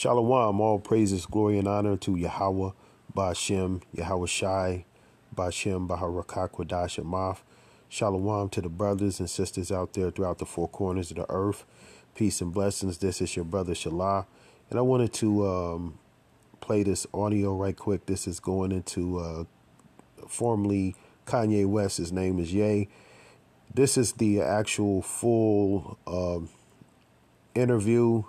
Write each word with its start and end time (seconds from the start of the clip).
Shalom, 0.00 0.62
all 0.62 0.78
praises, 0.78 1.26
glory, 1.26 1.58
and 1.58 1.68
honor 1.68 1.94
to 1.94 2.16
Yahweh, 2.16 2.70
Bashem, 3.14 3.82
Yahweh 3.92 4.26
Shai, 4.28 4.86
Bashem, 5.36 5.86
Baharakah, 5.86 6.98
Amath. 6.98 7.42
Shalom 7.90 8.48
to 8.48 8.62
the 8.62 8.70
brothers 8.70 9.20
and 9.20 9.28
sisters 9.28 9.70
out 9.70 9.92
there 9.92 10.10
throughout 10.10 10.38
the 10.38 10.46
four 10.46 10.68
corners 10.68 11.10
of 11.10 11.18
the 11.18 11.26
earth. 11.28 11.66
Peace 12.14 12.40
and 12.40 12.50
blessings. 12.50 12.96
This 12.96 13.20
is 13.20 13.36
your 13.36 13.44
brother 13.44 13.74
Shalah. 13.74 14.24
And 14.70 14.78
I 14.78 14.82
wanted 14.82 15.12
to 15.12 15.46
um, 15.46 15.98
play 16.62 16.82
this 16.82 17.06
audio 17.12 17.54
right 17.54 17.76
quick. 17.76 18.06
This 18.06 18.26
is 18.26 18.40
going 18.40 18.72
into 18.72 19.18
uh, 19.18 19.44
formerly 20.26 20.96
Kanye 21.26 21.66
West. 21.66 21.98
His 21.98 22.10
name 22.10 22.38
is 22.38 22.54
Ye. 22.54 22.88
This 23.74 23.98
is 23.98 24.14
the 24.14 24.40
actual 24.40 25.02
full 25.02 25.98
uh, 26.06 26.38
interview 27.54 28.22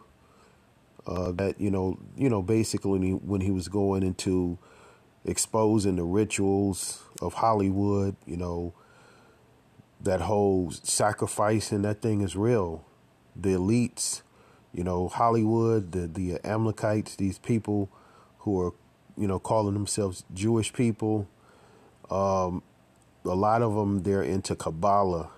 uh, 1.08 1.32
that 1.34 1.60
you 1.60 1.72
know, 1.72 2.00
you 2.16 2.30
know, 2.30 2.42
basically 2.42 2.92
when 2.92 3.02
he, 3.02 3.12
when 3.12 3.42
he 3.42 3.52
was 3.52 3.68
going 3.68 4.04
into 4.04 4.58
exposing 5.26 5.96
the 5.96 6.04
rituals 6.04 7.04
of 7.22 7.36
Hollywood, 7.36 8.16
you 8.26 8.38
know, 8.38 8.74
that 10.02 10.22
whole 10.22 10.72
sacrificing 10.72 11.84
that 11.84 12.02
thing 12.02 12.22
is 12.22 12.36
real. 12.36 12.86
The 13.36 13.50
elites, 13.50 14.22
you 14.74 14.84
know, 14.84 15.08
Hollywood, 15.08 15.92
the 15.92 16.08
the 16.08 16.40
Amalekites, 16.46 17.16
these 17.16 17.38
people 17.38 17.90
who 18.40 18.60
are, 18.62 18.74
you 19.18 19.28
know, 19.28 19.40
calling 19.40 19.74
themselves 19.74 20.24
Jewish 20.34 20.74
people. 20.74 21.28
Um, 22.10 22.64
a 23.24 23.36
lot 23.36 23.62
of 23.62 23.76
them 23.76 24.04
they're 24.04 24.24
into 24.24 24.56
Kabbalah 24.56 25.30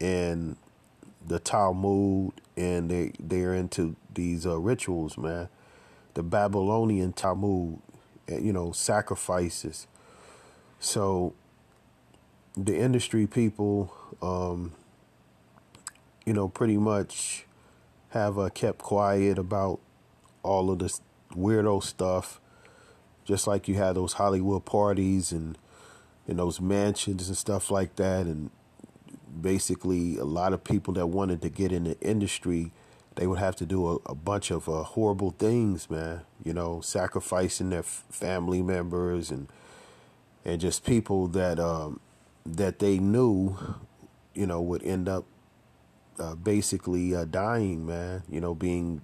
and 0.00 0.56
the 1.24 1.38
Talmud, 1.38 2.32
and 2.56 2.90
they 2.90 3.12
they're 3.18 3.54
into 3.54 3.96
these 4.16 4.44
uh, 4.44 4.58
rituals, 4.58 5.16
man. 5.16 5.48
The 6.14 6.24
Babylonian 6.24 7.12
Talmud, 7.12 7.78
you 8.28 8.52
know, 8.52 8.72
sacrifices. 8.72 9.86
So 10.80 11.34
the 12.56 12.76
industry 12.76 13.26
people, 13.26 13.94
um, 14.20 14.72
you 16.24 16.32
know, 16.32 16.48
pretty 16.48 16.78
much 16.78 17.46
have 18.10 18.38
uh, 18.38 18.48
kept 18.48 18.78
quiet 18.78 19.38
about 19.38 19.78
all 20.42 20.70
of 20.70 20.80
this 20.80 21.00
weirdo 21.34 21.82
stuff. 21.82 22.40
Just 23.24 23.46
like 23.46 23.68
you 23.68 23.74
had 23.74 23.96
those 23.96 24.14
Hollywood 24.14 24.64
parties 24.64 25.32
and 25.32 25.58
in 26.28 26.38
those 26.38 26.60
mansions 26.60 27.28
and 27.28 27.36
stuff 27.36 27.70
like 27.70 27.96
that, 27.96 28.26
and 28.26 28.50
basically 29.40 30.16
a 30.18 30.24
lot 30.24 30.52
of 30.52 30.64
people 30.64 30.94
that 30.94 31.06
wanted 31.06 31.42
to 31.42 31.48
get 31.48 31.72
in 31.72 31.84
the 31.84 32.00
industry, 32.00 32.72
they 33.16 33.26
would 33.26 33.38
have 33.38 33.56
to 33.56 33.66
do 33.66 33.88
a, 33.88 33.94
a 34.06 34.14
bunch 34.14 34.50
of 34.50 34.68
uh, 34.68 34.82
horrible 34.82 35.30
things, 35.30 35.90
man. 35.90 36.20
You 36.44 36.52
know, 36.52 36.80
sacrificing 36.80 37.70
their 37.70 37.80
f- 37.80 38.04
family 38.10 38.62
members 38.62 39.30
and 39.30 39.48
and 40.44 40.60
just 40.60 40.84
people 40.84 41.26
that 41.28 41.58
um, 41.58 42.00
that 42.44 42.78
they 42.78 42.98
knew, 42.98 43.56
you 44.34 44.46
know, 44.46 44.60
would 44.60 44.82
end 44.82 45.08
up 45.08 45.24
uh, 46.18 46.34
basically 46.34 47.14
uh, 47.14 47.24
dying, 47.24 47.86
man. 47.86 48.22
You 48.30 48.40
know, 48.40 48.54
being 48.54 49.00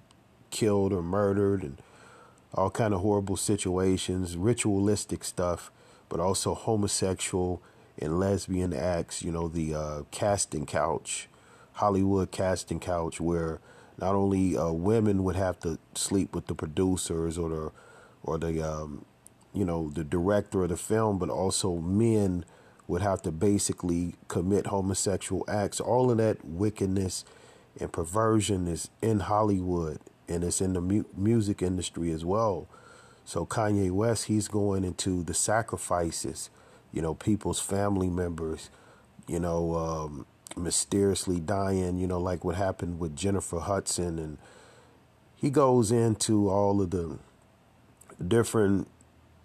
killed 0.51 0.93
or 0.93 1.01
murdered 1.01 1.63
and 1.63 1.81
all 2.53 2.69
kind 2.69 2.93
of 2.93 3.01
horrible 3.01 3.35
situations, 3.35 4.37
ritualistic 4.37 5.23
stuff, 5.23 5.71
but 6.07 6.19
also 6.19 6.53
homosexual 6.53 7.63
and 7.97 8.19
lesbian 8.19 8.73
acts. 8.73 9.23
You 9.23 9.31
know, 9.31 9.47
the 9.47 9.73
uh, 9.73 10.01
casting 10.11 10.67
couch, 10.67 11.27
Hollywood 11.73 12.29
casting 12.29 12.79
couch, 12.79 13.19
where 13.19 13.59
not 13.99 14.15
only 14.15 14.57
uh, 14.57 14.71
women 14.71 15.23
would 15.23 15.35
have 15.37 15.59
to 15.61 15.79
sleep 15.95 16.35
with 16.35 16.47
the 16.47 16.55
producers 16.55 17.37
or 17.37 17.49
the 17.49 17.71
or 18.23 18.37
the 18.39 18.61
um, 18.61 19.05
you 19.53 19.65
know 19.65 19.89
the 19.91 20.03
director 20.03 20.63
of 20.63 20.69
the 20.69 20.77
film, 20.77 21.19
but 21.19 21.29
also 21.29 21.77
men 21.77 22.45
would 22.87 23.01
have 23.01 23.21
to 23.23 23.31
basically 23.31 24.15
commit 24.27 24.67
homosexual 24.67 25.45
acts. 25.49 25.79
All 25.79 26.11
of 26.11 26.17
that 26.17 26.43
wickedness 26.45 27.25
and 27.79 27.91
perversion 27.91 28.67
is 28.67 28.89
in 29.01 29.21
Hollywood 29.21 29.99
and 30.29 30.43
it's 30.43 30.61
in 30.61 30.73
the 30.73 30.81
mu- 30.81 31.05
music 31.17 31.61
industry 31.63 32.11
as 32.11 32.25
well. 32.25 32.67
So 33.25 33.45
Kanye 33.45 33.91
West, 33.91 34.25
he's 34.25 34.47
going 34.49 34.83
into 34.85 35.23
the 35.23 35.33
sacrifices, 35.33 36.49
you 36.93 37.01
know, 37.01 37.15
people's 37.15 37.59
family 37.61 38.09
members, 38.09 38.69
you 39.27 39.39
know, 39.39 39.75
um, 39.75 40.25
mysteriously 40.55 41.39
dying, 41.39 41.97
you 41.97 42.07
know, 42.07 42.19
like 42.19 42.43
what 42.43 42.55
happened 42.55 42.99
with 42.99 43.15
Jennifer 43.15 43.59
Hudson. 43.59 44.19
And 44.19 44.37
he 45.35 45.49
goes 45.49 45.91
into 45.91 46.49
all 46.49 46.81
of 46.81 46.91
the 46.91 47.17
different, 48.25 48.87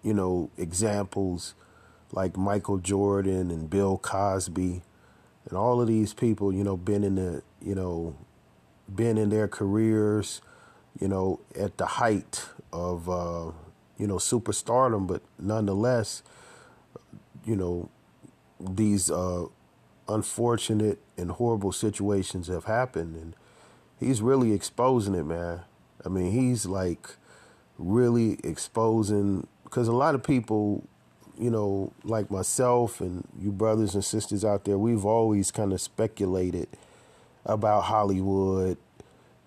you 0.03 0.13
know, 0.13 0.49
examples 0.57 1.55
like 2.11 2.37
Michael 2.37 2.77
Jordan 2.77 3.51
and 3.51 3.69
Bill 3.69 3.97
Cosby 3.97 4.81
and 5.47 5.57
all 5.57 5.81
of 5.81 5.87
these 5.87 6.13
people, 6.13 6.53
you 6.53 6.63
know, 6.63 6.77
been 6.77 7.03
in 7.03 7.15
the, 7.15 7.43
you 7.61 7.75
know, 7.75 8.15
been 8.93 9.17
in 9.17 9.29
their 9.29 9.47
careers, 9.47 10.41
you 10.99 11.07
know, 11.07 11.39
at 11.57 11.77
the 11.77 11.85
height 11.85 12.45
of, 12.71 13.09
uh, 13.09 13.51
you 13.97 14.07
know, 14.07 14.15
superstardom, 14.15 15.07
but 15.07 15.21
nonetheless, 15.37 16.23
you 17.45 17.55
know, 17.55 17.89
these 18.59 19.09
uh, 19.09 19.45
unfortunate 20.09 20.99
and 21.17 21.31
horrible 21.31 21.71
situations 21.71 22.47
have 22.47 22.65
happened, 22.65 23.15
and 23.15 23.35
he's 23.99 24.21
really 24.21 24.53
exposing 24.53 25.15
it, 25.15 25.23
man. 25.23 25.61
I 26.05 26.09
mean, 26.09 26.31
he's 26.31 26.65
like 26.65 27.15
really 27.77 28.39
exposing 28.43 29.47
because 29.63 29.87
a 29.87 29.93
lot 29.93 30.15
of 30.15 30.23
people 30.23 30.83
you 31.39 31.49
know, 31.49 31.93
like 32.03 32.29
myself 32.29 32.99
and 32.99 33.25
you 33.39 33.51
brothers 33.51 33.95
and 33.95 34.03
sisters 34.03 34.43
out 34.43 34.65
there, 34.65 34.77
we've 34.77 35.05
always 35.05 35.51
kind 35.51 35.71
of 35.71 35.79
speculated 35.79 36.67
about 37.45 37.85
Hollywood, 37.85 38.77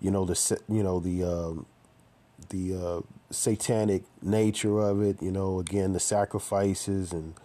you 0.01 0.09
know, 0.09 0.25
the 0.25 0.59
you 0.67 0.81
know 0.81 0.99
the 0.99 1.23
um, 1.23 1.65
the 2.49 2.75
uh, 2.75 3.01
satanic 3.29 4.03
nature 4.23 4.79
of 4.79 5.03
it, 5.03 5.21
you 5.21 5.31
know, 5.31 5.59
again 5.59 5.93
the 5.93 5.99
sacrifices 5.99 7.13
and 7.13 7.35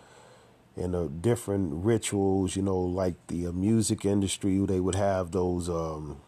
and 0.78 0.94
the 0.94 1.08
different 1.08 1.84
rituals, 1.84 2.56
you 2.56 2.62
know, 2.62 2.78
like 2.78 3.14
the 3.26 3.46
uh, 3.48 3.52
music 3.52 4.04
industry, 4.04 4.58
they 4.66 4.80
would 4.80 4.94
have 4.94 5.32
those 5.32 5.68
um, 5.68 6.18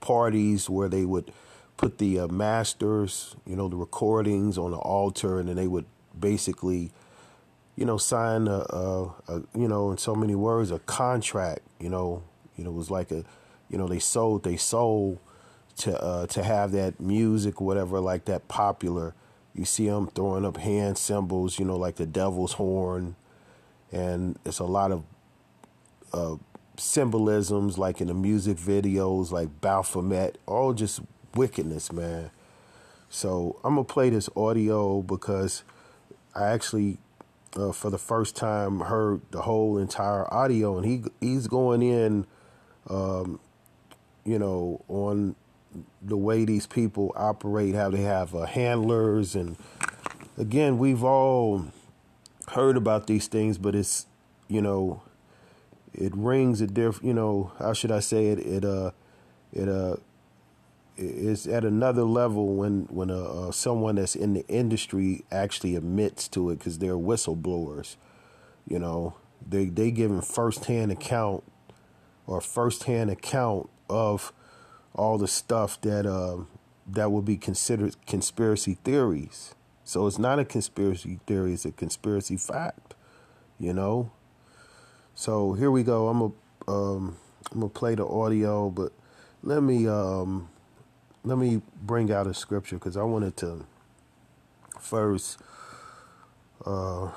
parties 0.00 0.68
where 0.68 0.88
they 0.88 1.04
would 1.04 1.32
put 1.76 1.98
the 1.98 2.20
uh, 2.20 2.28
masters, 2.28 3.36
you 3.46 3.56
know, 3.56 3.68
the 3.68 3.76
recordings 3.76 4.58
on 4.58 4.70
the 4.70 4.76
altar, 4.76 5.38
and 5.38 5.48
then 5.48 5.56
they 5.56 5.66
would 5.66 5.86
basically, 6.18 6.92
you 7.76 7.86
know, 7.86 7.96
sign 7.96 8.48
a, 8.48 8.66
a, 8.68 9.04
a, 9.28 9.42
you 9.54 9.68
know, 9.68 9.90
in 9.90 9.98
so 9.98 10.14
many 10.14 10.34
words, 10.34 10.70
a 10.70 10.78
contract. 10.80 11.60
You 11.78 11.88
know, 11.88 12.22
you 12.56 12.64
know, 12.64 12.70
it 12.70 12.74
was 12.74 12.90
like 12.90 13.10
a, 13.10 13.24
you 13.70 13.78
know, 13.78 13.86
they 13.88 13.98
sold 13.98 14.44
they 14.44 14.56
sold 14.56 15.18
to 15.78 15.98
uh, 16.02 16.26
to 16.26 16.42
have 16.42 16.72
that 16.72 17.00
music, 17.00 17.60
whatever, 17.60 18.00
like 18.00 18.26
that 18.26 18.48
popular. 18.48 19.14
You 19.54 19.64
see 19.64 19.88
them 19.88 20.08
throwing 20.08 20.44
up 20.44 20.58
hand 20.58 20.98
symbols, 20.98 21.58
you 21.58 21.64
know, 21.64 21.76
like 21.76 21.96
the 21.96 22.06
devil's 22.06 22.52
horn, 22.52 23.16
and 23.92 24.38
it's 24.44 24.58
a 24.58 24.64
lot 24.64 24.92
of 24.92 25.04
uh, 26.12 26.36
symbolisms, 26.76 27.78
like 27.78 28.00
in 28.00 28.08
the 28.08 28.14
music 28.14 28.56
videos, 28.56 29.30
like 29.30 29.60
Baphomet, 29.60 30.38
all 30.46 30.72
just 30.72 31.00
wickedness, 31.34 31.92
man. 31.92 32.30
So 33.08 33.58
I'm 33.64 33.74
gonna 33.74 33.84
play 33.84 34.10
this 34.10 34.28
audio 34.36 35.02
because 35.02 35.64
I 36.34 36.48
actually, 36.48 36.98
uh, 37.56 37.72
for 37.72 37.90
the 37.90 37.98
first 37.98 38.36
time, 38.36 38.80
heard 38.80 39.20
the 39.30 39.42
whole 39.42 39.78
entire 39.78 40.32
audio, 40.32 40.78
and 40.78 40.86
he 40.86 41.02
he's 41.20 41.48
going 41.48 41.82
in, 41.82 42.26
um, 42.88 43.40
you 44.24 44.38
know, 44.38 44.84
on 44.88 45.34
the 46.02 46.16
way 46.16 46.44
these 46.44 46.66
people 46.66 47.12
operate, 47.16 47.74
how 47.74 47.90
they 47.90 48.02
have 48.02 48.34
uh, 48.34 48.46
handlers, 48.46 49.34
and 49.34 49.56
again, 50.38 50.78
we've 50.78 51.02
all 51.02 51.66
heard 52.50 52.76
about 52.76 53.06
these 53.06 53.26
things, 53.26 53.58
but 53.58 53.74
it's, 53.74 54.06
you 54.48 54.60
know, 54.60 55.02
it 55.92 56.12
rings 56.16 56.60
a 56.60 56.66
different, 56.66 57.04
you 57.06 57.14
know, 57.14 57.52
how 57.58 57.72
should 57.72 57.90
I 57.90 58.00
say 58.00 58.28
it? 58.28 58.38
It 58.38 58.64
uh, 58.64 58.92
it 59.52 59.68
uh, 59.68 59.96
it's 60.96 61.46
at 61.46 61.64
another 61.64 62.02
level 62.02 62.54
when 62.54 62.86
when 62.90 63.10
a, 63.10 63.48
uh, 63.48 63.52
someone 63.52 63.96
that's 63.96 64.14
in 64.14 64.34
the 64.34 64.46
industry 64.48 65.24
actually 65.30 65.76
admits 65.76 66.28
to 66.28 66.50
it 66.50 66.58
because 66.58 66.78
they're 66.78 66.94
whistleblowers. 66.94 67.96
You 68.68 68.78
know, 68.78 69.14
they 69.46 69.66
they 69.66 69.90
give 69.90 70.10
giving 70.10 70.20
firsthand 70.20 70.92
account 70.92 71.42
or 72.26 72.40
firsthand 72.40 73.10
account 73.10 73.68
of 73.88 74.32
all 74.94 75.18
the 75.18 75.28
stuff 75.28 75.80
that 75.80 76.06
uh, 76.06 76.44
that 76.86 77.10
would 77.10 77.24
be 77.24 77.36
considered 77.36 77.96
conspiracy 78.06 78.78
theories. 78.84 79.54
So 79.90 80.06
it's 80.06 80.20
not 80.20 80.38
a 80.38 80.44
conspiracy 80.44 81.18
theory; 81.26 81.52
it's 81.52 81.64
a 81.64 81.72
conspiracy 81.72 82.36
fact. 82.36 82.94
You 83.58 83.72
know. 83.72 84.12
So 85.16 85.54
here 85.54 85.72
we 85.72 85.82
go. 85.82 86.06
I'm 86.06 86.20
a 86.20 86.70
um, 86.70 87.16
I'm 87.50 87.58
gonna 87.58 87.70
play 87.70 87.96
the 87.96 88.06
audio, 88.06 88.70
but 88.70 88.92
let 89.42 89.64
me 89.64 89.88
um, 89.88 90.48
let 91.24 91.38
me 91.38 91.60
bring 91.82 92.12
out 92.12 92.28
a 92.28 92.34
scripture 92.34 92.76
because 92.76 92.96
I 92.96 93.02
wanted 93.02 93.36
to 93.38 93.66
first 94.78 95.40
uh, 96.64 97.10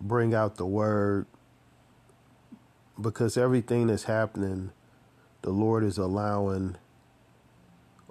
bring 0.00 0.34
out 0.34 0.54
the 0.54 0.66
word 0.66 1.26
because 3.00 3.36
everything 3.36 3.88
that's 3.88 4.04
happening, 4.04 4.70
the 5.42 5.50
Lord 5.50 5.82
is 5.82 5.98
allowing 5.98 6.76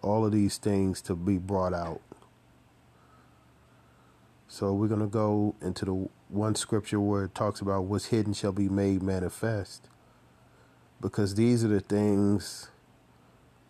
all 0.01 0.25
of 0.25 0.31
these 0.33 0.57
things 0.57 1.01
to 1.03 1.15
be 1.15 1.37
brought 1.37 1.73
out. 1.73 2.01
So 4.47 4.73
we're 4.73 4.87
going 4.87 5.01
to 5.01 5.07
go 5.07 5.55
into 5.61 5.85
the 5.85 6.09
one 6.29 6.55
scripture 6.55 6.99
where 6.99 7.25
it 7.25 7.35
talks 7.35 7.61
about 7.61 7.85
what's 7.85 8.07
hidden 8.07 8.33
shall 8.33 8.51
be 8.53 8.69
made 8.69 9.03
manifest. 9.03 9.87
Because 11.01 11.35
these 11.35 11.63
are 11.63 11.69
the 11.69 11.81
things 11.81 12.69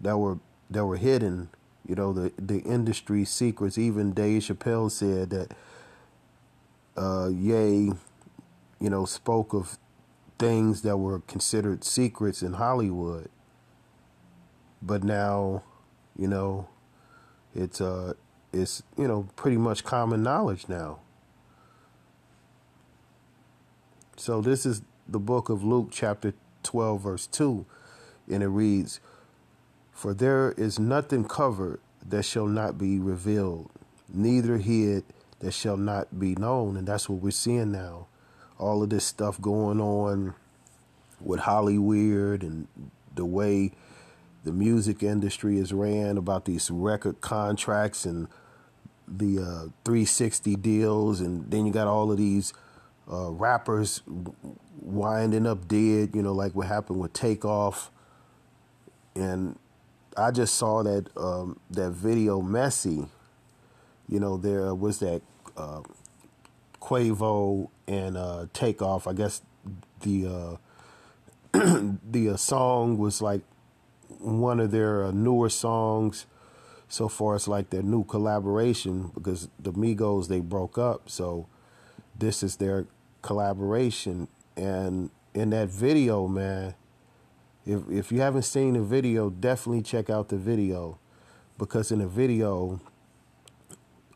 that 0.01 0.17
were 0.17 0.39
that 0.69 0.85
were 0.85 0.97
hidden, 0.97 1.49
you 1.87 1.95
know, 1.95 2.13
the 2.13 2.33
the 2.37 2.59
industry 2.59 3.25
secrets. 3.25 3.77
Even 3.77 4.13
Dave 4.13 4.43
Chappelle 4.43 4.91
said 4.91 5.31
that 5.31 5.53
uh 6.97 7.29
Ye, 7.29 7.91
you 8.79 8.89
know, 8.89 9.05
spoke 9.05 9.53
of 9.53 9.77
things 10.39 10.83
that 10.83 10.97
were 10.97 11.19
considered 11.21 11.83
secrets 11.83 12.43
in 12.43 12.53
Hollywood. 12.53 13.29
But 14.81 15.03
now, 15.03 15.63
you 16.17 16.27
know, 16.27 16.67
it's 17.55 17.81
uh 17.81 18.13
it's, 18.53 18.83
you 18.97 19.07
know, 19.07 19.27
pretty 19.35 19.57
much 19.57 19.83
common 19.83 20.23
knowledge 20.23 20.67
now. 20.67 20.99
So 24.17 24.41
this 24.41 24.65
is 24.65 24.81
the 25.07 25.19
book 25.19 25.49
of 25.49 25.63
Luke 25.63 25.89
chapter 25.91 26.33
12 26.63 27.01
verse 27.01 27.27
2 27.27 27.65
and 28.29 28.43
it 28.43 28.47
reads 28.47 28.99
for 29.91 30.13
there 30.13 30.51
is 30.53 30.79
nothing 30.79 31.25
covered 31.25 31.79
that 32.07 32.23
shall 32.23 32.45
not 32.45 32.77
be 32.77 32.99
revealed 32.99 33.69
neither 34.07 34.57
hid 34.57 35.03
that 35.39 35.51
shall 35.51 35.77
not 35.77 36.19
be 36.19 36.35
known 36.35 36.77
and 36.77 36.87
that's 36.87 37.09
what 37.09 37.21
we're 37.21 37.31
seeing 37.31 37.71
now 37.71 38.05
all 38.59 38.83
of 38.83 38.91
this 38.91 39.05
stuff 39.05 39.41
going 39.41 39.81
on 39.81 40.35
with 41.19 41.39
Hollywood 41.41 42.43
and 42.43 42.67
the 43.15 43.25
way 43.25 43.71
the 44.43 44.51
music 44.51 45.03
industry 45.03 45.57
is 45.57 45.71
ran 45.73 46.17
about 46.17 46.45
these 46.45 46.71
record 46.71 47.21
contracts 47.21 48.05
and 48.05 48.27
the 49.07 49.39
uh, 49.39 49.69
360 49.85 50.55
deals, 50.55 51.19
and 51.21 51.49
then 51.51 51.65
you 51.65 51.73
got 51.73 51.87
all 51.87 52.11
of 52.11 52.17
these 52.17 52.53
uh, 53.11 53.29
rappers 53.31 54.01
winding 54.79 55.45
up 55.45 55.67
dead. 55.67 56.11
You 56.13 56.21
know, 56.21 56.33
like 56.33 56.55
what 56.55 56.67
happened 56.67 56.99
with 56.99 57.13
Takeoff, 57.13 57.91
and 59.15 59.57
I 60.17 60.31
just 60.31 60.55
saw 60.55 60.83
that 60.83 61.09
um, 61.17 61.59
that 61.71 61.91
video, 61.91 62.41
Messy. 62.41 63.05
You 64.07 64.19
know, 64.19 64.37
there 64.37 64.73
was 64.73 64.99
that 64.99 65.21
uh, 65.55 65.81
Quavo 66.81 67.69
and 67.87 68.17
uh, 68.17 68.47
Takeoff. 68.53 69.07
I 69.07 69.13
guess 69.13 69.41
the 70.01 70.59
uh, 71.53 71.53
the 72.11 72.29
uh, 72.29 72.37
song 72.37 72.97
was 72.97 73.21
like 73.21 73.41
one 74.21 74.59
of 74.59 74.71
their 74.71 75.05
uh, 75.05 75.11
newer 75.11 75.49
songs 75.49 76.25
so 76.87 77.07
far 77.07 77.37
it's 77.37 77.47
like 77.47 77.69
their 77.69 77.81
new 77.81 78.03
collaboration 78.03 79.11
because 79.13 79.47
the 79.57 79.71
Migos 79.71 80.27
they 80.27 80.41
broke 80.41 80.77
up, 80.77 81.09
so 81.09 81.47
this 82.17 82.43
is 82.43 82.57
their 82.57 82.85
collaboration. 83.21 84.27
And 84.57 85.09
in 85.33 85.51
that 85.51 85.69
video, 85.69 86.27
man, 86.27 86.75
if 87.65 87.89
if 87.89 88.11
you 88.11 88.19
haven't 88.19 88.41
seen 88.41 88.73
the 88.73 88.81
video, 88.81 89.29
definitely 89.29 89.83
check 89.83 90.09
out 90.09 90.27
the 90.27 90.37
video 90.37 90.99
because 91.57 91.93
in 91.93 91.99
the 91.99 92.07
video, 92.07 92.81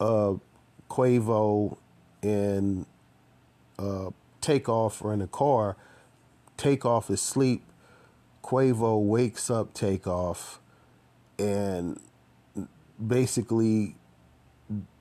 uh, 0.01 0.33
Quavo 0.89 1.77
and 2.21 2.85
uh, 3.79 4.09
Takeoff 4.41 5.01
are 5.03 5.13
in 5.13 5.21
a 5.21 5.27
car. 5.27 5.77
Takeoff 6.57 7.09
is 7.09 7.21
asleep. 7.21 7.63
Quavo 8.45 9.03
wakes 9.03 9.49
up 9.49 9.73
Takeoff, 9.73 10.59
and 11.39 11.99
basically 13.03 13.95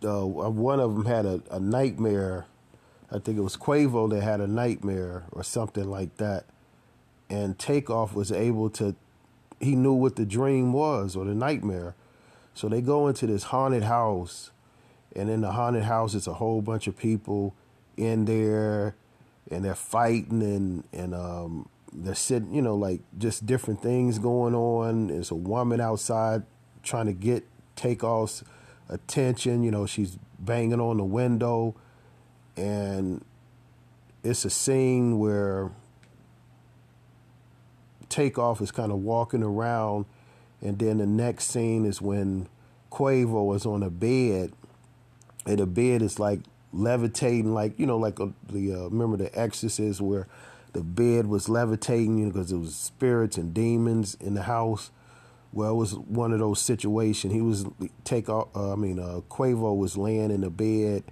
uh, 0.02 0.24
one 0.26 0.80
of 0.80 0.94
them 0.94 1.04
had 1.04 1.26
a, 1.26 1.42
a 1.50 1.60
nightmare. 1.60 2.46
I 3.12 3.18
think 3.18 3.36
it 3.36 3.42
was 3.42 3.58
Quavo 3.58 4.08
that 4.08 4.22
had 4.22 4.40
a 4.40 4.46
nightmare 4.46 5.24
or 5.30 5.42
something 5.42 5.84
like 5.90 6.16
that. 6.16 6.46
And 7.28 7.58
Takeoff 7.58 8.14
was 8.14 8.32
able 8.32 8.70
to, 8.70 8.94
he 9.60 9.76
knew 9.76 9.92
what 9.92 10.16
the 10.16 10.24
dream 10.24 10.72
was 10.72 11.14
or 11.14 11.26
the 11.26 11.34
nightmare. 11.34 11.94
So 12.54 12.70
they 12.70 12.80
go 12.80 13.08
into 13.08 13.26
this 13.26 13.44
haunted 13.44 13.82
house, 13.82 14.52
and 15.14 15.28
in 15.28 15.42
the 15.42 15.52
haunted 15.52 15.84
house, 15.84 16.14
it's 16.14 16.26
a 16.26 16.34
whole 16.34 16.62
bunch 16.62 16.86
of 16.86 16.96
people 16.96 17.54
in 17.98 18.24
there, 18.24 18.94
and 19.50 19.62
they're 19.62 19.74
fighting 19.74 20.42
and 20.42 20.84
and 20.92 21.14
um, 21.14 21.68
they're 21.94 22.14
sitting, 22.14 22.52
you 22.52 22.62
know, 22.62 22.74
like 22.74 23.00
just 23.16 23.46
different 23.46 23.80
things 23.80 24.18
going 24.18 24.54
on. 24.54 25.08
There's 25.08 25.30
a 25.30 25.36
woman 25.36 25.80
outside 25.80 26.42
trying 26.82 27.06
to 27.06 27.12
get 27.12 27.46
Takeoff's 27.76 28.42
attention. 28.88 29.62
You 29.62 29.70
know, 29.70 29.86
she's 29.86 30.18
banging 30.38 30.80
on 30.80 30.96
the 30.96 31.04
window, 31.04 31.76
and 32.56 33.24
it's 34.24 34.44
a 34.44 34.50
scene 34.50 35.18
where 35.18 35.70
Takeoff 38.08 38.60
is 38.60 38.72
kind 38.72 38.90
of 38.90 38.98
walking 38.98 39.42
around, 39.42 40.06
and 40.60 40.78
then 40.78 40.98
the 40.98 41.06
next 41.06 41.44
scene 41.50 41.84
is 41.84 42.02
when 42.02 42.48
Quavo 42.90 43.54
is 43.54 43.64
on 43.64 43.82
a 43.82 43.90
bed, 43.90 44.52
and 45.46 45.58
the 45.58 45.66
bed 45.66 46.02
is 46.02 46.18
like 46.18 46.40
levitating, 46.72 47.54
like 47.54 47.78
you 47.78 47.86
know, 47.86 47.98
like 47.98 48.18
a, 48.18 48.32
the 48.50 48.72
uh, 48.72 48.88
remember 48.88 49.16
the 49.16 49.38
Exorcist 49.38 50.00
where 50.00 50.26
the 50.74 50.82
bed 50.82 51.26
was 51.26 51.48
levitating, 51.48 52.30
because 52.30 52.52
it 52.52 52.58
was 52.58 52.76
spirits 52.76 53.38
and 53.38 53.54
demons 53.54 54.16
in 54.20 54.34
the 54.34 54.42
house 54.42 54.90
well, 55.54 55.70
it 55.70 55.74
was 55.74 55.94
one 55.94 56.32
of 56.32 56.40
those 56.40 56.60
situations. 56.60 57.32
He 57.32 57.40
was 57.40 57.64
take 58.02 58.28
off. 58.28 58.48
Uh, 58.56 58.72
I 58.72 58.76
mean, 58.76 58.98
uh, 58.98 59.20
Quavo 59.30 59.76
was 59.76 59.96
laying 59.96 60.32
in 60.32 60.40
the 60.40 60.50
bed, 60.50 61.04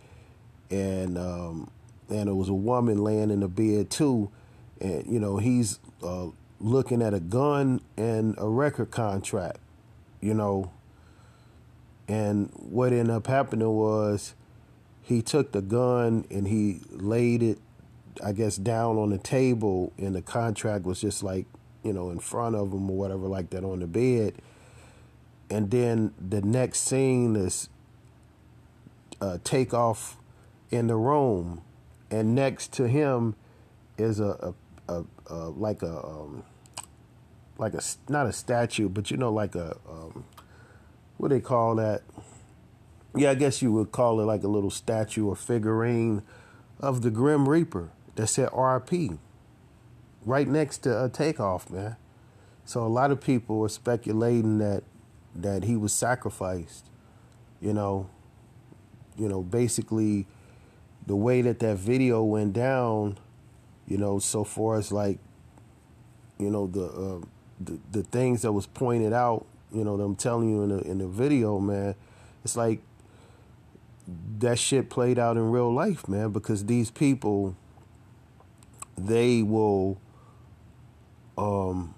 and 0.68 1.16
um, 1.16 1.70
and 2.10 2.28
it 2.28 2.32
was 2.32 2.48
a 2.48 2.54
woman 2.54 2.98
laying 2.98 3.30
in 3.30 3.38
the 3.38 3.48
bed 3.48 3.88
too, 3.88 4.32
and 4.80 5.06
you 5.06 5.20
know 5.20 5.36
he's 5.36 5.78
uh, 6.02 6.26
looking 6.58 7.02
at 7.02 7.14
a 7.14 7.20
gun 7.20 7.80
and 7.96 8.34
a 8.36 8.48
record 8.48 8.90
contract, 8.90 9.60
you 10.20 10.34
know. 10.34 10.72
And 12.08 12.50
what 12.56 12.92
ended 12.92 13.10
up 13.10 13.28
happening 13.28 13.70
was 13.70 14.34
he 15.02 15.22
took 15.22 15.52
the 15.52 15.62
gun 15.62 16.26
and 16.30 16.48
he 16.48 16.80
laid 16.90 17.44
it, 17.44 17.58
I 18.24 18.32
guess, 18.32 18.56
down 18.56 18.98
on 18.98 19.10
the 19.10 19.18
table, 19.18 19.92
and 19.98 20.14
the 20.14 20.22
contract 20.22 20.84
was 20.84 21.00
just 21.00 21.22
like 21.22 21.46
you 21.82 21.92
know, 21.92 22.10
in 22.10 22.18
front 22.18 22.54
of 22.54 22.72
him 22.72 22.90
or 22.90 22.96
whatever 22.96 23.26
like 23.26 23.50
that 23.50 23.64
on 23.64 23.80
the 23.80 23.86
bed. 23.86 24.34
And 25.50 25.70
then 25.70 26.14
the 26.18 26.40
next 26.40 26.80
scene 26.80 27.36
is 27.36 27.68
uh, 29.20 29.38
Takeoff 29.44 30.16
in 30.70 30.86
the 30.86 30.96
room, 30.96 31.62
and 32.10 32.34
next 32.34 32.72
to 32.74 32.88
him 32.88 33.34
is 33.98 34.20
a, 34.20 34.54
a, 34.88 34.94
a, 34.94 35.04
a 35.26 35.36
like 35.50 35.82
a 35.82 36.04
um, 36.04 36.44
like 37.58 37.74
a 37.74 37.82
not 38.08 38.26
a 38.26 38.32
statue, 38.32 38.88
but 38.88 39.10
you 39.10 39.16
know, 39.16 39.32
like 39.32 39.54
a 39.54 39.76
um, 39.88 40.24
what 41.18 41.28
do 41.28 41.34
they 41.34 41.40
call 41.40 41.74
that? 41.76 42.02
Yeah, 43.14 43.30
I 43.30 43.34
guess 43.34 43.60
you 43.60 43.72
would 43.72 43.92
call 43.92 44.20
it 44.20 44.24
like 44.24 44.42
a 44.42 44.48
little 44.48 44.70
statue 44.70 45.26
or 45.26 45.36
figurine 45.36 46.22
of 46.80 47.02
the 47.02 47.10
Grim 47.10 47.46
Reaper 47.46 47.90
that 48.22 48.28
said 48.28 48.48
RP 48.50 49.18
right 50.24 50.46
next 50.46 50.78
to 50.84 51.04
a 51.04 51.08
takeoff, 51.08 51.68
man. 51.68 51.96
So 52.64 52.86
a 52.86 52.86
lot 52.86 53.10
of 53.10 53.20
people 53.20 53.58
were 53.58 53.68
speculating 53.68 54.58
that 54.58 54.84
that 55.34 55.64
he 55.64 55.74
was 55.74 55.92
sacrificed. 55.92 56.86
You 57.60 57.72
know, 57.72 58.08
you 59.18 59.28
know, 59.28 59.42
basically 59.42 60.28
the 61.04 61.16
way 61.16 61.42
that 61.42 61.58
that 61.58 61.78
video 61.78 62.22
went 62.22 62.52
down, 62.52 63.18
you 63.88 63.98
know, 63.98 64.20
so 64.20 64.44
far 64.44 64.76
as 64.76 64.92
like, 64.92 65.18
you 66.38 66.48
know, 66.48 66.68
the 66.68 66.84
uh, 66.84 67.26
the, 67.60 67.80
the 67.90 68.02
things 68.04 68.42
that 68.42 68.52
was 68.52 68.66
pointed 68.66 69.12
out, 69.12 69.46
you 69.72 69.82
know, 69.82 69.96
that 69.96 70.04
I'm 70.04 70.14
telling 70.14 70.48
you 70.48 70.62
in 70.62 70.68
the 70.68 70.78
in 70.82 70.98
the 70.98 71.08
video, 71.08 71.58
man, 71.58 71.96
it's 72.44 72.54
like 72.54 72.82
that 74.38 74.60
shit 74.60 74.90
played 74.90 75.18
out 75.18 75.36
in 75.36 75.50
real 75.50 75.74
life, 75.74 76.06
man, 76.06 76.30
because 76.30 76.66
these 76.66 76.88
people 76.88 77.56
they 78.96 79.42
will 79.42 79.98
um, 81.36 81.94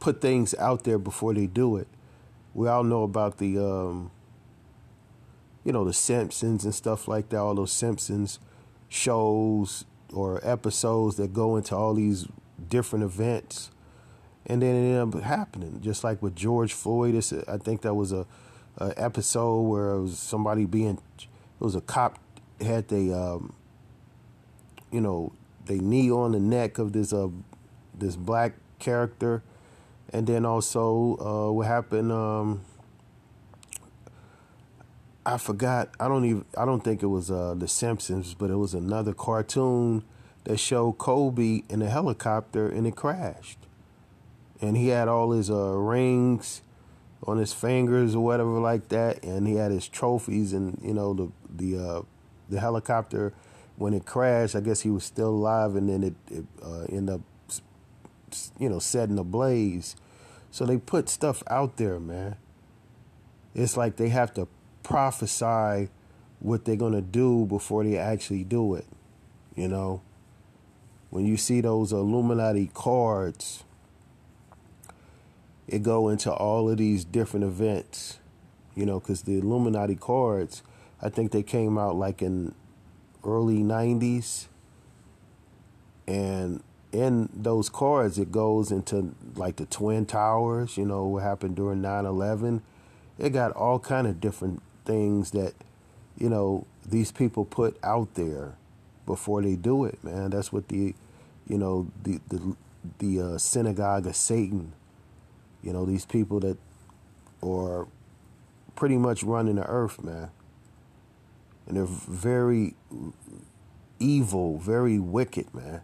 put 0.00 0.20
things 0.20 0.54
out 0.54 0.84
there 0.84 0.98
before 0.98 1.34
they 1.34 1.46
do 1.46 1.76
it. 1.76 1.88
We 2.54 2.68
all 2.68 2.84
know 2.84 3.02
about 3.02 3.38
the, 3.38 3.58
um, 3.58 4.10
you 5.64 5.72
know, 5.72 5.84
the 5.84 5.92
Simpsons 5.92 6.64
and 6.64 6.74
stuff 6.74 7.08
like 7.08 7.28
that. 7.30 7.38
All 7.38 7.54
those 7.54 7.72
Simpsons 7.72 8.38
shows 8.88 9.84
or 10.12 10.40
episodes 10.42 11.16
that 11.16 11.32
go 11.32 11.56
into 11.56 11.74
all 11.74 11.94
these 11.94 12.26
different 12.68 13.04
events, 13.04 13.70
and 14.46 14.60
then 14.60 14.74
it 14.74 14.98
ended 14.98 15.16
up 15.16 15.22
happening. 15.22 15.80
Just 15.80 16.04
like 16.04 16.20
with 16.20 16.36
George 16.36 16.72
Floyd, 16.72 17.14
it's 17.14 17.32
I 17.32 17.56
think 17.56 17.82
that 17.82 17.94
was 17.94 18.12
a, 18.12 18.26
a, 18.76 18.92
episode 18.96 19.62
where 19.62 19.90
it 19.92 20.02
was 20.02 20.18
somebody 20.18 20.66
being, 20.66 20.98
it 21.18 21.26
was 21.58 21.74
a 21.74 21.80
cop 21.80 22.18
had 22.60 22.88
they, 22.88 23.12
um, 23.12 23.54
you 24.90 25.00
know, 25.00 25.32
knee 25.76 26.10
on 26.10 26.32
the 26.32 26.40
neck 26.40 26.78
of 26.78 26.92
this 26.92 27.12
uh 27.12 27.28
this 27.94 28.16
black 28.16 28.54
character, 28.78 29.42
and 30.12 30.26
then 30.26 30.44
also 30.44 31.16
uh, 31.20 31.52
what 31.52 31.66
happened. 31.66 32.10
Um, 32.10 32.62
I 35.24 35.38
forgot. 35.38 35.90
I 36.00 36.08
don't 36.08 36.24
even. 36.24 36.44
I 36.56 36.64
don't 36.64 36.82
think 36.82 37.02
it 37.02 37.06
was 37.06 37.30
uh, 37.30 37.54
The 37.56 37.68
Simpsons, 37.68 38.34
but 38.34 38.50
it 38.50 38.56
was 38.56 38.74
another 38.74 39.12
cartoon 39.12 40.02
that 40.44 40.58
showed 40.58 40.94
Kobe 40.98 41.62
in 41.68 41.82
a 41.82 41.88
helicopter 41.88 42.68
and 42.68 42.84
it 42.86 42.96
crashed 42.96 43.58
and 44.62 44.76
he 44.76 44.88
had 44.88 45.08
all 45.08 45.32
his 45.32 45.50
uh, 45.50 45.72
rings 45.72 46.62
on 47.26 47.36
his 47.36 47.52
fingers 47.52 48.14
or 48.14 48.24
whatever 48.24 48.60
like 48.60 48.88
that, 48.88 49.22
and 49.24 49.46
he 49.46 49.56
had 49.56 49.72
his 49.72 49.88
trophies 49.88 50.52
and 50.52 50.78
you 50.82 50.94
know 50.94 51.12
the 51.12 51.30
the 51.50 51.78
uh, 51.78 52.02
the 52.48 52.60
helicopter 52.60 53.34
when 53.76 53.94
it 53.94 54.06
crashed. 54.06 54.54
I 54.54 54.60
guess 54.60 54.80
he 54.80 54.90
was 54.90 55.04
still 55.04 55.30
alive, 55.30 55.76
and 55.76 55.88
then 55.88 56.02
it, 56.02 56.14
it 56.30 56.44
uh, 56.62 56.84
ended 56.84 57.14
up 57.16 57.20
you 58.58 58.68
know 58.68 58.78
setting 58.78 59.18
ablaze. 59.18 59.96
So 60.50 60.66
they 60.66 60.76
put 60.76 61.08
stuff 61.08 61.42
out 61.48 61.76
there, 61.76 61.98
man. 61.98 62.36
It's 63.54 63.76
like 63.76 63.96
they 63.96 64.08
have 64.10 64.34
to 64.34 64.48
prophesy 64.82 65.88
what 66.40 66.64
they're 66.64 66.76
gonna 66.76 67.00
do 67.00 67.46
before 67.46 67.84
they 67.84 67.96
actually 67.96 68.44
do 68.44 68.74
it. 68.74 68.86
You 69.54 69.68
know, 69.68 70.02
when 71.10 71.26
you 71.26 71.36
see 71.36 71.60
those 71.60 71.92
Illuminati 71.92 72.70
cards 72.72 73.64
it 75.72 75.82
go 75.82 76.08
into 76.10 76.30
all 76.30 76.68
of 76.68 76.76
these 76.76 77.04
different 77.04 77.44
events, 77.44 78.18
you 78.74 78.84
know, 78.84 79.00
because 79.00 79.22
the 79.22 79.38
Illuminati 79.38 79.94
cards, 79.94 80.62
I 81.00 81.08
think 81.08 81.32
they 81.32 81.42
came 81.42 81.78
out 81.78 81.96
like 81.96 82.20
in 82.20 82.54
early 83.24 83.58
90s. 83.58 84.46
And 86.06 86.62
in 86.92 87.28
those 87.32 87.68
cards, 87.68 88.18
it 88.18 88.32
goes 88.32 88.70
into 88.70 89.14
like 89.34 89.56
the 89.56 89.66
Twin 89.66 90.06
Towers, 90.06 90.76
you 90.76 90.84
know, 90.84 91.06
what 91.06 91.22
happened 91.22 91.56
during 91.56 91.80
9 91.80 92.04
11. 92.06 92.62
It 93.18 93.30
got 93.30 93.52
all 93.52 93.78
kind 93.78 94.06
of 94.06 94.20
different 94.20 94.62
things 94.84 95.30
that, 95.30 95.54
you 96.18 96.28
know, 96.28 96.66
these 96.84 97.12
people 97.12 97.44
put 97.44 97.78
out 97.82 98.14
there 98.14 98.54
before 99.06 99.42
they 99.42 99.56
do 99.56 99.84
it, 99.84 100.02
man. 100.02 100.30
That's 100.30 100.52
what 100.52 100.68
the, 100.68 100.94
you 101.46 101.58
know, 101.58 101.88
the, 102.02 102.20
the, 102.28 102.56
the 102.98 103.20
uh, 103.20 103.38
synagogue 103.38 104.06
of 104.06 104.16
Satan 104.16 104.72
you 105.62 105.72
know, 105.72 105.86
these 105.86 106.04
people 106.04 106.40
that 106.40 106.58
are 107.42 107.86
pretty 108.74 108.96
much 108.96 109.22
running 109.22 109.56
the 109.56 109.66
earth, 109.66 110.02
man. 110.02 110.30
And 111.66 111.76
they're 111.76 111.84
very 111.86 112.74
evil, 113.98 114.58
very 114.58 114.98
wicked, 114.98 115.54
man. 115.54 115.82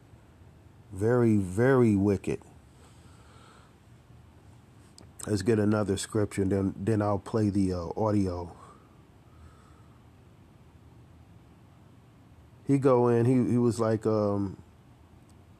Very, 0.92 1.36
very 1.36 1.94
wicked. 1.94 2.40
Let's 5.26 5.42
get 5.42 5.58
another 5.58 5.96
scripture, 5.96 6.42
and 6.42 6.50
then 6.50 6.74
then 6.78 7.02
I'll 7.02 7.18
play 7.18 7.50
the 7.50 7.74
uh, 7.74 7.88
audio. 7.96 8.50
He 12.66 12.78
go 12.78 13.08
in. 13.08 13.26
He 13.26 13.52
he 13.52 13.58
was 13.58 13.78
like, 13.78 14.06
um, 14.06 14.56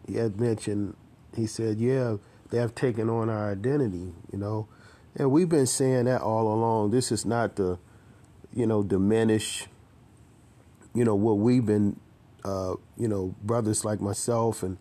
he 0.07 0.15
had 0.15 0.41
mentioned. 0.41 0.97
He 1.37 1.47
said, 1.47 1.79
"Yeah, 1.79 2.17
they 2.51 2.59
have 2.59 2.75
taken 2.75 3.11
on 3.11 3.29
our 3.29 3.51
identity, 3.51 4.15
you 4.33 4.39
know. 4.39 4.69
And 5.15 5.31
we've 5.31 5.49
been 5.49 5.67
saying 5.67 6.05
that 6.05 6.23
all 6.23 6.53
along. 6.53 6.91
This 6.91 7.11
is 7.11 7.27
not 7.27 7.57
to, 7.57 7.79
you 8.55 8.67
know, 8.67 8.83
diminish, 8.83 9.67
you 10.99 11.05
know, 11.05 11.14
what 11.14 11.38
we've 11.38 11.64
been, 11.64 11.99
uh, 12.45 12.75
you 12.97 13.09
know, 13.09 13.35
brothers 13.43 13.85
like 13.85 14.00
myself 14.00 14.62
and, 14.62 14.76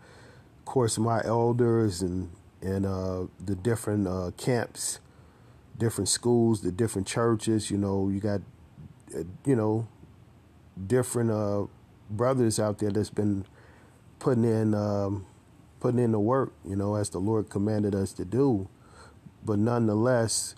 of 0.60 0.66
course, 0.66 0.98
my 0.98 1.22
elders 1.24 2.02
and 2.02 2.32
and 2.62 2.86
uh, 2.86 3.28
the 3.46 3.56
different 3.56 4.08
uh, 4.08 4.32
camps, 4.36 5.00
different 5.78 6.10
schools, 6.10 6.62
the 6.62 6.72
different 6.72 7.08
churches. 7.08 7.70
You 7.70 7.78
know, 7.78 8.10
you 8.10 8.20
got, 8.20 8.42
uh, 9.16 9.24
you 9.46 9.56
know, 9.56 9.88
different 10.88 11.30
uh, 11.32 11.68
brothers 12.10 12.60
out 12.60 12.80
there 12.80 12.92
that's 12.92 13.12
been 13.12 13.46
putting 14.20 14.44
in. 14.44 14.74
Um, 14.74 15.26
putting 15.80 16.00
in 16.00 16.12
the 16.12 16.20
work, 16.20 16.54
you 16.66 16.76
know, 16.76 16.96
as 16.96 17.10
the 17.12 17.20
Lord 17.20 17.50
commanded 17.50 17.94
us 17.94 18.12
to 18.14 18.26
do. 18.26 18.68
But 19.46 19.60
nonetheless, 19.60 20.56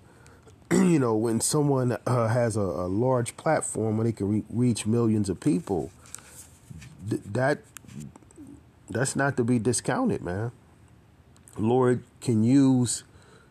you 0.72 1.00
know, 1.00 1.16
when 1.16 1.42
someone 1.42 1.98
uh, 2.06 2.28
has 2.28 2.56
a, 2.56 2.62
a, 2.62 2.88
large 2.88 3.36
platform 3.38 3.98
where 3.98 4.06
they 4.06 4.12
can 4.12 4.30
re- 4.30 4.44
reach 4.50 4.86
millions 4.86 5.30
of 5.30 5.40
people, 5.40 5.92
th- 7.10 7.22
that 7.26 7.60
that's 8.90 9.16
not 9.16 9.36
to 9.38 9.44
be 9.44 9.58
discounted, 9.58 10.22
man. 10.22 10.52
Lord 11.58 12.04
can 12.22 12.44
use, 12.44 13.04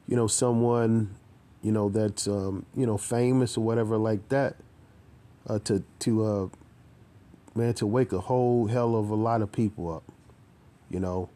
you 0.07 0.17
know, 0.17 0.27
someone, 0.27 1.15
you 1.63 1.73
know, 1.73 1.89
that's 1.89 2.29
um, 2.29 2.67
you 2.77 2.87
know 2.87 2.97
famous 2.97 3.57
or 3.57 3.65
whatever 3.65 3.97
like 3.97 4.29
that, 4.29 4.57
uh, 5.49 5.59
to 5.61 5.83
to 6.01 6.25
uh, 6.25 6.49
man 7.57 7.75
to 7.75 7.87
wake 7.87 8.13
a 8.13 8.21
whole 8.21 8.69
hell 8.69 8.95
of 8.95 9.11
a 9.11 9.17
lot 9.17 9.43
of 9.43 9.51
people 9.51 9.93
up, 9.93 10.05
you 10.89 11.01
know 11.01 11.29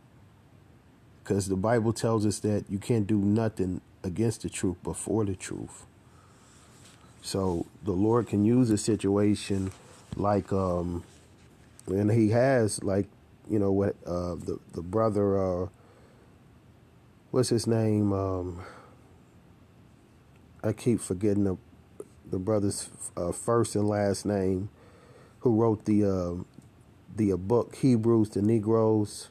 because 1.23 1.49
the 1.49 1.57
Bible 1.57 1.93
tells 1.93 2.27
us 2.27 2.41
that 2.41 2.65
you 2.69 2.79
can't 2.79 3.07
do 3.07 3.17
nothing 3.17 3.81
against 4.05 4.43
the 4.43 4.51
truth 4.51 4.77
but 4.83 4.97
for 4.97 5.25
the 5.25 5.35
truth. 5.35 5.87
So 7.23 7.67
the 7.85 7.93
Lord 7.93 8.27
can 8.27 8.45
use 8.45 8.71
a 8.71 8.79
situation 8.79 9.73
like, 10.17 10.53
um, 10.53 11.05
and 11.87 12.11
He 12.11 12.31
has, 12.31 12.83
like, 12.83 13.07
you 13.49 13.59
know, 13.59 13.73
what 13.73 13.97
uh, 14.07 14.35
the 14.35 14.59
the 14.73 14.83
brother, 14.83 15.39
uh, 15.39 15.69
what's 17.31 17.49
his 17.49 17.67
name? 17.67 18.13
Um, 18.13 18.63
I 20.63 20.73
keep 20.73 21.01
forgetting 21.01 21.45
the 21.45 21.57
the 22.31 22.39
brother's 22.39 22.89
uh, 23.17 23.33
first 23.33 23.75
and 23.77 23.89
last 23.89 24.25
name, 24.25 24.69
who 25.41 25.55
wrote 25.55 25.85
the 25.85 26.05
uh, 26.05 26.43
the 27.17 27.37
book 27.37 27.77
Hebrews 27.77 28.31
to 28.31 28.43
Negroes 28.43 29.29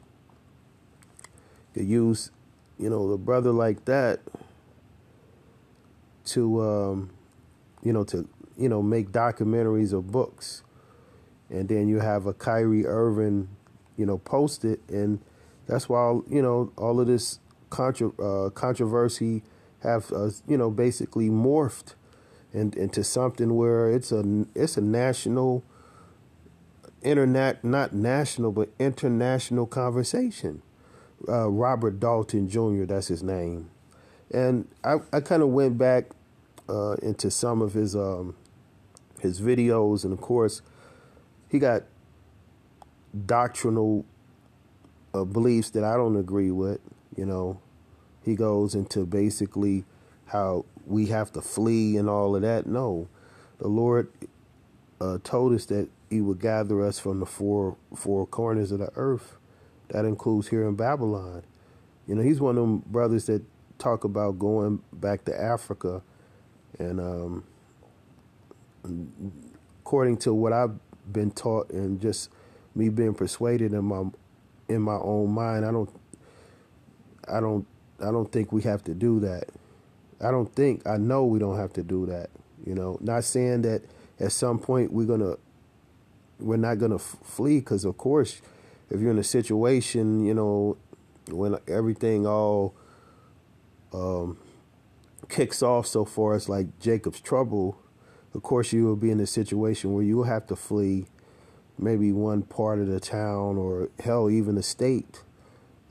could 1.73 1.87
use, 1.87 2.31
you 2.77 2.89
know, 2.89 3.09
the 3.09 3.17
brother 3.17 3.51
like 3.51 3.85
that 3.85 4.19
to, 6.31 6.61
um, 6.61 7.09
you 7.83 7.93
know, 7.93 8.03
to, 8.05 8.27
you 8.57 8.69
know, 8.69 8.81
make 8.81 9.11
documentaries 9.11 9.93
or 9.93 10.01
books. 10.01 10.63
And 11.49 11.67
then 11.67 11.87
you 11.87 11.99
have 11.99 12.25
a 12.25 12.33
Kyrie 12.33 12.85
Irving, 12.85 13.49
you 13.97 14.05
know, 14.05 14.17
post 14.17 14.63
it. 14.63 14.79
And 14.89 15.19
that's 15.67 15.89
why, 15.89 16.19
you 16.29 16.41
know, 16.41 16.71
all 16.77 16.99
of 16.99 17.07
this 17.07 17.39
contra- 17.69 18.15
uh, 18.21 18.49
controversy 18.51 19.43
have, 19.83 20.11
uh, 20.11 20.29
you 20.47 20.57
know, 20.57 20.69
basically 20.71 21.29
morphed 21.29 21.95
and, 22.53 22.75
into 22.75 23.03
something 23.03 23.55
where 23.55 23.89
it's 23.89 24.11
a, 24.11 24.45
it's 24.55 24.77
a 24.77 24.81
national, 24.81 25.63
internet, 27.01 27.63
not 27.63 27.93
national, 27.93 28.51
but 28.51 28.69
international 28.79 29.65
conversation 29.65 30.61
uh, 31.27 31.49
Robert 31.49 31.99
Dalton 31.99 32.49
Jr. 32.49 32.85
That's 32.85 33.07
his 33.07 33.23
name, 33.23 33.69
and 34.31 34.67
I 34.83 34.97
I 35.13 35.19
kind 35.19 35.41
of 35.41 35.49
went 35.49 35.77
back 35.77 36.05
uh, 36.71 36.93
into 37.01 37.29
some 37.29 37.61
of 37.61 37.73
his 37.73 37.95
um, 37.95 38.35
his 39.19 39.41
videos, 39.41 40.03
and 40.05 40.13
of 40.13 40.21
course, 40.21 40.61
he 41.49 41.59
got 41.59 41.83
doctrinal 43.25 44.05
uh, 45.13 45.25
beliefs 45.25 45.69
that 45.71 45.83
I 45.83 45.95
don't 45.95 46.15
agree 46.15 46.51
with. 46.51 46.79
You 47.17 47.25
know, 47.25 47.59
he 48.23 48.35
goes 48.35 48.73
into 48.73 49.05
basically 49.05 49.83
how 50.27 50.65
we 50.87 51.07
have 51.07 51.31
to 51.33 51.41
flee 51.41 51.97
and 51.97 52.09
all 52.09 52.35
of 52.35 52.41
that. 52.43 52.65
No, 52.65 53.09
the 53.59 53.67
Lord 53.67 54.09
uh, 55.01 55.17
told 55.23 55.53
us 55.53 55.65
that 55.65 55.89
He 56.09 56.21
would 56.21 56.39
gather 56.39 56.81
us 56.85 56.99
from 56.99 57.19
the 57.19 57.25
four 57.25 57.75
four 57.95 58.25
corners 58.25 58.71
of 58.71 58.79
the 58.79 58.91
earth 58.95 59.37
that 59.89 60.05
includes 60.05 60.47
here 60.47 60.67
in 60.67 60.75
Babylon. 60.75 61.43
You 62.07 62.15
know, 62.15 62.21
he's 62.21 62.39
one 62.39 62.57
of 62.57 62.63
them 62.63 62.83
brothers 62.85 63.25
that 63.25 63.43
talk 63.77 64.03
about 64.03 64.39
going 64.39 64.81
back 64.93 65.25
to 65.25 65.39
Africa. 65.39 66.01
And 66.81 66.99
um, 66.99 67.43
according 69.81 70.17
to 70.17 70.33
what 70.33 70.53
I've 70.53 70.73
been 71.11 71.31
taught 71.31 71.69
and 71.71 72.01
just 72.01 72.29
me 72.75 72.89
being 72.89 73.13
persuaded 73.13 73.73
in 73.73 73.85
my 73.85 74.03
in 74.67 74.81
my 74.81 74.95
own 74.95 75.31
mind, 75.31 75.65
I 75.65 75.71
don't 75.71 75.89
I 77.27 77.39
don't 77.39 77.65
I 77.99 78.11
don't 78.11 78.31
think 78.31 78.51
we 78.51 78.63
have 78.63 78.83
to 78.85 78.93
do 78.93 79.19
that. 79.21 79.45
I 80.19 80.31
don't 80.31 80.53
think 80.55 80.85
I 80.87 80.97
know 80.97 81.25
we 81.25 81.39
don't 81.39 81.57
have 81.57 81.73
to 81.73 81.83
do 81.83 82.05
that. 82.07 82.29
You 82.65 82.75
know, 82.75 82.97
not 83.01 83.23
saying 83.23 83.63
that 83.63 83.83
at 84.19 84.31
some 84.31 84.59
point 84.59 84.91
we're 84.91 85.05
gonna 85.05 85.35
we're 86.39 86.57
not 86.57 86.79
gonna 86.79 86.95
f- 86.95 87.17
flee 87.23 87.59
because 87.59 87.85
of 87.85 87.97
course 87.97 88.41
if 88.89 88.99
you're 88.99 89.11
in 89.11 89.19
a 89.19 89.23
situation, 89.23 90.25
you 90.25 90.33
know, 90.33 90.77
when 91.29 91.57
everything 91.67 92.27
all 92.27 92.75
um, 93.93 94.37
kicks 95.31 95.63
off 95.63 95.87
so 95.87 96.05
far 96.05 96.35
as 96.35 96.47
like 96.47 96.79
Jacob's 96.79 97.21
trouble, 97.21 97.81
of 98.35 98.43
course 98.43 98.71
you 98.71 98.85
will 98.85 98.95
be 98.95 99.09
in 99.09 99.19
a 99.19 99.25
situation 99.25 99.93
where 99.93 100.03
you 100.03 100.17
will 100.17 100.25
have 100.25 100.45
to 100.47 100.55
flee 100.55 101.07
maybe 101.79 102.11
one 102.11 102.43
part 102.43 102.79
of 102.79 102.87
the 102.87 102.99
town 102.99 103.57
or 103.57 103.89
hell 104.03 104.29
even 104.29 104.57
a 104.57 104.63
state. 104.63 105.23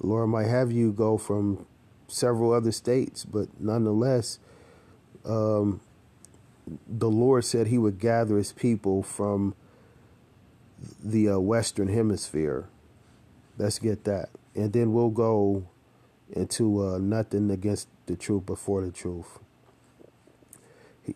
The 0.00 0.06
Lord 0.06 0.28
might 0.28 0.47
have 0.47 0.70
you 0.70 0.92
go 0.92 1.18
from 1.18 1.66
several 2.06 2.52
other 2.52 2.70
states, 2.70 3.25
but 3.25 3.49
nonetheless, 3.59 4.38
um, 5.25 5.80
the 6.87 7.11
Lord 7.11 7.44
said 7.44 7.66
He 7.66 7.78
would 7.78 7.99
gather 7.99 8.37
His 8.37 8.52
people 8.52 9.02
from 9.02 9.54
the 11.02 11.30
uh, 11.30 11.38
Western 11.38 11.88
Hemisphere. 11.88 12.68
Let's 13.59 13.78
get 13.78 14.04
that, 14.04 14.30
and 14.54 14.73
then 14.73 14.92
we'll 14.92 15.11
go 15.11 15.68
into 16.33 16.85
uh, 16.85 16.99
nothing 16.99 17.51
against 17.51 17.89
the 18.07 18.17
truth 18.17 18.47
before 18.47 18.85
the 18.85 18.93
truth. 18.93 19.39
He, 21.05 21.15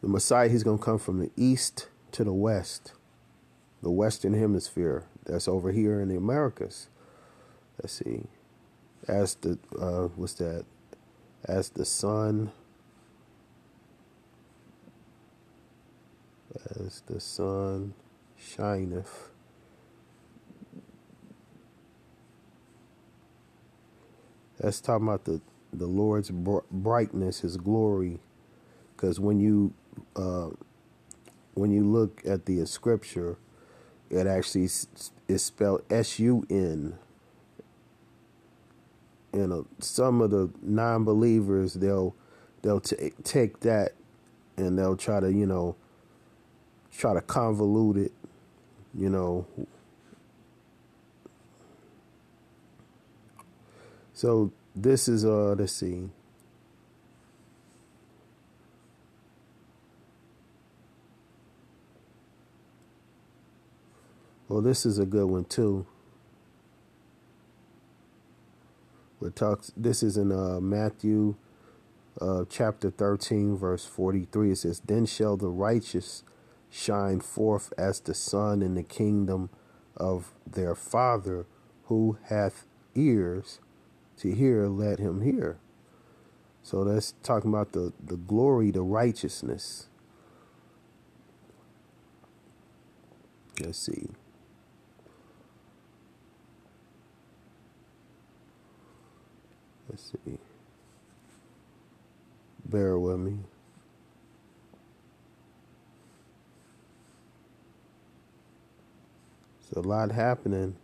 the 0.00 0.08
Messiah, 0.08 0.48
He's 0.48 0.62
going 0.62 0.78
to 0.78 0.84
come 0.84 0.98
from 0.98 1.20
the 1.20 1.30
east 1.36 1.88
to 2.12 2.24
the 2.24 2.32
west, 2.32 2.92
the 3.82 3.90
Western 3.90 4.34
Hemisphere. 4.34 5.04
That's 5.24 5.48
over 5.48 5.72
here 5.72 6.00
in 6.00 6.08
the 6.08 6.16
Americas. 6.16 6.88
Let's 7.80 7.94
see. 7.94 8.24
As 9.08 9.34
the 9.36 9.58
uh, 9.78 10.08
what's 10.16 10.34
that? 10.34 10.64
As 11.44 11.70
the 11.70 11.84
sun 11.84 12.52
as 16.78 17.02
the 17.06 17.20
sun 17.20 17.94
shineth. 18.36 19.31
That's 24.62 24.80
talking 24.80 25.08
about 25.08 25.26
the, 25.26 25.42
the 25.72 25.88
Lord's 25.88 26.30
brightness, 26.70 27.40
His 27.40 27.58
glory. 27.58 28.20
Because 28.96 29.20
when 29.20 29.40
you 29.40 29.74
uh, 30.16 30.50
when 31.54 31.72
you 31.72 31.84
look 31.84 32.22
at 32.26 32.46
the 32.46 32.64
scripture, 32.66 33.38
it 34.10 34.26
actually 34.28 34.64
is 34.64 35.44
spelled 35.44 35.82
S 35.90 36.20
U 36.20 36.46
N. 36.50 36.98
You 39.34 39.48
know, 39.48 39.66
some 39.80 40.22
of 40.22 40.30
the 40.30 40.50
non-believers 40.62 41.74
they'll 41.74 42.14
they'll 42.62 42.80
t- 42.80 43.12
take 43.24 43.60
that 43.60 43.92
and 44.56 44.78
they'll 44.78 44.96
try 44.96 45.20
to 45.20 45.32
you 45.32 45.46
know 45.46 45.76
try 46.96 47.14
to 47.14 47.20
convolute 47.22 48.06
it, 48.06 48.12
you 48.94 49.10
know. 49.10 49.46
So 54.22 54.52
this 54.76 55.08
is 55.08 55.24
uh 55.24 55.56
let's 55.58 55.72
see. 55.72 56.08
Well, 64.48 64.60
this 64.60 64.86
is 64.86 65.00
a 65.00 65.06
good 65.06 65.26
one 65.26 65.44
too. 65.46 65.86
It 69.20 69.34
talks. 69.34 69.72
This 69.76 70.04
is 70.04 70.16
in 70.16 70.30
uh, 70.30 70.60
Matthew, 70.60 71.34
uh, 72.20 72.44
chapter 72.48 72.92
thirteen, 72.92 73.56
verse 73.56 73.84
forty-three. 73.84 74.52
It 74.52 74.58
says, 74.58 74.78
"Then 74.86 75.04
shall 75.04 75.36
the 75.36 75.48
righteous 75.48 76.22
shine 76.70 77.18
forth 77.18 77.72
as 77.76 77.98
the 77.98 78.14
sun 78.14 78.62
in 78.62 78.74
the 78.76 78.84
kingdom 78.84 79.50
of 79.96 80.32
their 80.46 80.76
Father 80.76 81.44
who 81.86 82.18
hath 82.28 82.66
ears 82.94 83.58
to 84.18 84.34
hear, 84.34 84.68
let 84.68 84.98
him 84.98 85.22
hear. 85.22 85.58
So 86.62 86.84
that's 86.84 87.14
talking 87.22 87.50
about 87.50 87.72
the, 87.72 87.92
the 88.04 88.16
glory, 88.16 88.70
the 88.70 88.82
righteousness. 88.82 89.88
Let's 93.60 93.78
see. 93.78 94.08
Let's 99.88 100.12
see. 100.12 100.38
Bear 102.66 102.98
with 102.98 103.18
me. 103.18 103.38
So 109.70 109.80
a 109.80 109.82
lot 109.82 110.12
happening. 110.12 110.76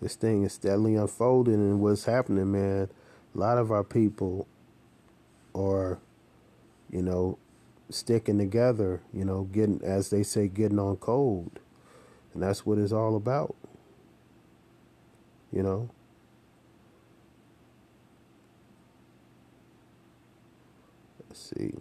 This 0.00 0.14
thing 0.14 0.44
is 0.44 0.52
steadily 0.52 0.94
unfolding, 0.94 1.54
and 1.54 1.80
what's 1.80 2.04
happening, 2.04 2.52
man? 2.52 2.88
A 3.34 3.38
lot 3.38 3.58
of 3.58 3.72
our 3.72 3.84
people 3.84 4.46
are, 5.54 5.98
you 6.90 7.02
know, 7.02 7.38
sticking 7.90 8.38
together, 8.38 9.02
you 9.12 9.24
know, 9.24 9.44
getting, 9.44 9.80
as 9.82 10.10
they 10.10 10.22
say, 10.22 10.48
getting 10.48 10.78
on 10.78 10.96
cold. 10.96 11.58
And 12.32 12.42
that's 12.42 12.64
what 12.64 12.78
it's 12.78 12.92
all 12.92 13.16
about. 13.16 13.56
You 15.52 15.62
know? 15.62 15.90
Let's 21.28 21.52
see. 21.56 21.74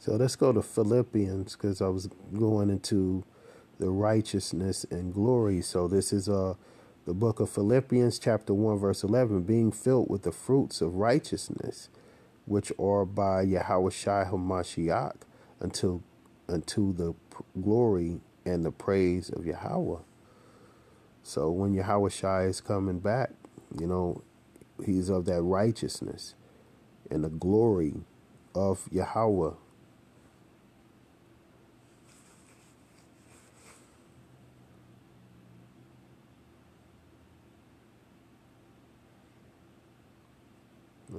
So 0.00 0.16
let's 0.16 0.36
go 0.36 0.52
to 0.52 0.62
Philippians 0.62 1.56
because 1.56 1.82
I 1.82 1.88
was 1.88 2.08
going 2.38 2.70
into 2.70 3.22
the 3.80 3.90
righteousness 3.90 4.86
and 4.90 5.12
glory. 5.14 5.60
So 5.62 5.88
this 5.88 6.14
is 6.14 6.28
uh 6.30 6.54
the 7.06 7.14
book 7.14 7.40
of 7.40 7.50
Philippians 7.50 8.18
chapter 8.18 8.54
1 8.54 8.78
verse 8.78 9.04
11 9.04 9.42
being 9.42 9.72
filled 9.72 10.10
with 10.10 10.22
the 10.22 10.32
fruits 10.32 10.80
of 10.80 10.96
righteousness 10.96 11.90
which 12.46 12.72
are 12.80 13.04
by 13.04 13.42
Yahweh 13.42 13.90
Shai 13.90 14.24
HaMashiach 14.30 15.16
until 15.60 16.02
unto 16.48 16.94
the 16.94 17.14
glory 17.62 18.20
and 18.46 18.64
the 18.64 18.72
praise 18.72 19.30
of 19.30 19.46
Yahweh. 19.46 20.00
So 21.22 21.50
when 21.50 21.74
Yahweh 21.74 22.10
Shai 22.10 22.44
is 22.44 22.62
coming 22.62 23.00
back, 23.00 23.32
you 23.78 23.86
know, 23.86 24.22
he's 24.84 25.10
of 25.10 25.26
that 25.26 25.42
righteousness 25.42 26.34
and 27.10 27.22
the 27.22 27.30
glory 27.30 27.96
of 28.54 28.88
Yahweh 28.90 29.52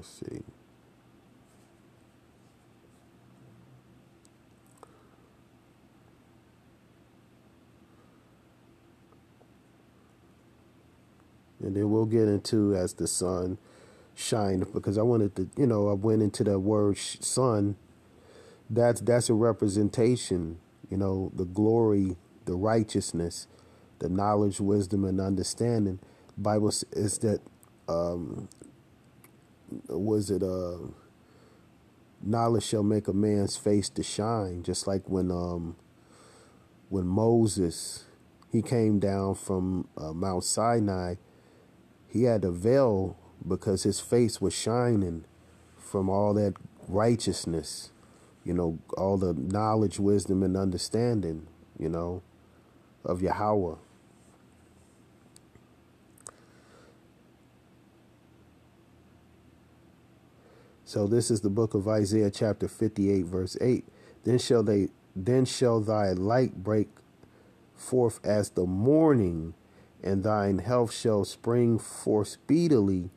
Let's 0.01 0.09
see. 0.31 0.41
And 11.63 11.75
then 11.75 11.91
we'll 11.91 12.05
get 12.07 12.27
into 12.27 12.75
as 12.75 12.93
the 12.93 13.07
sun 13.07 13.59
shined 14.15 14.73
because 14.73 14.97
I 14.97 15.03
wanted 15.03 15.35
to, 15.37 15.49
you 15.57 15.67
know, 15.67 15.89
I 15.89 15.93
went 15.93 16.23
into 16.23 16.43
the 16.43 16.59
word 16.59 16.97
sun. 16.97 17.75
That's 18.69 19.01
that's 19.01 19.29
a 19.29 19.35
representation, 19.35 20.59
you 20.89 20.97
know, 20.97 21.31
the 21.35 21.45
glory, 21.45 22.17
the 22.45 22.55
righteousness, 22.55 23.47
the 23.99 24.09
knowledge, 24.09 24.59
wisdom, 24.61 25.05
and 25.05 25.21
understanding. 25.21 25.99
Bible 26.37 26.69
is 26.93 27.19
that 27.19 27.41
um, 27.89 28.49
was 29.87 30.29
it 30.29 30.43
uh 30.43 30.77
knowledge 32.23 32.63
shall 32.63 32.83
make 32.83 33.07
a 33.07 33.13
man's 33.13 33.57
face 33.57 33.89
to 33.89 34.03
shine 34.03 34.63
just 34.63 34.87
like 34.87 35.09
when 35.09 35.31
um 35.31 35.75
when 36.89 37.07
Moses 37.07 38.05
he 38.51 38.61
came 38.61 38.99
down 38.99 39.33
from 39.35 39.87
uh, 39.97 40.13
Mount 40.13 40.43
Sinai 40.43 41.15
he 42.07 42.23
had 42.23 42.43
a 42.43 42.51
veil 42.51 43.17
because 43.47 43.83
his 43.83 43.99
face 43.99 44.39
was 44.41 44.53
shining 44.53 45.25
from 45.77 46.09
all 46.09 46.33
that 46.33 46.53
righteousness 46.87 47.91
you 48.43 48.53
know 48.53 48.77
all 48.97 49.17
the 49.17 49.33
knowledge 49.33 49.99
wisdom 49.99 50.43
and 50.43 50.55
understanding 50.57 51.47
you 51.79 51.89
know 51.89 52.21
of 53.03 53.21
Yahweh 53.21 53.75
So 60.91 61.07
this 61.07 61.31
is 61.31 61.39
the 61.39 61.49
book 61.49 61.73
of 61.73 61.87
Isaiah 61.87 62.29
chapter 62.29 62.67
58 62.67 63.23
verse 63.23 63.55
8. 63.61 63.85
Then 64.25 64.37
shall 64.37 64.61
they 64.61 64.89
then 65.15 65.45
shall 65.45 65.79
thy 65.79 66.11
light 66.11 66.65
break 66.65 66.89
forth 67.73 68.19
as 68.25 68.49
the 68.49 68.65
morning 68.65 69.53
and 70.03 70.21
thine 70.21 70.57
health 70.57 70.93
shall 70.93 71.23
spring 71.23 71.79
forth 71.79 72.27
speedily 72.27 73.09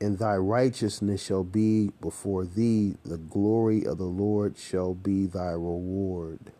and 0.00 0.18
thy 0.18 0.36
righteousness 0.36 1.22
shall 1.22 1.44
be 1.44 1.90
before 2.00 2.46
thee. 2.46 2.94
The 3.04 3.18
glory 3.18 3.84
of 3.84 3.98
the 3.98 4.04
Lord 4.04 4.56
shall 4.56 4.94
be 4.94 5.26
thy 5.26 5.50
reward. 5.50 6.52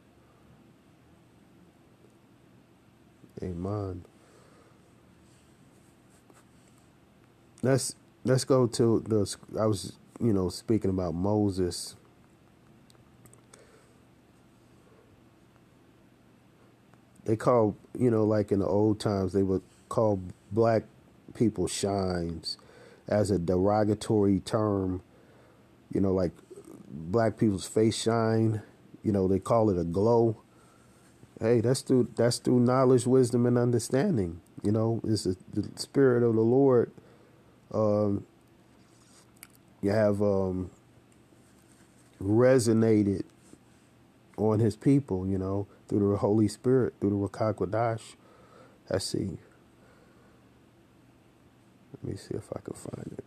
Amen. 3.42 4.04
Let's 7.62 7.94
let's 8.24 8.44
go 8.44 8.66
to 8.66 9.02
the. 9.08 9.34
I 9.58 9.64
was 9.64 9.96
you 10.20 10.32
know 10.32 10.48
speaking 10.48 10.90
about 10.90 11.14
Moses. 11.14 11.96
They 17.24 17.36
call 17.36 17.76
you 17.98 18.10
know 18.10 18.24
like 18.24 18.52
in 18.52 18.60
the 18.60 18.66
old 18.66 19.00
times 19.00 19.32
they 19.32 19.42
would 19.42 19.62
call 19.88 20.20
black 20.52 20.84
people 21.34 21.68
shines 21.68 22.56
as 23.08 23.30
a 23.30 23.38
derogatory 23.38 24.40
term. 24.40 25.02
You 25.92 26.00
know 26.00 26.12
like 26.12 26.32
black 26.90 27.36
people's 27.38 27.66
face 27.66 27.96
shine. 28.00 28.62
You 29.02 29.12
know 29.12 29.28
they 29.28 29.38
call 29.38 29.70
it 29.70 29.78
a 29.78 29.84
glow 29.84 30.36
hey, 31.40 31.60
that's 31.60 31.82
through 31.82 32.08
that's 32.16 32.38
through 32.38 32.60
knowledge, 32.60 33.06
wisdom, 33.06 33.46
and 33.46 33.58
understanding. 33.58 34.40
You 34.62 34.72
know, 34.72 35.00
it's 35.04 35.24
the, 35.24 35.36
the 35.52 35.68
spirit 35.76 36.22
of 36.22 36.34
the 36.34 36.40
Lord. 36.40 36.92
You 39.82 39.90
have 39.90 40.22
um, 40.22 40.70
resonated 42.22 43.24
on 44.36 44.60
His 44.60 44.76
people. 44.76 45.26
You 45.26 45.38
know, 45.38 45.66
through 45.88 46.12
the 46.12 46.18
Holy 46.18 46.48
Spirit, 46.48 46.94
through 47.00 47.10
the 47.10 47.16
Rakakwadash. 47.28 48.16
Let's 48.90 49.06
see. 49.06 49.38
Let 51.92 52.12
me 52.12 52.16
see 52.16 52.34
if 52.34 52.48
I 52.54 52.60
can 52.60 52.74
find 52.74 53.16
it. 53.18 53.24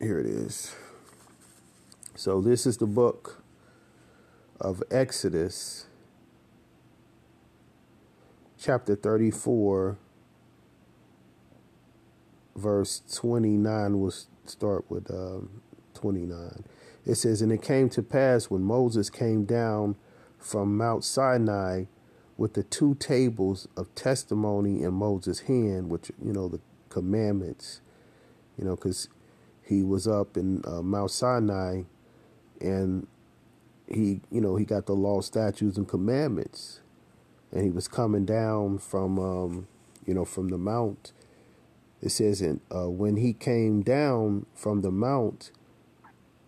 Here 0.00 0.18
it 0.18 0.26
is. 0.26 0.74
So 2.16 2.40
this 2.40 2.66
is 2.66 2.78
the 2.78 2.86
book 2.86 3.42
of 4.60 4.82
Exodus 4.90 5.86
chapter 8.58 8.94
34, 8.94 9.96
verse 12.56 13.02
29. 13.14 14.00
We'll 14.00 14.14
start 14.50 14.84
with 14.90 15.10
um, 15.10 15.62
29. 15.94 16.64
It 17.06 17.14
says, 17.14 17.42
And 17.42 17.52
it 17.52 17.62
came 17.62 17.88
to 17.90 18.02
pass 18.02 18.50
when 18.50 18.62
Moses 18.62 19.10
came 19.10 19.44
down 19.44 19.96
from 20.38 20.76
Mount 20.76 21.04
Sinai 21.04 21.84
with 22.36 22.54
the 22.54 22.62
two 22.62 22.94
tables 22.94 23.68
of 23.76 23.94
testimony 23.94 24.82
in 24.82 24.94
Moses' 24.94 25.40
hand, 25.40 25.90
which, 25.90 26.10
you 26.22 26.32
know, 26.32 26.48
the 26.48 26.60
commandments, 26.88 27.80
you 28.58 28.64
know, 28.64 28.76
because 28.76 29.08
he 29.62 29.82
was 29.82 30.08
up 30.08 30.36
in 30.36 30.62
uh, 30.66 30.82
Mount 30.82 31.10
Sinai 31.10 31.82
and 32.60 33.06
he, 33.86 34.20
you 34.30 34.40
know, 34.40 34.56
he 34.56 34.64
got 34.64 34.86
the 34.86 34.94
law, 34.94 35.20
statutes, 35.20 35.76
and 35.76 35.86
commandments 35.86 36.80
and 37.52 37.64
he 37.64 37.70
was 37.70 37.88
coming 37.88 38.24
down 38.24 38.78
from 38.78 39.18
um, 39.18 39.68
you 40.06 40.14
know 40.14 40.24
from 40.24 40.48
the 40.48 40.58
mount 40.58 41.12
it 42.02 42.10
says 42.10 42.40
in 42.40 42.60
uh, 42.74 42.88
when 42.88 43.16
he 43.16 43.32
came 43.32 43.82
down 43.82 44.46
from 44.54 44.80
the 44.82 44.90
mount 44.90 45.50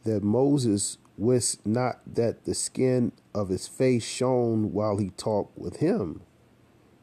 that 0.05 0.23
moses 0.23 0.99
wist 1.17 1.65
not 1.67 2.01
that 2.07 2.45
the 2.45 2.55
skin 2.55 3.13
of 3.35 3.49
his 3.49 3.69
face 3.69 4.05
shone 4.05 4.73
while 4.73 4.97
he 4.97 5.11
talked 5.11 5.57
with 5.59 5.77
him. 5.77 6.23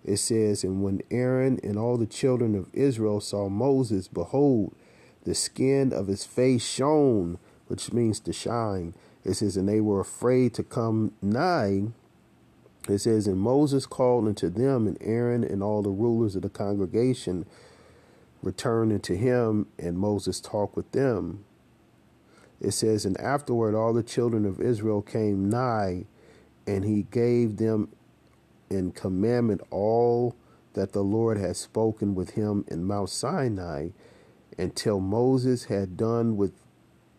It 0.03 0.17
says 0.17 0.63
and 0.63 0.83
when 0.83 1.01
aaron 1.11 1.59
and 1.63 1.77
all 1.77 1.97
the 1.97 2.07
children 2.07 2.55
of 2.55 2.73
israel 2.73 3.21
saw 3.21 3.49
moses 3.49 4.07
behold 4.07 4.75
the 5.23 5.35
skin 5.35 5.93
of 5.93 6.07
his 6.07 6.25
face 6.25 6.65
shone 6.65 7.37
which 7.69 7.93
means 7.93 8.19
to 8.19 8.33
shine. 8.33 8.95
It 9.23 9.35
says 9.35 9.55
and 9.55 9.69
they 9.69 9.79
were 9.79 9.99
afraid 9.99 10.53
to 10.55 10.63
come 10.63 11.13
nigh. 11.21 11.83
It 12.89 12.99
says, 12.99 13.27
And 13.27 13.39
Moses 13.39 13.85
called 13.85 14.27
unto 14.27 14.49
them, 14.49 14.87
and 14.87 14.97
Aaron 15.01 15.43
and 15.43 15.61
all 15.61 15.83
the 15.83 15.91
rulers 15.91 16.35
of 16.35 16.41
the 16.41 16.49
congregation 16.49 17.45
returned 18.41 18.91
unto 18.91 19.15
him, 19.15 19.67
and 19.77 19.97
Moses 19.97 20.39
talked 20.39 20.75
with 20.75 20.91
them. 20.91 21.43
It 22.61 22.71
says, 22.71 23.05
And 23.05 23.19
afterward 23.19 23.75
all 23.75 23.93
the 23.93 24.03
children 24.03 24.45
of 24.45 24.61
Israel 24.61 25.01
came 25.01 25.49
nigh, 25.49 26.05
and 26.67 26.83
he 26.85 27.03
gave 27.03 27.57
them 27.57 27.89
in 28.69 28.91
commandment 28.91 29.61
all 29.71 30.35
that 30.73 30.93
the 30.93 31.03
Lord 31.03 31.37
had 31.37 31.55
spoken 31.57 32.15
with 32.15 32.31
him 32.31 32.65
in 32.67 32.83
Mount 32.83 33.09
Sinai, 33.09 33.89
until 34.57 34.99
Moses 34.99 35.65
had 35.65 35.97
done 35.97 36.37
with 36.37 36.53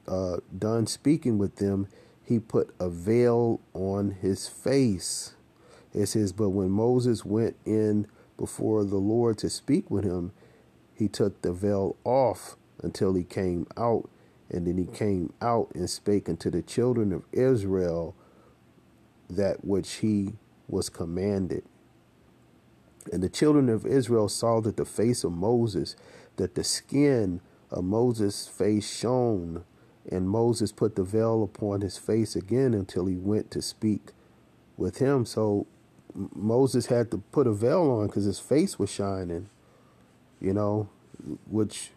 uh, 0.06 0.38
done 0.56 0.86
speaking 0.86 1.38
with 1.38 1.56
them, 1.56 1.86
he 2.24 2.38
put 2.38 2.74
a 2.80 2.88
veil 2.88 3.60
on 3.74 4.10
his 4.10 4.48
face. 4.48 5.34
It 5.94 6.06
says, 6.06 6.32
But 6.32 6.50
when 6.50 6.70
Moses 6.70 7.24
went 7.24 7.56
in 7.64 8.06
before 8.36 8.84
the 8.84 8.96
Lord 8.96 9.38
to 9.38 9.50
speak 9.50 9.90
with 9.90 10.04
him, 10.04 10.32
he 11.00 11.08
took 11.08 11.42
the 11.42 11.52
veil 11.52 11.96
off 12.04 12.56
until 12.82 13.14
he 13.14 13.24
came 13.24 13.66
out. 13.76 14.08
And 14.48 14.66
then 14.66 14.78
he 14.78 14.86
came 14.86 15.32
out 15.42 15.70
and 15.74 15.90
spake 15.90 16.28
unto 16.28 16.50
the 16.50 16.62
children 16.62 17.12
of 17.12 17.24
Israel 17.32 18.14
that 19.28 19.64
which 19.64 19.94
he 19.94 20.34
was 20.68 20.88
commanded. 20.88 21.64
And 23.12 23.22
the 23.22 23.28
children 23.28 23.68
of 23.68 23.86
Israel 23.86 24.28
saw 24.28 24.60
that 24.60 24.76
the 24.76 24.84
face 24.84 25.24
of 25.24 25.32
Moses, 25.32 25.96
that 26.36 26.54
the 26.54 26.64
skin 26.64 27.40
of 27.70 27.84
Moses' 27.84 28.48
face 28.48 28.90
shone, 28.92 29.64
and 30.10 30.28
Moses 30.28 30.72
put 30.72 30.96
the 30.96 31.04
veil 31.04 31.42
upon 31.42 31.80
his 31.80 31.98
face 31.98 32.36
again 32.36 32.74
until 32.74 33.06
he 33.06 33.16
went 33.16 33.50
to 33.52 33.62
speak 33.62 34.12
with 34.76 34.98
him. 34.98 35.24
So 35.24 35.66
Moses 36.14 36.86
had 36.86 37.10
to 37.12 37.18
put 37.18 37.46
a 37.46 37.52
veil 37.52 37.90
on 37.90 38.08
because 38.08 38.24
his 38.24 38.40
face 38.40 38.78
was 38.78 38.90
shining, 38.90 39.48
you 40.40 40.52
know, 40.52 40.88
which 41.46 41.90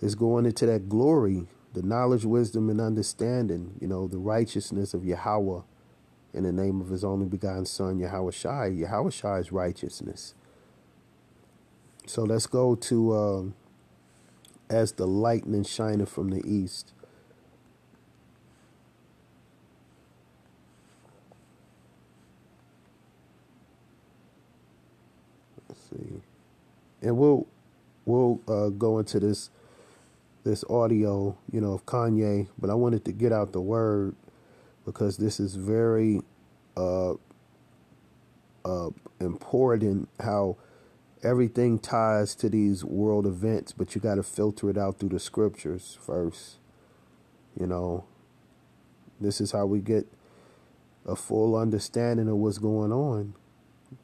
is 0.00 0.14
going 0.14 0.46
into 0.46 0.66
that 0.66 0.88
glory, 0.88 1.46
the 1.74 1.82
knowledge, 1.82 2.24
wisdom, 2.24 2.70
and 2.70 2.80
understanding, 2.80 3.74
you 3.80 3.88
know, 3.88 4.06
the 4.08 4.18
righteousness 4.18 4.94
of 4.94 5.04
Yahweh 5.04 5.62
in 6.34 6.44
the 6.44 6.52
name 6.52 6.80
of 6.80 6.88
his 6.88 7.04
only 7.04 7.26
begotten 7.26 7.66
son, 7.66 7.98
Yahweh 7.98 8.30
Shai. 8.30 8.66
Yahweh 8.66 9.10
Shai's 9.10 9.52
righteousness. 9.52 10.34
So 12.06 12.22
let's 12.24 12.46
go 12.46 12.74
to 12.74 13.16
um, 13.16 13.54
as 14.70 14.92
the 14.92 15.06
lightning 15.06 15.64
shineth 15.64 16.08
from 16.08 16.30
the 16.30 16.42
east. 16.46 16.92
see, 25.90 26.20
and 27.02 27.16
we'll 27.16 27.46
we'll 28.04 28.40
uh, 28.48 28.68
go 28.70 28.98
into 28.98 29.20
this 29.20 29.50
this 30.44 30.64
audio, 30.70 31.36
you 31.52 31.60
know, 31.60 31.72
of 31.72 31.84
Kanye, 31.84 32.48
but 32.58 32.70
I 32.70 32.74
wanted 32.74 33.04
to 33.04 33.12
get 33.12 33.32
out 33.32 33.52
the 33.52 33.60
word 33.60 34.14
because 34.84 35.18
this 35.18 35.38
is 35.40 35.56
very 35.56 36.22
uh, 36.76 37.14
uh, 38.64 38.90
important. 39.20 40.08
How 40.20 40.56
everything 41.22 41.78
ties 41.78 42.34
to 42.36 42.48
these 42.48 42.84
world 42.84 43.26
events, 43.26 43.72
but 43.72 43.94
you 43.94 44.00
got 44.00 44.14
to 44.14 44.22
filter 44.22 44.70
it 44.70 44.78
out 44.78 44.98
through 44.98 45.10
the 45.10 45.20
scriptures 45.20 45.98
first. 46.00 46.56
You 47.58 47.66
know, 47.66 48.04
this 49.20 49.40
is 49.40 49.52
how 49.52 49.66
we 49.66 49.80
get 49.80 50.06
a 51.04 51.16
full 51.16 51.56
understanding 51.56 52.28
of 52.28 52.36
what's 52.36 52.58
going 52.58 52.92
on 52.92 53.34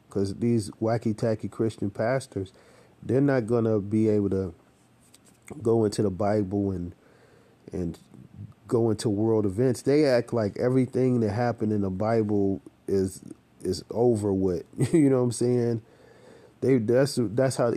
because 0.07 0.35
these 0.35 0.71
wacky 0.81 1.17
tacky 1.17 1.47
Christian 1.47 1.89
pastors, 1.89 2.53
they're 3.05 3.21
not 3.21 3.45
gonna 3.45 3.79
be 3.79 4.09
able 4.09 4.29
to 4.31 4.53
go 5.61 5.85
into 5.85 6.01
the 6.01 6.09
Bible 6.09 6.71
and 6.71 6.93
and 7.71 7.99
go 8.67 8.89
into 8.89 9.09
world 9.09 9.45
events. 9.45 9.83
They 9.83 10.05
act 10.05 10.33
like 10.33 10.57
everything 10.57 11.19
that 11.21 11.31
happened 11.31 11.71
in 11.71 11.81
the 11.81 11.89
Bible 11.89 12.61
is 12.87 13.21
is 13.61 13.83
over 13.91 14.33
with. 14.33 14.65
you 14.93 15.09
know 15.09 15.17
what 15.17 15.23
I'm 15.23 15.31
saying? 15.31 15.81
They 16.61 16.77
that's 16.77 17.19
that's 17.21 17.57
how 17.57 17.73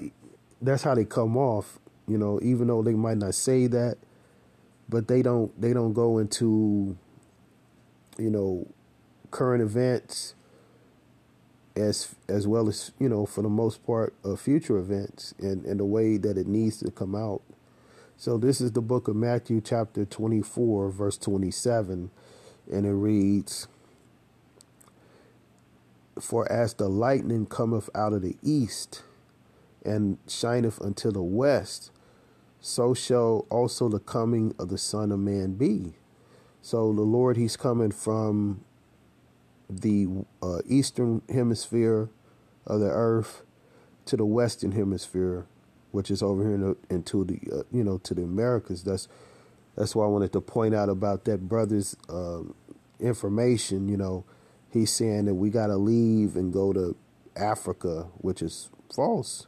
that's 0.62 0.82
how 0.82 0.94
they 0.94 1.04
come 1.04 1.36
off. 1.36 1.78
You 2.06 2.16
know, 2.16 2.40
even 2.42 2.68
though 2.68 2.82
they 2.82 2.94
might 2.94 3.18
not 3.18 3.34
say 3.34 3.66
that, 3.66 3.98
but 4.88 5.08
they 5.08 5.20
don't 5.20 5.58
they 5.60 5.74
don't 5.74 5.92
go 5.92 6.18
into 6.18 6.96
you 8.18 8.30
know 8.30 8.66
current 9.30 9.62
events 9.62 10.34
as 11.78 12.14
as 12.28 12.46
well 12.48 12.68
as 12.68 12.92
you 12.98 13.08
know 13.08 13.26
for 13.26 13.42
the 13.42 13.50
most 13.50 13.86
part 13.86 14.14
of 14.24 14.40
future 14.40 14.78
events 14.78 15.34
and, 15.40 15.64
and 15.66 15.80
the 15.80 15.86
way 15.86 16.18
that 16.18 16.38
it 16.38 16.48
needs 16.48 16.78
to 16.78 16.90
come 16.92 17.14
out. 17.16 17.42
So 18.18 18.38
this 18.38 18.60
is 18.60 18.72
the 18.72 18.82
book 18.82 19.08
of 19.08 19.16
Matthew 19.16 19.60
chapter 19.62 20.04
24 20.04 20.90
verse 20.90 21.18
27 21.18 22.10
and 22.72 22.86
it 22.86 22.92
reads 22.92 23.68
For 26.20 26.50
as 26.52 26.74
the 26.74 26.88
lightning 26.88 27.46
cometh 27.46 27.90
out 27.94 28.12
of 28.14 28.22
the 28.22 28.36
east 28.42 29.02
and 29.84 30.18
shineth 30.28 30.82
unto 30.82 31.12
the 31.12 31.22
west 31.22 31.90
so 32.60 32.94
shall 32.94 33.46
also 33.50 33.88
the 33.88 34.00
coming 34.00 34.54
of 34.58 34.68
the 34.68 34.78
Son 34.78 35.12
of 35.12 35.20
Man 35.20 35.54
be. 35.54 35.94
So 36.62 36.92
the 36.92 37.02
Lord, 37.02 37.36
He's 37.36 37.56
coming 37.56 37.92
from 37.92 38.64
the 39.68 40.06
uh, 40.42 40.58
eastern 40.66 41.22
hemisphere 41.28 42.08
of 42.66 42.80
the 42.80 42.90
earth 42.90 43.42
to 44.06 44.16
the 44.16 44.24
western 44.24 44.72
hemisphere, 44.72 45.46
which 45.92 46.10
is 46.10 46.22
over 46.22 46.42
here 46.42 46.54
in 46.54 46.60
the, 46.62 46.76
into 46.90 47.24
the 47.24 47.40
uh, 47.52 47.62
you 47.70 47.84
know 47.84 47.98
to 47.98 48.14
the 48.14 48.22
Americas. 48.22 48.82
That's 48.84 49.08
that's 49.76 49.94
why 49.94 50.04
I 50.04 50.08
wanted 50.08 50.32
to 50.32 50.40
point 50.40 50.74
out 50.74 50.88
about 50.88 51.24
that 51.26 51.48
brother's 51.48 51.96
um, 52.08 52.54
information. 53.00 53.88
You 53.88 53.96
know, 53.96 54.24
he's 54.70 54.90
saying 54.90 55.26
that 55.26 55.34
we 55.34 55.50
got 55.50 55.68
to 55.68 55.76
leave 55.76 56.36
and 56.36 56.52
go 56.52 56.72
to 56.72 56.96
Africa, 57.36 58.06
which 58.18 58.42
is 58.42 58.70
false. 58.94 59.46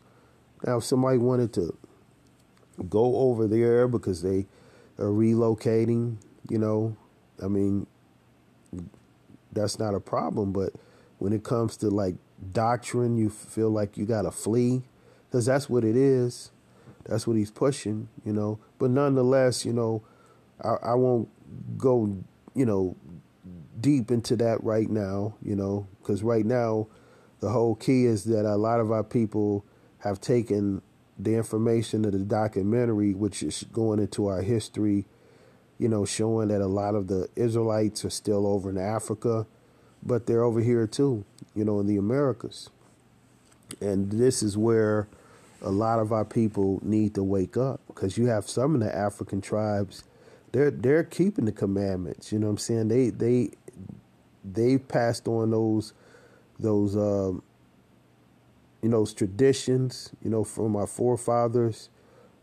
Now, 0.65 0.79
if 0.79 0.85
somebody 0.85 1.19
wanted 1.19 1.53
to 1.55 1.77
go 2.89 3.17
over 3.17 3.47
there 3.47 3.89
because 3.89 4.23
they 4.23 4.47
are 4.99 5.07
relocating, 5.07 6.17
you 6.49 6.59
know, 6.59 6.97
I 7.43 7.49
mean, 7.49 7.87
that's 9.53 9.79
not 9.79 9.95
a 9.95 10.01
problem. 10.01 10.53
But 10.53 10.73
when 11.19 11.33
it 11.33 11.45
comes 11.45 11.77
to 11.79 11.89
like 11.89 12.17
doctrine, 12.53 13.17
you 13.17 13.31
feel 13.31 13.71
like 13.71 13.97
you 13.97 14.07
got 14.07 14.23
to 14.23 14.31
flee 14.31 14.83
because 15.29 15.47
that's 15.47 15.69
what 15.69 15.85
it 15.85 15.97
is. 15.97 16.51
That's 17.05 17.27
what 17.27 17.37
he's 17.37 17.51
pushing, 17.51 18.09
you 18.25 18.33
know. 18.33 18.59
But 18.79 18.91
nonetheless, 18.91 19.65
you 19.65 19.73
know, 19.73 20.03
I, 20.63 20.91
I 20.91 20.95
won't 20.95 21.29
go, 21.79 22.17
you 22.55 22.67
know, 22.67 22.97
deep 23.81 24.11
into 24.11 24.37
that 24.37 24.63
right 24.63 24.91
now, 24.91 25.35
you 25.43 25.57
know, 25.57 25.87
because 26.01 26.23
right 26.23 26.45
now 26.45 26.87
the 27.41 27.51
whole 27.51 27.75
key 27.75 28.05
is 28.05 28.25
that 28.25 28.45
a 28.45 28.57
lot 28.57 28.81
of 28.81 28.93
our 28.93 29.05
people 29.05 29.65
have 29.99 30.21
taken 30.21 30.83
the 31.19 31.35
information 31.35 32.05
of 32.05 32.13
the 32.13 32.19
documentary, 32.19 33.15
which 33.15 33.43
is 33.43 33.65
going 33.73 33.99
into 33.99 34.27
our 34.27 34.43
history, 34.43 35.07
you 35.81 35.89
know, 35.89 36.05
showing 36.05 36.49
that 36.49 36.61
a 36.61 36.67
lot 36.67 36.95
of 36.95 37.09
the 37.09 37.27
Israelites 37.37 38.05
are 38.05 38.11
still 38.11 38.47
over 38.47 38.69
in 38.69 38.77
Africa, 38.77 39.47
but 40.03 40.27
they're 40.27 40.45
over 40.45 40.61
here 40.61 40.87
too, 40.87 41.25
you 41.55 41.65
know, 41.65 41.81
in 41.81 41.87
the 41.87 41.97
Americas. 41.97 42.69
And 43.81 44.13
this 44.13 44.43
is 44.43 44.59
where 44.59 45.09
a 45.63 45.71
lot 45.71 45.99
of 45.99 46.13
our 46.13 46.27
people 46.27 46.81
need 46.83 47.15
to 47.15 47.25
wake 47.25 47.57
up 47.57 47.81
because 47.87 48.19
you 48.19 48.27
have 48.27 48.47
some 48.47 48.75
of 48.75 48.83
the 48.83 48.95
African 48.95 49.41
tribes, 49.41 50.05
they're 50.53 50.71
they're 50.71 51.05
keeping 51.05 51.47
the 51.47 51.53
commandments. 51.53 52.31
You 52.31 52.41
know 52.41 52.49
what 52.49 52.53
I'm 52.53 52.59
saying? 52.59 52.89
They 52.89 53.09
they 53.09 53.51
they 54.45 54.77
passed 54.77 55.29
on 55.29 55.51
those 55.51 55.95
those 56.59 56.95
um, 56.95 57.43
you 58.83 58.91
know 58.91 59.07
traditions, 59.07 60.11
you 60.23 60.29
know, 60.29 60.45
from 60.45 60.77
our 60.77 60.87
forefathers 60.87 61.89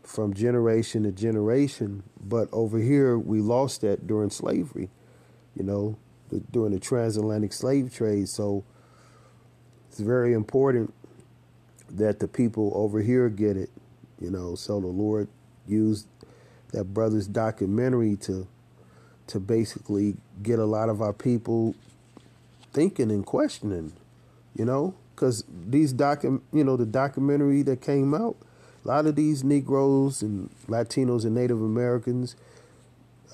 from 0.08 0.32
generation 0.32 1.02
to 1.02 1.12
generation. 1.12 2.02
But 2.18 2.48
over 2.50 2.78
here, 2.78 3.18
we 3.18 3.40
lost 3.40 3.82
that 3.82 4.06
during 4.06 4.30
slavery, 4.30 4.88
you 5.54 5.62
know, 5.62 5.98
the, 6.30 6.40
during 6.50 6.72
the 6.72 6.80
transatlantic 6.80 7.52
slave 7.52 7.94
trade. 7.94 8.30
So 8.30 8.64
it's 9.90 10.00
very 10.00 10.32
important 10.32 10.94
that 11.90 12.20
the 12.20 12.28
people 12.28 12.72
over 12.74 13.02
here 13.02 13.28
get 13.28 13.58
it, 13.58 13.68
you 14.18 14.30
know. 14.30 14.54
So 14.54 14.80
the 14.80 14.86
Lord 14.86 15.28
used 15.66 16.06
that 16.72 16.84
brother's 16.84 17.26
documentary 17.26 18.16
to 18.16 18.46
to 19.26 19.38
basically 19.38 20.16
get 20.42 20.58
a 20.58 20.64
lot 20.64 20.88
of 20.88 21.02
our 21.02 21.12
people 21.12 21.74
thinking 22.72 23.10
and 23.10 23.26
questioning, 23.26 23.92
you 24.54 24.64
know, 24.64 24.94
because 25.14 25.44
these 25.66 25.92
docu, 25.92 26.40
you 26.50 26.64
know, 26.64 26.78
the 26.78 26.86
documentary 26.86 27.60
that 27.60 27.82
came 27.82 28.14
out, 28.14 28.36
a 28.88 28.90
lot 28.90 29.06
of 29.06 29.16
these 29.16 29.44
Negroes 29.44 30.22
and 30.22 30.48
Latinos 30.66 31.26
and 31.26 31.34
Native 31.34 31.60
Americans 31.60 32.36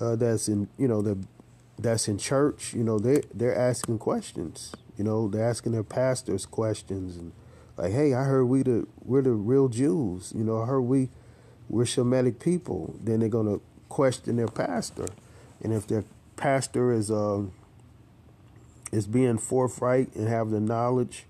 uh, 0.01 0.17
that's 0.17 0.49
in, 0.49 0.67
you 0.77 0.85
know, 0.85 1.01
that 1.01 1.17
that's 1.79 2.09
in 2.09 2.17
church, 2.17 2.73
you 2.73 2.83
know, 2.83 2.99
they 2.99 3.21
they're 3.33 3.57
asking 3.57 3.99
questions, 3.99 4.73
you 4.97 5.05
know, 5.05 5.29
they're 5.29 5.47
asking 5.47 5.71
their 5.71 5.83
pastors 5.83 6.45
questions 6.45 7.15
and 7.15 7.31
like, 7.77 7.93
hey, 7.93 8.13
I 8.13 8.23
heard 8.23 8.45
we 8.45 8.63
the 8.63 8.85
we're 9.01 9.21
the 9.21 9.31
real 9.31 9.69
Jews, 9.69 10.33
you 10.35 10.43
know, 10.43 10.61
I 10.61 10.65
heard 10.65 10.81
we 10.81 11.07
we're 11.69 11.85
Shemitic 11.85 12.39
people. 12.39 12.93
Then 13.01 13.21
they're 13.21 13.29
gonna 13.29 13.59
question 13.87 14.35
their 14.35 14.47
pastor, 14.47 15.05
and 15.63 15.71
if 15.71 15.87
their 15.87 16.03
pastor 16.35 16.91
is 16.91 17.09
um 17.09 17.53
is 18.91 19.07
being 19.07 19.37
forthright 19.37 20.13
and 20.15 20.27
have 20.27 20.49
the 20.49 20.59
knowledge, 20.59 21.25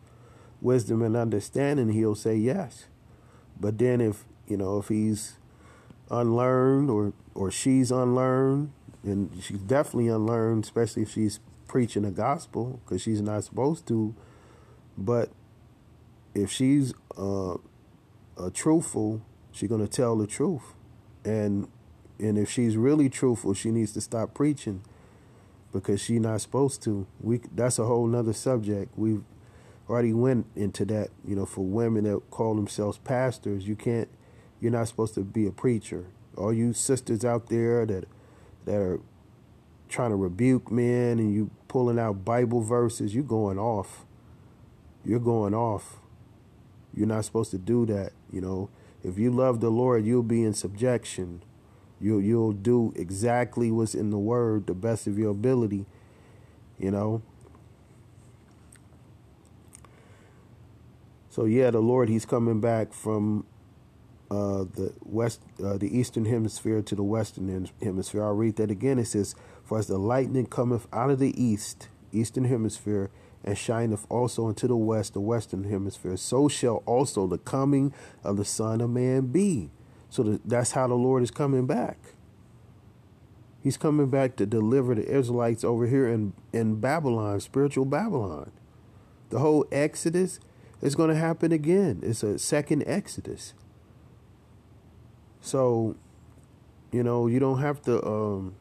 wisdom, 0.61 1.03
and 1.03 1.15
understanding, 1.15 1.89
he'll 1.89 2.15
say 2.15 2.35
yes. 2.35 2.85
But 3.59 3.77
then 3.77 4.01
if 4.01 4.25
you 4.47 4.57
know 4.57 4.79
if 4.79 4.87
he's 4.89 5.37
unlearned 6.09 6.89
or 6.89 7.13
or 7.33 7.51
she's 7.51 7.91
unlearned, 7.91 8.71
and 9.03 9.31
she's 9.41 9.59
definitely 9.59 10.07
unlearned, 10.07 10.63
especially 10.63 11.03
if 11.03 11.11
she's 11.11 11.39
preaching 11.67 12.03
the 12.03 12.11
gospel 12.11 12.79
because 12.85 13.01
she's 13.01 13.21
not 13.21 13.43
supposed 13.43 13.87
to. 13.87 14.15
But 14.97 15.29
if 16.33 16.51
she's 16.51 16.93
uh, 17.17 17.55
truthful, 18.53 19.21
she's 19.51 19.69
gonna 19.69 19.87
tell 19.87 20.15
the 20.15 20.27
truth, 20.27 20.73
and 21.23 21.67
and 22.19 22.37
if 22.37 22.49
she's 22.49 22.77
really 22.77 23.09
truthful, 23.09 23.53
she 23.53 23.71
needs 23.71 23.91
to 23.93 24.01
stop 24.01 24.33
preaching 24.33 24.81
because 25.73 26.01
she's 26.01 26.21
not 26.21 26.41
supposed 26.41 26.81
to. 26.83 27.05
We 27.19 27.41
that's 27.53 27.79
a 27.79 27.85
whole 27.85 28.07
nother 28.07 28.33
subject. 28.33 28.97
We've 28.97 29.23
already 29.89 30.13
went 30.13 30.47
into 30.55 30.85
that. 30.85 31.09
You 31.25 31.35
know, 31.35 31.45
for 31.45 31.65
women 31.65 32.03
that 32.05 32.21
call 32.31 32.55
themselves 32.55 32.97
pastors, 32.99 33.67
you 33.67 33.75
can't. 33.75 34.09
You're 34.59 34.71
not 34.71 34.87
supposed 34.87 35.13
to 35.15 35.21
be 35.21 35.45
a 35.47 35.51
preacher. 35.51 36.05
All 36.37 36.53
you 36.53 36.73
sisters 36.73 37.23
out 37.23 37.49
there 37.49 37.85
that 37.85 38.05
that 38.65 38.77
are 38.77 38.99
trying 39.89 40.09
to 40.09 40.15
rebuke 40.15 40.71
men 40.71 41.19
and 41.19 41.33
you 41.33 41.51
pulling 41.67 41.99
out 41.99 42.25
Bible 42.25 42.61
verses, 42.61 43.13
you're 43.13 43.23
going 43.23 43.59
off. 43.59 44.05
You're 45.03 45.19
going 45.19 45.53
off. 45.53 45.97
You're 46.93 47.07
not 47.07 47.25
supposed 47.25 47.51
to 47.51 47.57
do 47.57 47.85
that. 47.85 48.13
You 48.31 48.41
know, 48.41 48.69
if 49.03 49.19
you 49.19 49.29
love 49.29 49.59
the 49.59 49.69
Lord, 49.69 50.05
you'll 50.05 50.23
be 50.23 50.43
in 50.43 50.53
subjection. 50.53 51.43
You'll 51.99 52.21
you'll 52.21 52.53
do 52.53 52.93
exactly 52.95 53.71
what's 53.71 53.93
in 53.95 54.09
the 54.09 54.17
word, 54.17 54.67
the 54.67 54.73
best 54.73 55.07
of 55.07 55.17
your 55.17 55.31
ability. 55.31 55.85
You 56.79 56.91
know. 56.91 57.21
So 61.35 61.43
yeah, 61.43 61.69
the 61.69 61.81
Lord, 61.81 62.07
He's 62.07 62.25
coming 62.25 62.61
back 62.61 62.93
from 62.93 63.45
uh, 64.31 64.63
the 64.73 64.93
west, 65.01 65.41
uh, 65.61 65.77
the 65.77 65.99
eastern 65.99 66.23
hemisphere 66.23 66.81
to 66.83 66.95
the 66.95 67.03
western 67.03 67.69
hemisphere. 67.83 68.23
I'll 68.23 68.31
read 68.31 68.55
that 68.55 68.71
again. 68.71 68.99
It 68.99 69.07
says, 69.07 69.35
"For 69.65 69.77
as 69.77 69.87
the 69.87 69.97
lightning 69.97 70.45
cometh 70.45 70.87
out 70.93 71.09
of 71.09 71.19
the 71.19 71.33
east, 71.35 71.89
eastern 72.13 72.45
hemisphere, 72.45 73.09
and 73.43 73.57
shineth 73.57 74.05
also 74.09 74.47
into 74.47 74.65
the 74.65 74.77
west, 74.77 75.11
the 75.11 75.19
western 75.19 75.65
hemisphere, 75.65 76.15
so 76.15 76.47
shall 76.47 76.81
also 76.85 77.27
the 77.27 77.37
coming 77.37 77.93
of 78.23 78.37
the 78.37 78.45
Son 78.45 78.79
of 78.79 78.91
Man 78.91 79.25
be." 79.25 79.71
So 80.09 80.23
the, 80.23 80.41
that's 80.45 80.71
how 80.71 80.87
the 80.87 80.95
Lord 80.95 81.21
is 81.21 81.31
coming 81.31 81.67
back. 81.67 81.97
He's 83.61 83.75
coming 83.75 84.09
back 84.09 84.37
to 84.37 84.45
deliver 84.45 84.95
the 84.95 85.05
Israelites 85.05 85.65
over 85.65 85.85
here 85.85 86.07
in, 86.07 86.31
in 86.53 86.79
Babylon, 86.79 87.41
spiritual 87.41 87.83
Babylon. 87.83 88.53
The 89.31 89.39
whole 89.39 89.65
Exodus 89.69 90.39
is 90.85 90.95
going 90.95 91.09
to 91.09 91.15
happen 91.15 91.51
again. 91.51 92.01
It's 92.03 92.23
a 92.23 92.37
second 92.37 92.83
Exodus. 92.85 93.53
So, 95.41 95.95
you 96.91 97.03
know, 97.03 97.27
you 97.27 97.39
don't 97.39 97.59
have 97.59 97.81
to 97.83 98.05
um, 98.05 98.55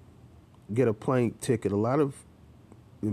get 0.72 0.88
a 0.88 0.94
plane 0.94 1.34
ticket. 1.40 1.72
A 1.72 1.76
lot 1.76 2.00
of 2.00 2.14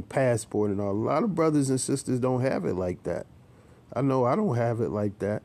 passport 0.07 0.71
and 0.71 0.79
all. 0.79 0.91
A 0.91 0.93
lot 0.93 1.23
of 1.23 1.35
brothers 1.35 1.69
and 1.69 1.79
sisters 1.79 2.19
don't 2.19 2.41
have 2.41 2.65
it 2.65 2.75
like 2.75 3.03
that. 3.03 3.25
I 3.93 4.01
know 4.01 4.25
I 4.25 4.35
don't 4.35 4.55
have 4.55 4.79
it 4.79 4.89
like 4.89 5.19
that 5.19 5.43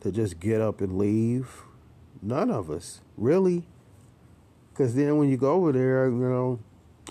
to 0.00 0.12
just 0.12 0.38
get 0.38 0.60
up 0.60 0.80
and 0.80 0.98
leave. 0.98 1.62
None 2.20 2.50
of 2.50 2.70
us, 2.70 3.00
really. 3.16 3.66
Because 4.70 4.94
then 4.94 5.16
when 5.16 5.30
you 5.30 5.36
go 5.36 5.54
over 5.54 5.72
there, 5.72 6.08
you 6.08 6.16
know, 6.16 6.60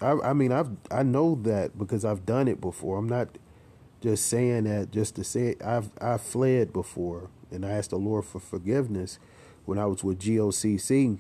I, 0.02 0.30
I 0.30 0.34
mean, 0.34 0.52
I've 0.52 0.70
I 0.92 1.02
know 1.02 1.36
that 1.44 1.78
because 1.78 2.06
I've 2.06 2.26
done 2.26 2.48
it 2.48 2.62
before. 2.62 2.98
I'm 2.98 3.10
not 3.10 3.30
just 4.02 4.28
saying 4.28 4.66
that 4.66 4.92
just 4.92 5.16
to 5.16 5.24
say. 5.24 5.56
I've 5.64 5.90
I 6.00 6.18
fled 6.18 6.74
before, 6.74 7.30
and 7.52 7.66
I 7.66 7.70
asked 7.70 7.92
the 7.92 7.98
Lord 7.98 8.26
for 8.26 8.40
forgiveness 8.40 9.20
when 9.66 9.78
I 9.78 9.86
was 9.86 10.04
with 10.04 10.20
GOCC. 10.20 11.20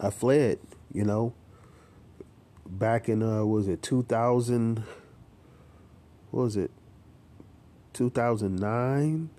I 0.00 0.10
fled, 0.10 0.58
you 0.92 1.04
know. 1.04 1.34
Back 2.66 3.08
in 3.08 3.22
uh, 3.22 3.44
was 3.44 3.66
it 3.68 3.82
2000? 3.82 4.84
What 6.30 6.42
was 6.42 6.56
it? 6.56 6.70
2009 7.92 9.30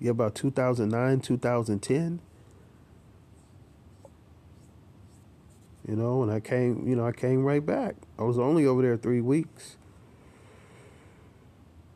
yeah, 0.00 0.12
about 0.12 0.34
2009, 0.34 1.20
2010. 1.20 2.20
You 5.86 5.96
know, 5.96 6.22
and 6.22 6.30
I 6.30 6.40
came, 6.40 6.86
you 6.86 6.94
know, 6.94 7.06
I 7.06 7.12
came 7.12 7.44
right 7.44 7.64
back. 7.64 7.96
I 8.18 8.22
was 8.22 8.38
only 8.38 8.66
over 8.66 8.82
there 8.82 8.96
three 8.96 9.22
weeks. 9.22 9.77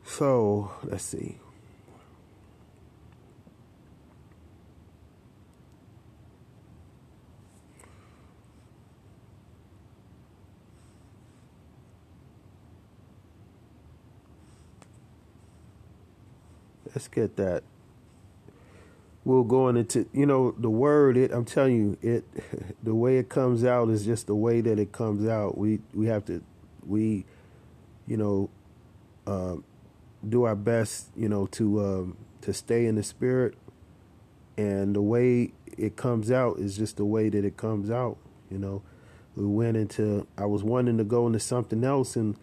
So 0.05 0.71
let's 0.83 1.03
see. 1.03 1.37
Let's 16.93 17.07
get 17.07 17.37
that. 17.37 17.63
We're 19.25 19.43
going 19.43 19.77
into 19.77 20.07
you 20.13 20.25
know 20.25 20.51
the 20.51 20.69
word. 20.69 21.17
It 21.17 21.31
I'm 21.31 21.45
telling 21.45 21.75
you 21.75 21.97
it. 22.01 22.25
The 22.83 22.93
way 22.93 23.17
it 23.17 23.29
comes 23.29 23.63
out 23.63 23.89
is 23.89 24.05
just 24.05 24.27
the 24.27 24.35
way 24.35 24.59
that 24.59 24.77
it 24.77 24.91
comes 24.91 25.27
out. 25.27 25.57
We 25.57 25.79
we 25.93 26.07
have 26.07 26.25
to 26.25 26.43
we, 26.85 27.25
you 28.07 28.17
know. 28.17 28.49
Um, 29.25 29.63
do 30.27 30.43
our 30.43 30.55
best, 30.55 31.09
you 31.15 31.29
know, 31.29 31.47
to 31.47 31.83
um, 31.83 32.17
to 32.41 32.53
stay 32.53 32.85
in 32.85 32.95
the 32.95 33.03
spirit, 33.03 33.55
and 34.57 34.95
the 34.95 35.01
way 35.01 35.53
it 35.77 35.95
comes 35.95 36.31
out 36.31 36.59
is 36.59 36.77
just 36.77 36.97
the 36.97 37.05
way 37.05 37.29
that 37.29 37.45
it 37.45 37.57
comes 37.57 37.89
out. 37.89 38.17
You 38.49 38.59
know, 38.59 38.81
we 39.35 39.45
went 39.45 39.77
into. 39.77 40.27
I 40.37 40.45
was 40.45 40.63
wanting 40.63 40.97
to 40.97 41.03
go 41.03 41.27
into 41.27 41.39
something 41.39 41.83
else, 41.83 42.15
and 42.15 42.37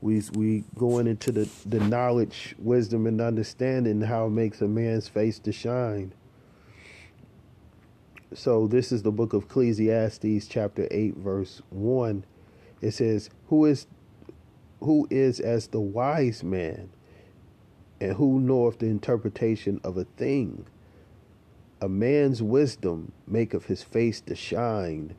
we 0.00 0.22
we 0.34 0.64
going 0.76 1.06
into 1.06 1.32
the 1.32 1.48
the 1.66 1.80
knowledge, 1.80 2.54
wisdom, 2.58 3.06
and 3.06 3.20
understanding 3.20 4.02
how 4.02 4.26
it 4.26 4.30
makes 4.30 4.60
a 4.60 4.68
man's 4.68 5.08
face 5.08 5.38
to 5.40 5.52
shine. 5.52 6.12
So 8.34 8.66
this 8.66 8.92
is 8.92 9.02
the 9.02 9.12
book 9.12 9.32
of 9.32 9.44
Ecclesiastes, 9.44 10.46
chapter 10.48 10.88
eight, 10.90 11.16
verse 11.16 11.62
one. 11.70 12.24
It 12.80 12.92
says, 12.92 13.30
"Who 13.48 13.64
is 13.64 13.86
who 14.80 15.08
is 15.10 15.40
as 15.40 15.68
the 15.68 15.80
wise 15.80 16.44
man, 16.44 16.90
and 18.00 18.12
who 18.12 18.40
knoweth 18.40 18.78
the 18.78 18.86
interpretation 18.86 19.80
of 19.82 19.96
a 19.96 20.04
thing? 20.04 20.66
A 21.80 21.88
man's 21.88 22.42
wisdom 22.42 23.12
maketh 23.26 23.66
his 23.66 23.82
face 23.82 24.20
to 24.22 24.34
shine, 24.34 25.14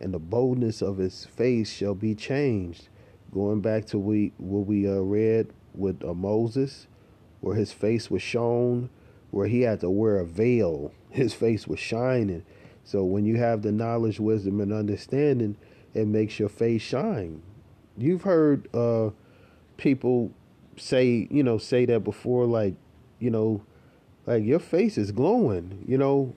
and 0.00 0.12
the 0.12 0.18
boldness 0.18 0.82
of 0.82 0.98
his 0.98 1.24
face 1.24 1.70
shall 1.70 1.94
be 1.94 2.14
changed. 2.14 2.88
Going 3.32 3.60
back 3.60 3.86
to 3.86 3.98
we 3.98 4.32
what 4.38 4.66
we 4.66 4.88
uh, 4.88 5.00
read 5.00 5.52
with 5.74 6.04
uh, 6.04 6.14
Moses, 6.14 6.88
where 7.40 7.54
his 7.54 7.72
face 7.72 8.10
was 8.10 8.22
shown, 8.22 8.90
where 9.30 9.46
he 9.46 9.62
had 9.62 9.80
to 9.80 9.90
wear 9.90 10.18
a 10.18 10.26
veil, 10.26 10.92
his 11.10 11.32
face 11.32 11.68
was 11.68 11.78
shining. 11.78 12.44
So 12.82 13.04
when 13.04 13.24
you 13.24 13.36
have 13.36 13.62
the 13.62 13.70
knowledge, 13.72 14.18
wisdom, 14.18 14.60
and 14.60 14.72
understanding, 14.72 15.56
it 15.94 16.06
makes 16.06 16.38
your 16.38 16.48
face 16.48 16.82
shine. 16.82 17.42
You've 17.96 18.22
heard 18.22 18.68
uh, 18.74 19.10
people 19.76 20.32
say, 20.80 21.28
you 21.30 21.42
know, 21.42 21.58
say 21.58 21.84
that 21.86 22.00
before, 22.00 22.46
like, 22.46 22.74
you 23.18 23.30
know, 23.30 23.62
like 24.26 24.44
your 24.44 24.58
face 24.58 24.98
is 24.98 25.12
glowing. 25.12 25.84
You 25.86 25.98
know, 25.98 26.34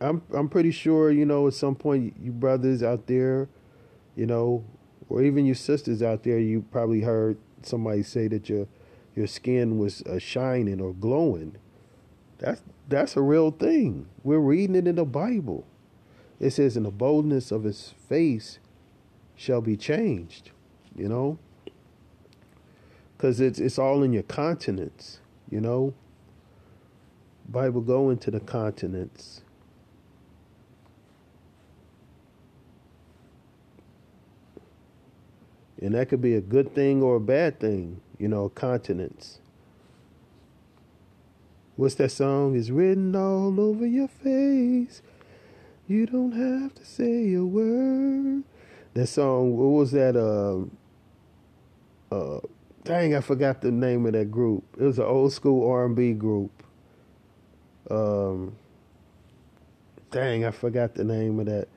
I'm 0.00 0.22
I'm 0.32 0.48
pretty 0.48 0.70
sure, 0.70 1.10
you 1.10 1.24
know, 1.24 1.46
at 1.46 1.54
some 1.54 1.74
point 1.74 2.14
you 2.20 2.32
brothers 2.32 2.82
out 2.82 3.06
there, 3.06 3.48
you 4.16 4.26
know, 4.26 4.64
or 5.08 5.22
even 5.22 5.46
your 5.46 5.54
sisters 5.54 6.02
out 6.02 6.22
there, 6.22 6.38
you 6.38 6.64
probably 6.70 7.00
heard 7.00 7.36
somebody 7.62 8.02
say 8.02 8.28
that 8.28 8.48
your 8.48 8.66
your 9.14 9.26
skin 9.26 9.78
was 9.78 10.02
uh, 10.02 10.18
shining 10.18 10.80
or 10.80 10.92
glowing. 10.92 11.56
That's 12.38 12.62
that's 12.88 13.16
a 13.16 13.22
real 13.22 13.50
thing. 13.50 14.06
We're 14.22 14.38
reading 14.38 14.76
it 14.76 14.86
in 14.86 14.96
the 14.96 15.04
Bible. 15.04 15.66
It 16.40 16.50
says, 16.50 16.76
"In 16.76 16.82
the 16.82 16.90
boldness 16.90 17.50
of 17.50 17.64
his 17.64 17.94
face 18.08 18.58
shall 19.36 19.60
be 19.60 19.76
changed." 19.76 20.50
You 20.94 21.08
know, 21.08 21.38
because 23.16 23.40
it's 23.40 23.58
it's 23.58 23.78
all 23.78 24.02
in 24.02 24.12
your 24.12 24.22
continents. 24.24 25.20
You 25.50 25.60
know, 25.60 25.94
Bible 27.48 27.80
go 27.80 28.10
into 28.10 28.30
the 28.30 28.40
continents. 28.40 29.42
And 35.80 35.94
that 35.94 36.08
could 36.08 36.22
be 36.22 36.34
a 36.34 36.40
good 36.40 36.74
thing 36.74 37.02
or 37.02 37.16
a 37.16 37.20
bad 37.20 37.60
thing, 37.60 38.00
you 38.18 38.26
know, 38.26 38.48
continents. 38.48 39.40
What's 41.76 41.96
that 41.96 42.10
song? 42.10 42.56
It's 42.56 42.70
written 42.70 43.14
all 43.14 43.60
over 43.60 43.84
your 43.84 44.08
face. 44.08 45.02
You 45.86 46.06
don't 46.06 46.32
have 46.32 46.74
to 46.76 46.84
say 46.86 47.34
a 47.34 47.44
word. 47.44 48.44
That 48.94 49.08
song, 49.08 49.56
what 49.56 49.66
was 49.66 49.90
that? 49.90 50.16
Uh, 50.16 50.64
uh, 52.14 52.40
dang, 52.84 53.14
I 53.14 53.20
forgot 53.20 53.62
the 53.62 53.70
name 53.72 54.06
of 54.06 54.12
that 54.12 54.30
group. 54.30 54.64
It 54.78 54.84
was 54.84 54.98
an 54.98 55.06
old 55.06 55.32
school 55.32 55.68
R 55.70 55.86
and 55.86 55.96
B 55.96 56.12
group. 56.12 56.62
Um, 57.90 58.56
dang, 60.10 60.44
I 60.44 60.50
forgot 60.50 60.94
the 60.94 61.04
name 61.04 61.40
of 61.40 61.46
that. 61.46 61.68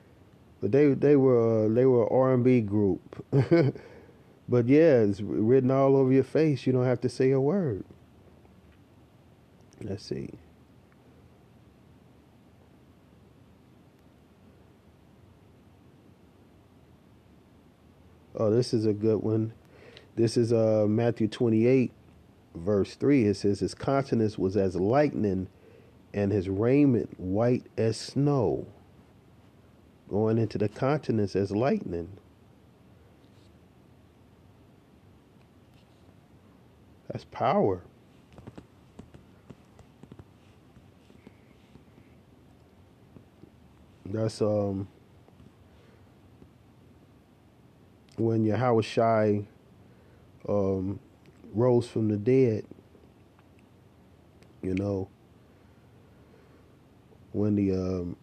But 0.60 0.72
they 0.72 0.88
they 0.94 1.16
were 1.16 1.66
uh, 1.66 1.68
they 1.74 1.86
were 1.86 2.12
R 2.12 2.34
and 2.34 2.44
B 2.44 2.60
group. 2.60 3.24
but 4.48 4.66
yeah, 4.68 5.00
it's 5.02 5.20
written 5.20 5.70
all 5.70 5.96
over 5.96 6.12
your 6.12 6.24
face. 6.24 6.66
You 6.66 6.72
don't 6.72 6.84
have 6.84 7.00
to 7.02 7.08
say 7.08 7.30
a 7.30 7.40
word. 7.40 7.84
Let's 9.80 10.04
see. 10.04 10.30
Oh, 18.36 18.50
this 18.50 18.74
is 18.74 18.86
a 18.86 18.92
good 18.92 19.22
one. 19.22 19.52
This 20.18 20.36
is 20.36 20.52
uh, 20.52 20.84
Matthew 20.88 21.28
28, 21.28 21.92
verse 22.56 22.96
3. 22.96 23.26
It 23.26 23.34
says, 23.34 23.60
His 23.60 23.72
countenance 23.72 24.36
was 24.36 24.56
as 24.56 24.74
lightning, 24.74 25.46
and 26.12 26.32
his 26.32 26.48
raiment 26.48 27.20
white 27.20 27.66
as 27.76 27.96
snow. 27.96 28.66
Going 30.08 30.38
into 30.38 30.58
the 30.58 30.68
continents 30.68 31.36
as 31.36 31.52
lightning. 31.52 32.08
That's 37.06 37.24
power. 37.26 37.82
That's 44.04 44.42
um 44.42 44.88
when 48.16 48.42
Yahweh 48.42 48.82
Shai 48.82 49.44
um, 50.48 50.98
rose 51.52 51.86
from 51.88 52.08
the 52.08 52.16
dead. 52.16 52.64
You 54.62 54.74
know, 54.74 55.08
when 57.32 57.54
the 57.54 57.72
um, 57.72 58.16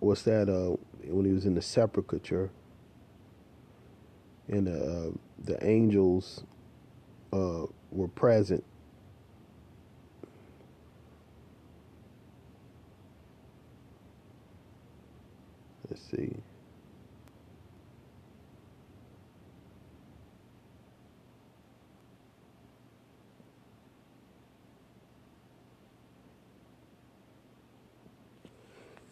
what's 0.00 0.22
that? 0.22 0.48
Uh, 0.48 0.76
when 1.04 1.24
he 1.24 1.32
was 1.32 1.46
in 1.46 1.54
the 1.54 1.62
sepulchre, 1.62 2.50
and 4.48 4.68
uh, 4.68 5.16
the 5.44 5.64
angels 5.64 6.42
uh, 7.32 7.66
were 7.90 8.08
present. 8.08 8.64
Let's 15.88 16.02
see. 16.10 16.36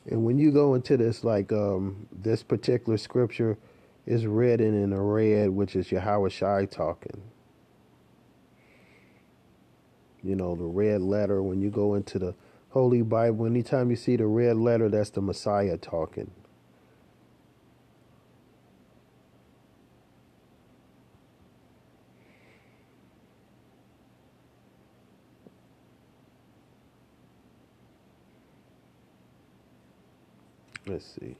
And 0.08 0.24
when 0.24 0.38
you 0.38 0.50
go 0.50 0.74
into 0.74 0.96
this, 0.96 1.22
like 1.22 1.52
um, 1.52 2.06
this 2.12 2.42
particular 2.42 2.96
scripture 2.98 3.58
is 4.06 4.26
written 4.26 4.82
in 4.82 4.92
a 4.92 5.02
red, 5.02 5.50
which 5.50 5.76
is 5.76 5.92
Yahweh 5.92 6.30
Shai 6.30 6.64
talking. 6.64 7.22
You 10.22 10.34
know, 10.34 10.56
the 10.56 10.64
red 10.64 11.02
letter, 11.02 11.42
when 11.42 11.60
you 11.60 11.70
go 11.70 11.94
into 11.94 12.18
the 12.18 12.34
Holy 12.70 13.02
Bible, 13.02 13.46
anytime 13.46 13.90
you 13.90 13.96
see 13.96 14.16
the 14.16 14.26
red 14.26 14.56
letter, 14.56 14.88
that's 14.88 15.10
the 15.10 15.20
Messiah 15.20 15.76
talking. 15.76 16.30
Let's 30.98 31.14
see. 31.20 31.36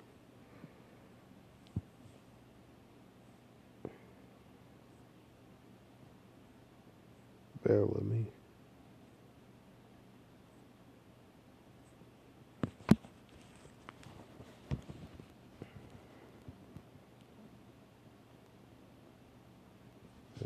Bear 7.64 7.84
with 7.84 8.04
me. 8.04 8.26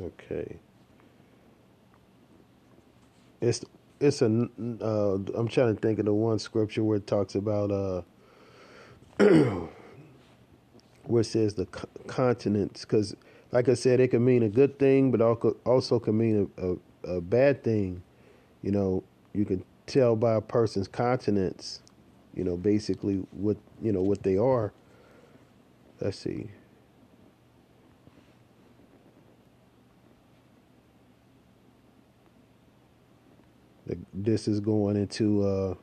Okay. 0.00 0.56
It's 3.42 3.62
it's 4.00 4.22
a. 4.22 4.26
Uh, 4.26 5.18
I'm 5.34 5.48
trying 5.48 5.74
to 5.74 5.80
think 5.80 5.98
of 5.98 6.06
the 6.06 6.14
one 6.14 6.38
scripture 6.38 6.82
where 6.82 6.96
it 6.96 7.06
talks 7.06 7.34
about 7.34 7.70
uh, 7.70 8.02
where 11.04 11.20
it 11.20 11.24
says 11.24 11.54
the 11.54 11.66
continents, 12.06 12.82
because 12.82 13.14
like 13.52 13.68
I 13.68 13.74
said, 13.74 14.00
it 14.00 14.08
can 14.08 14.24
mean 14.24 14.42
a 14.42 14.48
good 14.48 14.78
thing, 14.78 15.10
but 15.10 15.20
also 15.20 15.98
can 15.98 16.16
mean 16.18 16.50
a, 16.58 16.72
a, 17.12 17.16
a 17.16 17.20
bad 17.20 17.62
thing. 17.62 18.02
You 18.62 18.72
know, 18.72 19.04
you 19.34 19.44
can 19.44 19.64
tell 19.86 20.16
by 20.16 20.34
a 20.34 20.40
person's 20.40 20.88
countenance, 20.88 21.80
you 22.34 22.44
know, 22.44 22.56
basically 22.56 23.16
what 23.32 23.56
you 23.82 23.92
know 23.92 24.02
what 24.02 24.22
they 24.22 24.36
are. 24.38 24.72
Let's 26.00 26.18
see. 26.18 26.48
This 34.14 34.48
is 34.48 34.60
going 34.60 34.96
into 34.96 35.44
uh 35.44 35.74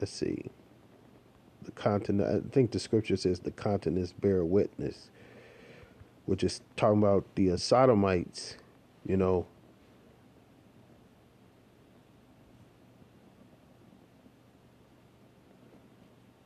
let's 0.00 0.12
see. 0.12 0.44
The 1.66 1.72
continent 1.72 2.46
I 2.46 2.48
think 2.54 2.70
the 2.70 2.78
scripture 2.78 3.16
says 3.16 3.40
the 3.40 3.50
continents 3.50 4.12
bear 4.12 4.44
witness, 4.44 5.10
which 6.24 6.44
is 6.44 6.60
talking 6.76 7.02
about 7.02 7.24
the 7.34 7.56
Sodomites, 7.58 8.56
you 9.04 9.16
know, 9.16 9.46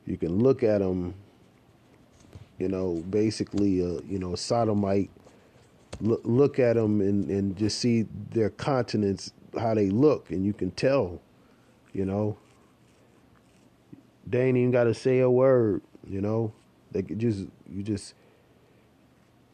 you 0.07 0.17
can 0.17 0.39
look 0.39 0.63
at 0.63 0.79
them, 0.79 1.13
you 2.57 2.67
know, 2.67 2.95
basically, 3.09 3.81
uh, 3.81 4.01
you 4.07 4.19
know, 4.19 4.35
sodomite, 4.35 5.09
look, 6.01 6.21
look 6.23 6.59
at 6.59 6.75
them 6.75 6.99
and, 6.99 7.29
and 7.29 7.55
just 7.55 7.79
see 7.79 8.07
their 8.31 8.49
continents, 8.49 9.33
how 9.59 9.73
they 9.75 9.89
look, 9.89 10.31
and 10.31 10.45
you 10.45 10.53
can 10.53 10.71
tell, 10.71 11.21
you 11.93 12.05
know. 12.05 12.37
They 14.31 14.47
ain't 14.47 14.57
even 14.57 14.71
got 14.71 14.85
to 14.85 14.93
say 14.93 15.19
a 15.19 15.29
word, 15.29 15.81
you 16.07 16.21
know. 16.21 16.53
They 16.91 17.03
could 17.03 17.19
just, 17.19 17.45
you 17.69 17.83
just, 17.83 18.13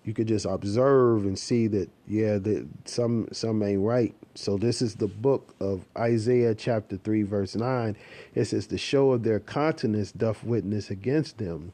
you 0.03 0.13
could 0.13 0.27
just 0.27 0.45
observe 0.45 1.25
and 1.25 1.37
see 1.37 1.67
that, 1.67 1.89
yeah, 2.07 2.37
that 2.37 2.67
some, 2.85 3.27
some 3.31 3.61
ain't 3.63 3.81
right. 3.81 4.15
So 4.35 4.57
this 4.57 4.81
is 4.81 4.95
the 4.95 5.07
book 5.07 5.55
of 5.59 5.83
Isaiah 5.97 6.53
chapter 6.53 6.97
3 6.97 7.23
verse 7.23 7.55
9. 7.55 7.97
It 8.35 8.45
says 8.45 8.67
the 8.67 8.77
show 8.77 9.11
of 9.11 9.23
their 9.23 9.39
countenance 9.39 10.11
doth 10.11 10.43
witness 10.43 10.91
against 10.91 11.39
them. 11.39 11.73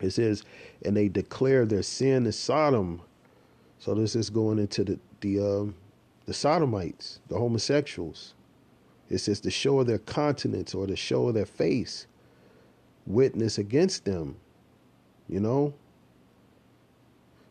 It 0.00 0.10
says, 0.10 0.42
and 0.84 0.96
they 0.96 1.08
declare 1.08 1.64
their 1.64 1.82
sin 1.82 2.26
is 2.26 2.38
Sodom. 2.38 3.00
So 3.78 3.94
this 3.94 4.16
is 4.16 4.30
going 4.30 4.58
into 4.58 4.84
the 4.84 4.98
the 5.20 5.40
um, 5.40 5.74
the 6.26 6.34
sodomites, 6.34 7.20
the 7.28 7.38
homosexuals. 7.38 8.34
It 9.08 9.18
says 9.18 9.40
the 9.40 9.50
show 9.50 9.80
of 9.80 9.86
their 9.86 9.98
countenance 10.00 10.74
or 10.74 10.86
the 10.86 10.96
show 10.96 11.28
of 11.28 11.34
their 11.34 11.46
face 11.46 12.06
witness 13.06 13.58
against 13.58 14.04
them. 14.04 14.36
You 15.28 15.40
know? 15.40 15.74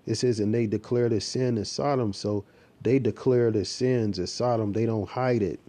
It 0.05 0.15
says, 0.15 0.39
and 0.39 0.53
they 0.53 0.67
declare 0.67 1.09
their 1.09 1.19
sin 1.19 1.57
is 1.57 1.69
Sodom. 1.69 2.13
So 2.13 2.45
they 2.81 2.99
declare 2.99 3.51
their 3.51 3.65
sins 3.65 4.19
as 4.19 4.31
Sodom. 4.31 4.73
They 4.73 4.85
don't 4.85 5.09
hide 5.09 5.41
it. 5.41 5.59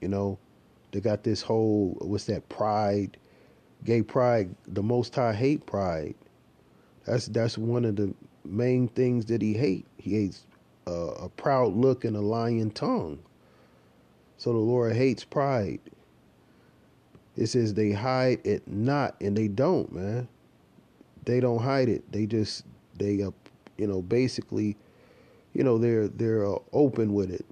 You 0.00 0.08
know, 0.08 0.38
they 0.92 1.00
got 1.00 1.24
this 1.24 1.40
whole 1.40 1.96
what's 2.00 2.24
that 2.24 2.48
pride, 2.48 3.16
gay 3.84 4.02
pride. 4.02 4.54
The 4.68 4.82
Most 4.82 5.14
High 5.14 5.32
hate 5.32 5.66
pride. 5.66 6.14
That's 7.06 7.26
that's 7.26 7.56
one 7.56 7.84
of 7.84 7.96
the 7.96 8.14
main 8.44 8.88
things 8.88 9.26
that 9.26 9.40
he 9.40 9.54
hate. 9.54 9.86
He 9.96 10.14
hates 10.14 10.46
a 10.86 11.28
proud 11.36 11.74
look 11.74 12.04
and 12.04 12.16
a 12.16 12.20
lying 12.20 12.70
tongue. 12.70 13.18
So 14.36 14.52
the 14.52 14.58
Lord 14.58 14.94
hates 14.94 15.24
pride. 15.24 15.80
It 17.36 17.46
says 17.46 17.74
they 17.74 17.90
hide 17.90 18.40
it 18.44 18.66
not, 18.68 19.16
and 19.20 19.36
they 19.36 19.48
don't, 19.48 19.92
man. 19.92 20.28
They 21.24 21.40
don't 21.40 21.60
hide 21.60 21.88
it. 21.88 22.10
They 22.12 22.26
just 22.26 22.64
they 22.96 23.22
uh, 23.22 23.30
you 23.76 23.86
know 23.86 24.02
basically 24.02 24.76
you 25.52 25.64
know 25.64 25.78
they're 25.78 26.08
they're 26.08 26.46
uh, 26.46 26.58
open 26.72 27.12
with 27.12 27.32
it. 27.32 27.44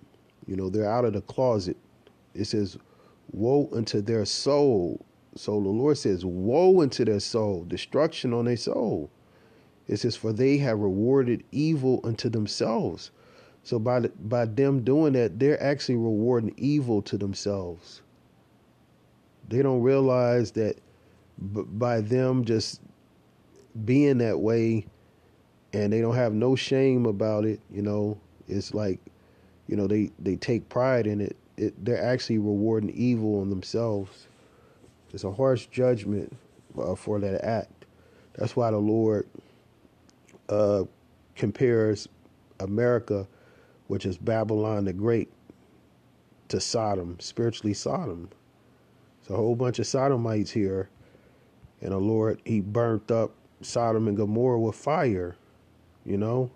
You 0.47 0.57
know 0.57 0.69
they're 0.69 0.91
out 0.91 1.05
of 1.05 1.15
the 1.15 1.23
closet. 1.23 1.77
It 2.35 2.45
says 2.45 2.79
woe 3.33 3.69
unto 3.73 4.01
their 4.01 4.25
soul. 4.25 5.05
So 5.35 5.53
the 5.61 5.69
lord 5.69 5.99
says 5.99 6.25
woe 6.25 6.83
unto 6.83 7.05
their 7.05 7.21
soul 7.21 7.65
destruction 7.65 8.33
on 8.33 8.45
their 8.45 8.57
soul. 8.57 9.11
It 9.89 9.97
says 9.97 10.15
for 10.15 10.33
they 10.33 10.59
have 10.59 10.79
rewarded 10.79 11.43
evil 11.51 12.01
unto 12.05 12.29
themselves. 12.29 13.11
So 13.65 13.79
by 13.81 14.01
by 14.01 14.45
them 14.45 14.85
doing 14.85 15.15
that 15.15 15.41
they're 15.41 15.61
actually 15.63 15.97
rewarding 15.97 16.55
evil 16.57 17.03
to 17.03 17.19
themselves 17.19 18.02
they 19.53 19.63
don't 19.63 19.83
realize 19.83 20.53
that 20.53 20.77
b- 21.55 21.65
by 21.69 22.01
them 22.01 22.45
just 22.45 22.81
being 23.85 24.19
that 24.19 24.41
way 24.41 24.87
and 25.73 25.93
they 25.93 26.01
don't 26.01 26.15
have 26.15 26.33
no 26.33 26.57
shame 26.57 27.07
about 27.07 27.45
it. 27.45 27.61
You 27.71 27.83
know, 27.83 28.19
it's 28.49 28.75
like, 28.75 28.99
you 29.69 29.77
know, 29.77 29.87
they 29.87 30.11
they 30.19 30.37
take 30.37 30.69
pride 30.69 31.07
in 31.07 31.21
it. 31.21 31.37
it 31.57 31.85
they're 31.85 32.03
actually 32.03 32.39
rewarding 32.39 32.91
evil 32.91 33.41
on 33.41 33.51
themselves. 33.51 34.27
It's 35.13 35.25
a 35.25 35.33
harsh 35.33 35.67
judgment 35.67 36.35
uh, 36.79 36.95
for 36.95 37.21
that 37.21 37.45
act. 37.45 37.85
That's 38.35 38.57
why 38.57 38.71
the 38.71 38.79
Lord 38.79 39.29
uh, 40.49 40.85
compares 41.37 42.09
America, 42.61 43.29
which 43.89 44.07
is 44.07 44.17
Babylon 44.17 44.87
the 44.87 44.95
Great, 44.95 45.31
to 46.49 46.61
Sodom, 46.61 47.19
spiritually 47.21 47.75
Sodom. 47.75 48.31
It's 49.23 49.31
a 49.31 49.37
whole 49.37 49.57
bunch 49.57 49.79
of 49.79 49.87
Sodomites 49.87 50.51
here, 50.51 50.91
and 51.81 51.93
the 51.93 51.99
Lord 51.99 52.43
He 52.45 52.61
burnt 52.61 53.11
up 53.11 53.33
Sodom 53.63 54.07
and 54.07 54.17
Gomorrah 54.17 54.61
with 54.61 54.77
fire 54.77 55.37
you 56.05 56.17
know, 56.17 56.51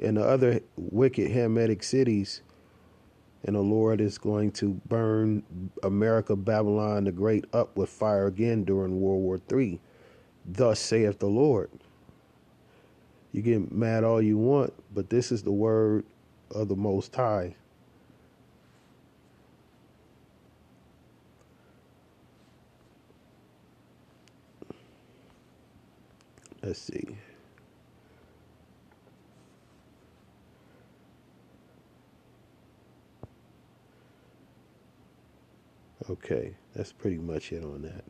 and 0.00 0.16
the 0.16 0.24
other 0.24 0.60
wicked 0.76 1.30
Hamitic 1.30 1.84
cities. 1.84 2.42
And 3.44 3.56
the 3.56 3.60
Lord 3.60 4.02
is 4.02 4.18
going 4.18 4.52
to 4.52 4.80
burn 4.86 5.42
America, 5.82 6.36
Babylon 6.36 7.04
the 7.04 7.12
Great 7.12 7.46
up 7.54 7.74
with 7.76 7.88
fire 7.88 8.26
again 8.26 8.64
during 8.64 9.00
World 9.00 9.22
War 9.22 9.40
III. 9.50 9.80
Thus 10.44 10.78
saith 10.78 11.18
the 11.18 11.26
Lord. 11.26 11.70
You 13.32 13.40
get 13.40 13.72
mad 13.72 14.04
all 14.04 14.20
you 14.20 14.36
want, 14.36 14.74
but 14.92 15.08
this 15.08 15.32
is 15.32 15.42
the 15.42 15.52
word 15.52 16.04
of 16.50 16.68
the 16.68 16.76
Most 16.76 17.14
High. 17.14 17.54
Let's 26.62 26.80
see. 26.80 27.16
Okay, 36.10 36.54
that's 36.74 36.92
pretty 36.92 37.18
much 37.18 37.52
it 37.52 37.64
on 37.64 37.82
that. 37.82 38.04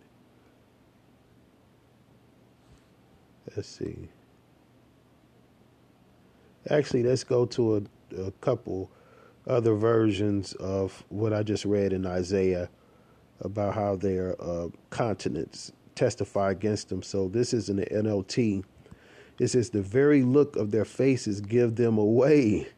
Let's 3.56 3.68
see. 3.68 4.08
Actually, 6.68 7.02
let's 7.02 7.24
go 7.24 7.46
to 7.46 7.76
a, 7.76 8.22
a 8.22 8.30
couple 8.40 8.90
other 9.46 9.74
versions 9.74 10.52
of 10.54 11.04
what 11.08 11.32
I 11.32 11.42
just 11.42 11.64
read 11.64 11.92
in 11.92 12.06
Isaiah 12.06 12.70
about 13.40 13.74
how 13.74 13.96
their 13.96 14.40
uh, 14.40 14.68
continents 14.90 15.72
testify 16.00 16.50
against 16.50 16.88
them. 16.88 17.02
So 17.02 17.28
this 17.28 17.52
is 17.52 17.68
in 17.68 17.76
the 17.76 17.84
NLT. 17.84 18.64
It 19.38 19.48
says 19.48 19.68
the 19.68 19.82
very 19.82 20.22
look 20.22 20.56
of 20.56 20.70
their 20.70 20.86
faces 20.86 21.42
give 21.42 21.76
them 21.76 21.98
away. 21.98 22.68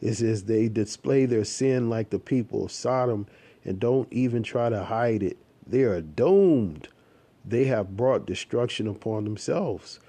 It 0.00 0.14
says 0.14 0.42
they 0.42 0.68
display 0.68 1.26
their 1.26 1.44
sin 1.44 1.88
like 1.88 2.10
the 2.10 2.18
people 2.18 2.64
of 2.64 2.72
Sodom 2.72 3.28
and 3.64 3.78
don't 3.78 4.12
even 4.12 4.42
try 4.42 4.68
to 4.68 4.82
hide 4.82 5.22
it. 5.22 5.38
They 5.64 5.82
are 5.82 6.00
doomed. 6.00 6.88
They 7.44 7.64
have 7.66 7.96
brought 7.96 8.26
destruction 8.26 8.88
upon 8.88 9.22
themselves. 9.22 10.00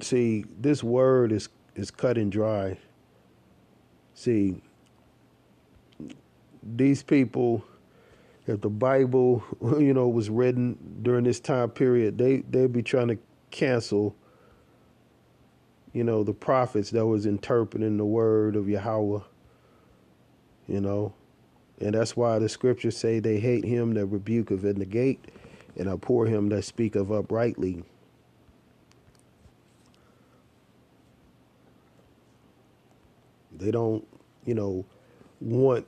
See, 0.00 0.44
this 0.58 0.84
word 0.84 1.32
is 1.32 1.48
is 1.74 1.90
cut 1.90 2.18
and 2.18 2.30
dry. 2.30 2.78
See, 4.14 4.60
these 6.62 7.02
people, 7.02 7.64
if 8.50 8.60
the 8.60 8.70
Bible, 8.70 9.42
you 9.62 9.94
know, 9.94 10.08
was 10.08 10.30
written 10.30 10.78
during 11.02 11.24
this 11.24 11.40
time 11.40 11.70
period, 11.70 12.18
they 12.18 12.38
they'd 12.38 12.72
be 12.72 12.82
trying 12.82 13.08
to 13.08 13.18
cancel, 13.50 14.14
you 15.92 16.04
know, 16.04 16.22
the 16.24 16.34
prophets 16.34 16.90
that 16.90 17.06
was 17.06 17.26
interpreting 17.26 17.96
the 17.96 18.04
word 18.04 18.56
of 18.56 18.68
Yahweh 18.68 19.20
you 20.70 20.80
know. 20.80 21.12
And 21.80 21.94
that's 21.94 22.16
why 22.16 22.38
the 22.38 22.48
scriptures 22.48 22.96
say 22.96 23.18
they 23.18 23.40
hate 23.40 23.64
him 23.64 23.94
that 23.94 24.06
rebuke 24.06 24.50
of 24.50 24.64
in 24.64 24.78
the 24.78 24.84
gate, 24.86 25.24
and 25.76 25.88
abhor 25.88 26.26
him 26.26 26.48
that 26.50 26.62
speak 26.62 26.94
of 26.94 27.10
uprightly. 27.10 27.82
They 33.56 33.70
don't, 33.70 34.06
you 34.46 34.54
know, 34.54 34.84
want, 35.40 35.86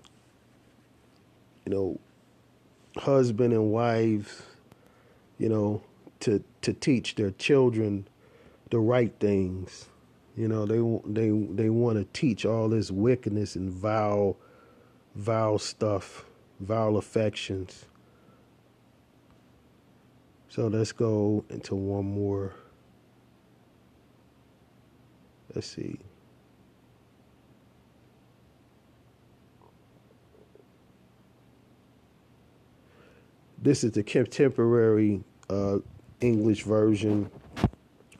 you 1.64 1.72
know, 1.72 2.00
husband 2.96 3.52
and 3.54 3.72
wives, 3.72 4.42
you 5.38 5.48
know, 5.48 5.82
to 6.20 6.42
to 6.62 6.72
teach 6.72 7.16
their 7.16 7.32
children 7.32 8.08
the 8.70 8.80
right 8.80 9.12
things, 9.20 9.88
You 10.36 10.48
know, 10.48 10.64
they 10.66 10.80
they 11.12 11.30
they 11.30 11.70
want 11.70 11.98
to 11.98 12.06
teach 12.18 12.46
all 12.46 12.68
this 12.70 12.90
wickedness 12.90 13.54
and 13.56 13.70
vile, 13.70 14.36
vile 15.14 15.58
stuff, 15.58 16.24
vile 16.60 16.96
affections. 16.96 17.86
So 20.48 20.68
let's 20.68 20.92
go 20.92 21.44
into 21.50 21.74
one 21.74 22.06
more. 22.06 22.54
Let's 25.54 25.66
see. 25.68 25.98
This 33.62 33.84
is 33.84 33.92
the 33.92 34.02
contemporary 34.02 35.22
uh, 35.48 35.78
English 36.20 36.64
version. 36.64 37.30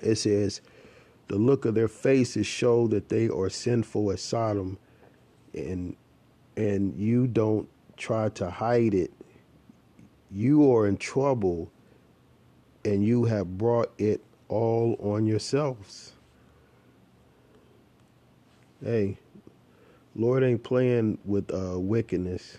It 0.01 0.15
says, 0.15 0.61
The 1.27 1.37
look 1.37 1.65
of 1.65 1.75
their 1.75 1.89
faces 1.89 2.47
show 2.47 2.87
that 2.89 3.09
they 3.09 3.29
are 3.29 3.51
sinful 3.51 4.13
as 4.13 4.23
Sodom, 4.23 4.79
and 5.53 5.97
and 6.57 6.97
you 6.97 7.27
don't 7.27 7.69
try 7.97 8.29
to 8.29 8.51
hide 8.51 8.95
it. 8.95 9.11
You 10.31 10.73
are 10.73 10.87
in 10.87 10.97
trouble, 10.97 11.73
and 12.85 13.05
you 13.05 13.25
have 13.25 13.59
brought 13.59 13.93
it 13.99 14.23
all 14.49 14.97
on 15.01 15.27
yourselves. 15.27 16.13
Hey, 18.85 19.17
Lord 20.15 20.45
ain't 20.45 20.63
playing 20.63 21.19
with 21.25 21.53
uh, 21.53 21.79
wickedness. 21.81 22.59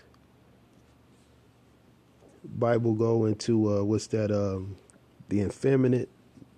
Bible 2.44 2.94
go 2.94 3.24
into 3.24 3.78
uh, 3.78 3.82
what's 3.82 4.06
that? 4.08 4.30
Um, 4.30 4.76
the 5.28 5.40
effeminate, 5.40 6.08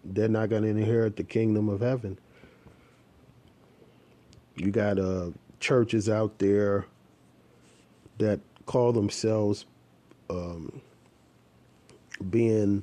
they're 0.04 0.28
not 0.28 0.48
going 0.48 0.62
to 0.62 0.68
inherit 0.68 1.16
the 1.16 1.24
kingdom 1.24 1.68
of 1.68 1.80
heaven. 1.80 2.18
You 4.56 4.70
got 4.70 4.98
uh, 4.98 5.30
churches 5.60 6.08
out 6.08 6.38
there 6.38 6.86
that 8.18 8.40
call 8.64 8.92
themselves 8.92 9.66
um, 10.28 10.80
being 12.30 12.82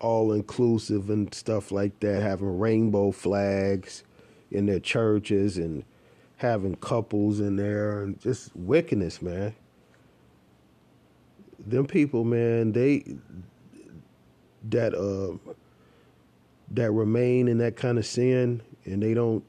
all 0.00 0.32
inclusive 0.32 1.10
and 1.10 1.32
stuff 1.32 1.70
like 1.70 2.00
that, 2.00 2.22
having 2.22 2.58
rainbow 2.58 3.12
flags 3.12 4.02
in 4.50 4.66
their 4.66 4.80
churches 4.80 5.56
and 5.58 5.84
having 6.38 6.74
couples 6.76 7.40
in 7.40 7.56
there 7.56 8.02
and 8.02 8.20
just 8.20 8.54
wickedness, 8.56 9.22
man 9.22 9.54
them 11.66 11.86
people, 11.86 12.24
man, 12.24 12.72
they 12.72 13.04
that 14.70 14.94
uh 14.94 15.36
that 16.70 16.90
remain 16.90 17.48
in 17.48 17.58
that 17.58 17.76
kind 17.76 17.98
of 17.98 18.06
sin 18.06 18.62
and 18.84 19.02
they 19.02 19.14
don't 19.14 19.44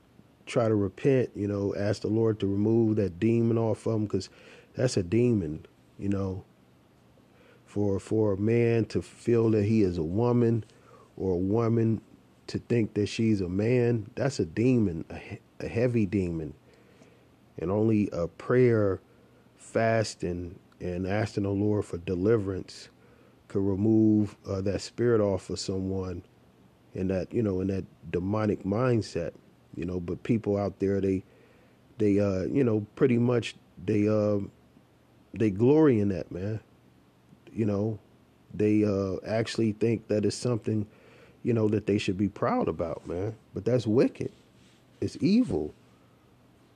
try 0.46 0.68
to 0.68 0.76
repent, 0.76 1.30
you 1.36 1.48
know, 1.48 1.74
ask 1.76 2.02
the 2.02 2.08
Lord 2.08 2.40
to 2.40 2.48
remove 2.48 2.96
that 2.98 3.20
demon 3.20 3.58
off 3.58 3.86
of 3.86 3.94
them 3.94 4.06
because 4.06 4.30
that's 4.76 4.98
a 4.98 5.04
demon, 5.04 5.66
you 6.00 6.10
know. 6.10 6.44
For 7.66 8.00
for 8.00 8.34
a 8.34 8.38
man 8.38 8.86
to 8.86 9.02
feel 9.02 9.52
that 9.52 9.66
he 9.66 9.84
is 9.84 9.98
a 9.98 10.04
woman, 10.04 10.64
or 11.18 11.34
a 11.34 11.38
woman 11.38 12.02
to 12.48 12.60
think 12.60 12.94
that 12.94 13.08
she's 13.08 13.42
a 13.42 13.50
man, 13.50 14.10
that's 14.16 14.40
a 14.40 14.46
demon, 14.46 15.06
a, 15.10 15.40
a 15.60 15.68
heavy 15.68 16.06
demon, 16.06 16.54
and 17.60 17.70
only 17.70 18.10
a 18.14 18.28
prayer, 18.28 19.02
fasting, 19.58 20.58
and 20.80 21.08
asking 21.08 21.44
the 21.44 21.50
Lord 21.50 21.86
for 21.86 21.98
deliverance 21.98 22.90
could 23.48 23.62
remove 23.62 24.36
uh, 24.48 24.62
that 24.62 24.82
spirit 24.82 25.22
off 25.22 25.50
of 25.50 25.60
someone 25.60 26.24
and 26.94 27.10
that 27.10 27.34
you 27.34 27.42
know 27.42 27.62
in 27.62 27.68
that 27.68 27.86
demonic 28.12 28.64
mindset 28.64 29.32
you 29.76 29.86
know 29.86 30.00
but 30.00 30.24
people 30.24 30.58
out 30.58 30.80
there 30.80 31.00
they 31.00 31.24
they 31.98 32.20
uh 32.20 32.44
you 32.44 32.64
know 32.64 32.86
pretty 32.96 33.18
much 33.18 33.56
they 33.86 34.08
uh 34.08 34.40
they 35.34 35.50
glory 35.50 36.00
in 36.00 36.10
that 36.10 36.32
man. 36.32 36.60
You 37.54 37.66
know 37.66 38.00
they 38.54 38.84
uh 38.84 39.18
actually 39.26 39.74
think 39.74 40.08
that 40.08 40.26
it's 40.26 40.36
something 40.36 40.88
you 41.44 41.54
know 41.54 41.68
that 41.70 41.88
they 41.88 41.98
should 41.98 42.18
be 42.18 42.30
proud 42.30 42.68
about 42.68 43.08
man. 43.08 43.36
But 43.54 43.66
that's 43.66 43.88
wicked. 43.88 44.32
It's 45.02 45.18
evil. 45.22 45.74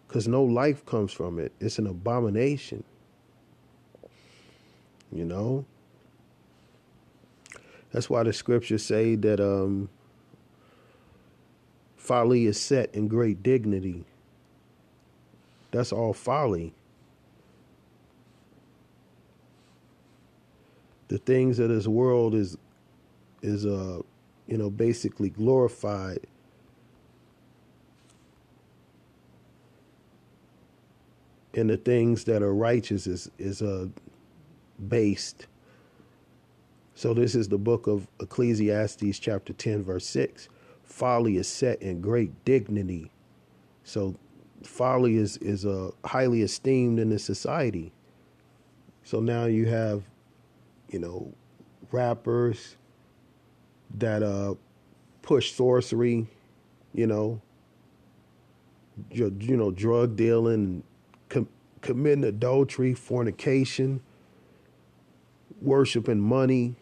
Because 0.08 0.28
no 0.28 0.44
life 0.44 0.86
comes 0.86 1.14
from 1.14 1.40
it. 1.40 1.54
It's 1.62 1.80
an 1.80 1.88
abomination 1.88 2.84
you 5.14 5.26
know? 5.26 5.66
That's 7.92 8.10
why 8.10 8.24
the 8.24 8.34
scriptures 8.34 8.84
say 8.86 9.16
that 9.16 9.40
um, 9.40 9.90
folly 11.98 12.46
is 12.46 12.60
set 12.60 12.94
in 12.96 13.08
great 13.08 13.44
dignity. 13.44 14.06
That's 15.72 15.92
all 15.92 16.14
folly. 16.14 16.74
The 21.10 21.18
things 21.20 21.60
of 21.60 21.70
this 21.70 21.88
world 21.88 22.36
is 22.36 22.58
is 23.42 23.66
uh 23.66 24.02
you 24.48 24.58
know 24.58 24.70
basically 24.70 25.30
glorified 25.30 26.20
and 31.54 31.70
the 31.70 31.78
things 31.78 32.26
that 32.26 32.44
are 32.44 32.54
righteous 32.54 33.08
is 33.08 33.32
is 33.40 33.62
uh 33.62 33.88
based. 34.90 35.48
So 36.96 37.14
this 37.14 37.36
is 37.36 37.50
the 37.50 37.58
book 37.58 37.88
of 37.88 38.08
Ecclesiastes 38.20 39.20
chapter 39.20 39.54
10 39.54 39.84
verse 39.84 40.06
6. 40.08 40.50
Folly 40.84 41.38
is 41.38 41.48
set 41.48 41.82
in 41.82 42.02
great 42.02 42.46
dignity. 42.46 43.12
So 43.84 44.16
folly 44.64 45.18
is 45.18 45.38
is 45.38 45.66
uh, 45.66 45.92
highly 46.06 46.42
esteemed 46.42 47.00
in 47.00 47.10
the 47.10 47.20
society. 47.20 47.92
So 49.04 49.20
now 49.20 49.46
you 49.46 49.66
have 49.68 50.04
you 50.90 51.00
know 51.00 51.34
rappers 51.92 52.76
that 53.98 54.24
uh 54.24 54.56
push 55.22 55.54
sorcery, 55.54 56.28
you 56.94 57.08
know, 57.08 57.42
you, 59.12 59.36
you 59.40 59.58
know 59.58 59.72
drug 59.72 60.16
dealing, 60.16 60.84
com- 61.30 61.50
committing 61.82 62.24
adultery, 62.24 62.94
fornication, 62.94 64.02
worshiping 65.62 66.20
money. 66.20 66.76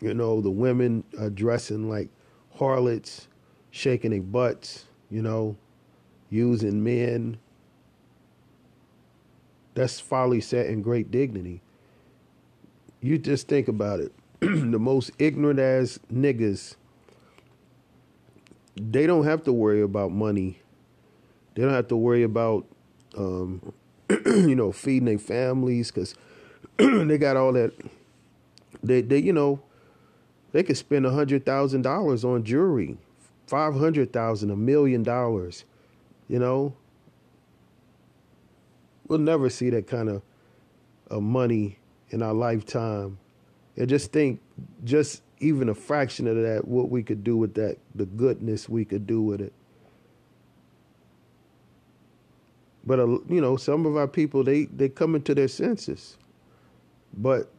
You 0.00 0.14
know, 0.14 0.40
the 0.40 0.50
women 0.50 1.04
are 1.18 1.30
dressing 1.30 1.88
like 1.88 2.08
harlots, 2.56 3.28
shaking 3.70 4.10
their 4.10 4.22
butts, 4.22 4.86
you 5.10 5.22
know, 5.22 5.56
using 6.30 6.82
men. 6.82 7.38
That's 9.74 10.00
folly 10.00 10.40
set 10.40 10.66
in 10.66 10.82
great 10.82 11.10
dignity. 11.10 11.62
You 13.00 13.18
just 13.18 13.48
think 13.48 13.68
about 13.68 14.00
it. 14.00 14.12
the 14.40 14.78
most 14.78 15.10
ignorant 15.18 15.58
ass 15.60 15.98
niggas, 16.12 16.76
they 18.76 19.06
don't 19.06 19.24
have 19.24 19.44
to 19.44 19.52
worry 19.52 19.82
about 19.82 20.12
money. 20.12 20.60
They 21.54 21.62
don't 21.62 21.72
have 21.72 21.88
to 21.88 21.96
worry 21.96 22.22
about, 22.22 22.66
um, 23.16 23.72
you 24.26 24.54
know, 24.54 24.72
feeding 24.72 25.06
their 25.06 25.18
families 25.18 25.90
because 25.90 26.14
they 27.06 27.18
got 27.18 27.36
all 27.36 27.52
that. 27.52 27.72
They 28.82 29.02
they 29.02 29.18
you 29.18 29.32
know, 29.32 29.60
they 30.52 30.62
could 30.62 30.76
spend 30.76 31.04
a 31.04 31.10
hundred 31.10 31.44
thousand 31.44 31.82
dollars 31.82 32.24
on 32.24 32.44
jewelry, 32.44 32.96
five 33.46 33.74
hundred 33.74 34.12
thousand, 34.12 34.50
a 34.50 34.56
million 34.56 35.02
dollars. 35.02 35.64
You 36.28 36.38
know, 36.38 36.74
we'll 39.08 39.18
never 39.18 39.50
see 39.50 39.68
that 39.70 39.88
kind 39.88 40.08
of, 40.08 40.22
of 41.08 41.22
money 41.22 41.78
in 42.10 42.22
our 42.22 42.32
lifetime. 42.32 43.18
And 43.76 43.88
just 43.88 44.12
think, 44.12 44.40
just 44.84 45.22
even 45.40 45.68
a 45.68 45.74
fraction 45.74 46.26
of 46.28 46.36
that, 46.36 46.66
what 46.66 46.88
we 46.90 47.02
could 47.02 47.24
do 47.24 47.36
with 47.36 47.54
that, 47.54 47.78
the 47.94 48.06
goodness 48.06 48.68
we 48.68 48.84
could 48.84 49.06
do 49.06 49.20
with 49.20 49.40
it. 49.40 49.52
But 52.86 53.00
uh, 53.00 53.06
you 53.28 53.40
know, 53.40 53.56
some 53.56 53.84
of 53.86 53.96
our 53.96 54.08
people 54.08 54.44
they 54.44 54.64
they 54.64 54.88
come 54.88 55.14
into 55.14 55.34
their 55.34 55.48
senses. 55.48 56.16
But 57.16 57.50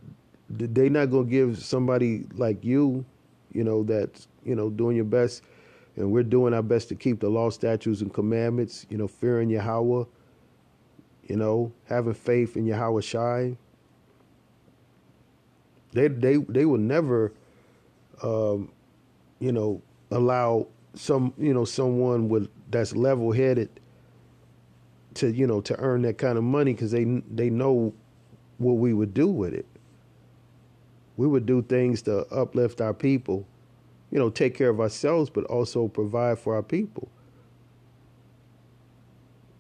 they 0.50 0.90
not 0.90 1.08
gonna 1.08 1.26
give 1.26 1.62
somebody 1.62 2.26
like 2.36 2.64
you, 2.64 3.06
you 3.54 3.64
know, 3.64 3.84
that's 3.84 4.28
you 4.44 4.56
know 4.56 4.70
doing 4.70 4.96
your 4.96 5.06
best, 5.06 5.44
and 5.96 6.12
we're 6.12 6.24
doing 6.24 6.54
our 6.54 6.64
best 6.64 6.90
to 6.90 6.96
keep 6.96 7.20
the 7.20 7.30
law, 7.30 7.50
statutes, 7.50 8.02
and 8.02 8.14
commandments. 8.14 8.86
You 8.90 8.98
know, 8.98 9.08
fearing 9.08 9.50
Yahweh. 9.50 10.06
You 11.28 11.38
know, 11.38 11.72
having 11.86 12.14
faith 12.14 12.58
in 12.58 12.66
Yahweh 12.66 13.02
Shai. 13.02 13.56
They 15.94 16.08
they 16.08 16.38
they 16.38 16.66
will 16.66 16.78
never, 16.78 17.32
um, 18.22 18.72
you 19.40 19.52
know, 19.52 19.82
allow 20.10 20.68
some 20.94 21.34
you 21.38 21.54
know 21.54 21.66
someone 21.66 22.30
with 22.30 22.50
that's 22.70 22.96
level 22.96 23.32
headed 23.32 23.70
to 25.16 25.32
you 25.32 25.48
know 25.48 25.62
to 25.62 25.78
earn 25.80 26.02
that 26.04 26.18
kind 26.18 26.38
of 26.38 26.44
money 26.44 26.74
because 26.74 26.92
they 26.92 27.04
they 27.32 27.50
know 27.50 27.94
what 28.62 28.74
we 28.74 28.94
would 28.94 29.14
do 29.14 29.28
with 29.28 29.54
it. 29.54 29.66
We 31.18 31.28
would 31.28 31.46
do 31.46 31.62
things 31.62 32.02
to 32.04 32.26
uplift 32.34 32.82
our 32.82 32.94
people, 32.94 33.46
you 34.12 34.20
know, 34.20 34.30
take 34.30 34.56
care 34.56 34.70
of 34.70 34.80
ourselves, 34.80 35.30
but 35.30 35.44
also 35.46 35.88
provide 35.88 36.40
for 36.40 36.56
our 36.56 36.64
people. 36.64 37.10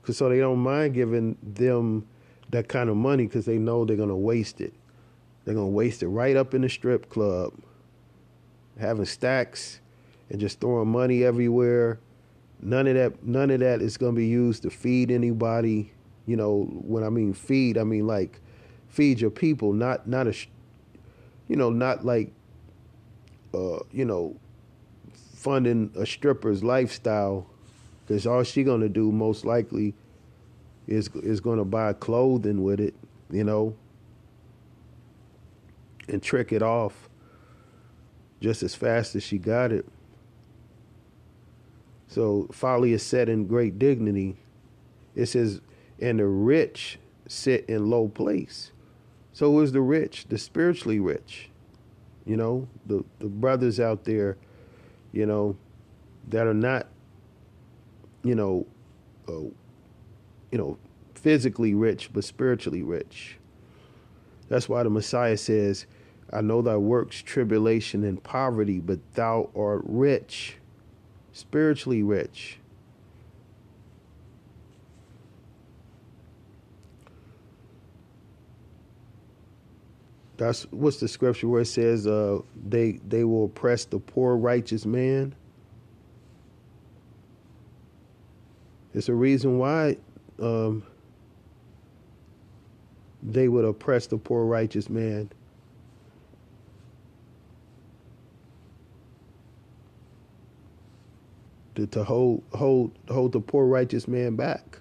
Cause 0.03 0.17
so 0.17 0.29
they 0.29 0.39
don't 0.39 0.59
mind 0.59 0.93
giving 0.93 1.37
them 1.43 2.07
that 2.49 2.67
kind 2.67 2.89
of 2.89 2.97
money 2.97 3.27
because 3.27 3.45
they 3.45 3.57
know 3.57 3.85
they're 3.85 3.95
gonna 3.95 4.15
waste 4.15 4.59
it. 4.61 4.73
They're 5.45 5.53
gonna 5.53 5.67
waste 5.67 6.01
it 6.03 6.07
right 6.07 6.35
up 6.35 6.53
in 6.53 6.61
the 6.61 6.69
strip 6.69 7.09
club, 7.09 7.53
having 8.79 9.05
stacks 9.05 9.79
and 10.29 10.39
just 10.39 10.59
throwing 10.59 10.87
money 10.87 11.23
everywhere. 11.23 11.99
None 12.61 12.87
of 12.87 12.95
that, 12.95 13.23
none 13.23 13.51
of 13.51 13.59
that 13.59 13.81
is 13.81 13.97
gonna 13.97 14.13
be 14.13 14.27
used 14.27 14.63
to 14.63 14.69
feed 14.69 15.11
anybody. 15.11 15.91
You 16.25 16.35
know, 16.35 16.63
when 16.63 17.03
I 17.03 17.09
mean 17.09 17.33
feed, 17.33 17.77
I 17.77 17.83
mean 17.83 18.07
like 18.07 18.39
feed 18.91 19.21
your 19.21 19.31
people, 19.31 19.73
not 19.73 20.07
not 20.07 20.27
a, 20.27 20.35
you 21.47 21.55
know, 21.55 21.69
not 21.69 22.05
like, 22.05 22.31
uh, 23.53 23.79
you 23.91 24.05
know, 24.05 24.35
funding 25.33 25.91
a 25.95 26.05
stripper's 26.05 26.63
lifestyle, 26.63 27.47
because 28.05 28.27
all 28.27 28.43
she 28.43 28.63
gonna 28.63 28.89
do 28.89 29.11
most 29.11 29.45
likely 29.45 29.93
is 30.87 31.09
is 31.15 31.39
gonna 31.39 31.65
buy 31.65 31.93
clothing 31.93 32.63
with 32.63 32.79
it, 32.79 32.93
you 33.31 33.43
know, 33.43 33.75
and 36.09 36.21
trick 36.21 36.51
it 36.51 36.61
off 36.61 37.09
just 38.41 38.61
as 38.61 38.75
fast 38.75 39.15
as 39.15 39.23
she 39.23 39.37
got 39.37 39.71
it. 39.71 39.85
So 42.07 42.49
folly 42.51 42.91
is 42.91 43.03
set 43.03 43.29
in 43.29 43.47
great 43.47 43.79
dignity. 43.79 44.35
It 45.15 45.27
says, 45.27 45.61
and 45.99 46.19
the 46.19 46.25
rich 46.25 46.99
sit 47.27 47.65
in 47.69 47.89
low 47.89 48.09
place. 48.09 48.71
So 49.34 49.59
is 49.59 49.71
the 49.71 49.82
rich, 49.82 50.27
the 50.27 50.38
spiritually 50.38 50.99
rich. 50.99 51.49
You 52.25 52.38
know, 52.38 52.67
the, 52.86 53.03
the 53.19 53.27
brothers 53.27 53.79
out 53.79 54.03
there, 54.03 54.38
you 55.11 55.25
know, 55.25 55.55
that 56.29 56.47
are 56.47 56.53
not, 56.53 56.88
you 58.23 58.36
know, 58.36 58.67
uh, 59.27 59.49
you 60.51 60.57
know, 60.57 60.77
physically 61.15 61.73
rich, 61.73 62.11
but 62.13 62.23
spiritually 62.23 62.84
rich. 62.84 63.38
That's 64.49 64.67
why 64.67 64.84
the 64.84 64.89
Messiah 64.89 65.38
says, 65.38 65.86
I 66.32 66.41
know 66.41 66.61
thy 66.61 66.77
works, 66.77 67.21
tribulation, 67.21 68.03
and 68.03 68.21
poverty, 68.21 68.79
but 68.79 68.99
thou 69.13 69.49
art 69.55 69.82
rich, 69.86 70.57
spiritually 71.34 72.03
rich. 72.03 72.57
That's 80.41 80.63
what's 80.71 80.99
the 80.99 81.07
scripture 81.07 81.47
where 81.47 81.61
it 81.61 81.67
says 81.67 82.07
uh, 82.07 82.39
they 82.67 82.93
they 83.07 83.23
will 83.25 83.45
oppress 83.45 83.85
the 83.85 83.99
poor 83.99 84.35
righteous 84.35 84.87
man. 84.87 85.35
It's 88.95 89.07
a 89.07 89.13
reason 89.13 89.59
why 89.59 89.97
um, 90.41 90.81
they 93.21 93.49
would 93.49 93.65
oppress 93.65 94.07
the 94.07 94.17
poor 94.17 94.45
righteous 94.45 94.89
man. 94.89 95.29
To, 101.75 101.85
to 101.85 102.03
hold 102.03 102.41
hold 102.55 102.97
hold 103.09 103.33
the 103.33 103.41
poor 103.41 103.67
righteous 103.67 104.07
man 104.07 104.35
back. 104.35 104.79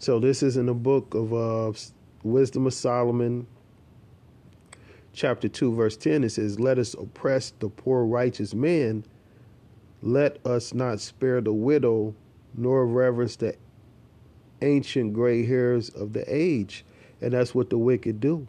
So 0.00 0.18
this 0.18 0.42
is 0.42 0.56
in 0.56 0.66
the 0.66 0.74
book 0.74 1.14
of 1.14 1.32
uh, 1.32 1.78
Wisdom 2.26 2.66
of 2.66 2.74
Solomon, 2.74 3.46
chapter 5.12 5.48
2, 5.48 5.74
verse 5.74 5.96
10. 5.96 6.24
It 6.24 6.30
says, 6.30 6.58
Let 6.58 6.78
us 6.78 6.94
oppress 6.94 7.52
the 7.58 7.68
poor 7.68 8.04
righteous 8.04 8.54
man. 8.54 9.04
Let 10.02 10.44
us 10.46 10.74
not 10.74 11.00
spare 11.00 11.40
the 11.40 11.52
widow, 11.52 12.14
nor 12.54 12.86
reverence 12.86 13.36
the 13.36 13.56
ancient 14.62 15.12
gray 15.12 15.44
hairs 15.46 15.88
of 15.90 16.12
the 16.12 16.24
age. 16.26 16.84
And 17.20 17.32
that's 17.32 17.54
what 17.54 17.70
the 17.70 17.78
wicked 17.78 18.20
do. 18.20 18.46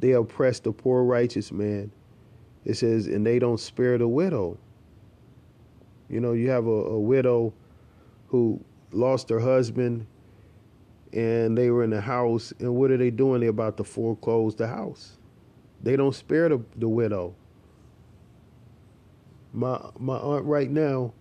They 0.00 0.12
oppress 0.12 0.60
the 0.60 0.72
poor 0.72 1.02
righteous 1.02 1.50
man. 1.50 1.90
It 2.64 2.74
says, 2.74 3.06
and 3.06 3.26
they 3.26 3.38
don't 3.38 3.58
spare 3.58 3.98
the 3.98 4.08
widow. 4.08 4.58
You 6.08 6.20
know, 6.20 6.32
you 6.32 6.50
have 6.50 6.66
a, 6.66 6.70
a 6.70 6.98
widow 6.98 7.52
who 8.28 8.62
lost 8.92 9.28
her 9.28 9.40
husband 9.40 10.06
and 11.12 11.56
they 11.56 11.70
were 11.70 11.84
in 11.84 11.90
the 11.90 12.00
house, 12.00 12.52
and 12.58 12.74
what 12.74 12.90
are 12.90 12.96
they 12.96 13.10
doing? 13.10 13.40
They're 13.40 13.50
about 13.50 13.76
to 13.78 13.84
foreclose 13.84 14.54
the 14.54 14.68
house. 14.68 15.18
They 15.82 15.96
don't 15.96 16.14
spare 16.14 16.48
the, 16.48 16.62
the 16.76 16.88
widow. 16.88 17.34
My 19.52 19.80
my 19.98 20.16
aunt 20.16 20.44
right 20.44 20.70
now, 20.70 21.12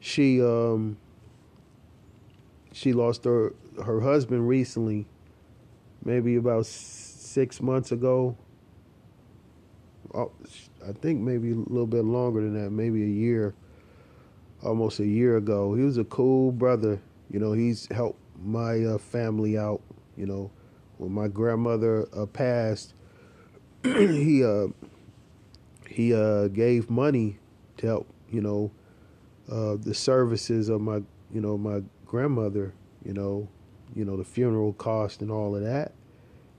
she 0.00 0.42
um 0.42 0.98
she 2.72 2.92
lost 2.92 3.24
her 3.24 3.54
her 3.84 4.00
husband 4.00 4.48
recently, 4.48 5.06
maybe 6.04 6.36
about 6.36 6.66
six 6.66 7.62
months 7.62 7.92
ago. 7.92 8.36
Oh, 10.14 10.32
I 10.86 10.92
think 10.92 11.20
maybe 11.20 11.52
a 11.52 11.54
little 11.54 11.86
bit 11.86 12.04
longer 12.04 12.40
than 12.40 12.54
that, 12.62 12.70
maybe 12.70 13.02
a 13.02 13.06
year, 13.06 13.54
almost 14.62 15.00
a 15.00 15.06
year 15.06 15.36
ago. 15.36 15.74
He 15.74 15.82
was 15.82 15.98
a 15.98 16.04
cool 16.04 16.52
brother. 16.52 17.00
You 17.30 17.40
know, 17.40 17.52
he's 17.52 17.88
helped 17.90 18.20
my 18.42 18.84
uh, 18.84 18.98
family 18.98 19.58
out. 19.58 19.82
You 20.16 20.26
know, 20.26 20.50
when 20.98 21.12
my 21.12 21.28
grandmother 21.28 22.08
uh, 22.16 22.26
passed, 22.26 22.94
he 23.84 24.44
uh, 24.44 24.68
he 25.88 26.14
uh, 26.14 26.48
gave 26.48 26.90
money 26.90 27.38
to 27.78 27.86
help. 27.86 28.08
You 28.30 28.40
know, 28.40 28.70
uh, 29.50 29.76
the 29.76 29.94
services 29.94 30.68
of 30.68 30.80
my 30.80 31.02
you 31.32 31.40
know 31.40 31.56
my 31.58 31.82
grandmother, 32.06 32.72
you 33.04 33.12
know, 33.12 33.48
you 33.94 34.04
know 34.04 34.16
the 34.16 34.24
funeral 34.24 34.72
cost 34.74 35.20
and 35.20 35.30
all 35.30 35.54
of 35.54 35.62
that. 35.62 35.92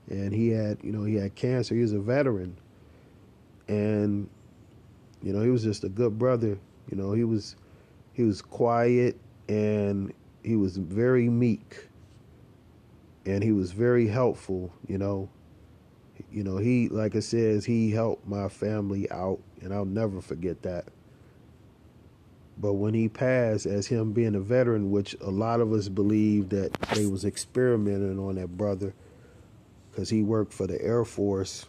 And 0.08 0.32
he 0.32 0.48
had, 0.48 0.78
you 0.82 0.90
know, 0.90 1.04
he 1.04 1.16
had 1.16 1.34
cancer. 1.34 1.74
He 1.74 1.82
was 1.82 1.92
a 1.92 1.98
veteran, 1.98 2.56
and 3.68 4.28
you 5.22 5.32
know 5.34 5.42
he 5.42 5.50
was 5.50 5.62
just 5.62 5.84
a 5.84 5.88
good 5.88 6.18
brother. 6.18 6.58
You 6.90 6.96
know, 6.96 7.12
he 7.12 7.24
was 7.24 7.56
he 8.14 8.22
was 8.22 8.40
quiet 8.42 9.16
and 9.48 10.12
he 10.42 10.56
was 10.56 10.76
very 10.76 11.28
meek, 11.28 11.88
and 13.26 13.42
he 13.42 13.52
was 13.52 13.72
very 13.72 14.06
helpful. 14.08 14.72
You 14.86 14.98
know, 14.98 15.28
you 16.30 16.42
know 16.44 16.56
he 16.56 16.88
like 16.88 17.16
I 17.16 17.20
says 17.20 17.64
he 17.64 17.90
helped 17.90 18.26
my 18.26 18.48
family 18.48 19.10
out, 19.10 19.40
and 19.60 19.72
I'll 19.72 19.84
never 19.84 20.20
forget 20.20 20.62
that. 20.62 20.86
But 22.60 22.74
when 22.74 22.92
he 22.92 23.08
passed, 23.08 23.66
as 23.66 23.86
him 23.86 24.12
being 24.12 24.34
a 24.34 24.40
veteran, 24.40 24.90
which 24.90 25.16
a 25.20 25.30
lot 25.30 25.60
of 25.60 25.72
us 25.72 25.88
believe 25.88 26.48
that 26.48 26.72
they 26.94 27.06
was 27.06 27.24
experimenting 27.24 28.18
on 28.18 28.34
that 28.34 28.56
brother, 28.56 28.94
because 29.90 30.10
he 30.10 30.22
worked 30.22 30.52
for 30.52 30.66
the 30.66 30.80
Air 30.82 31.04
Force, 31.04 31.66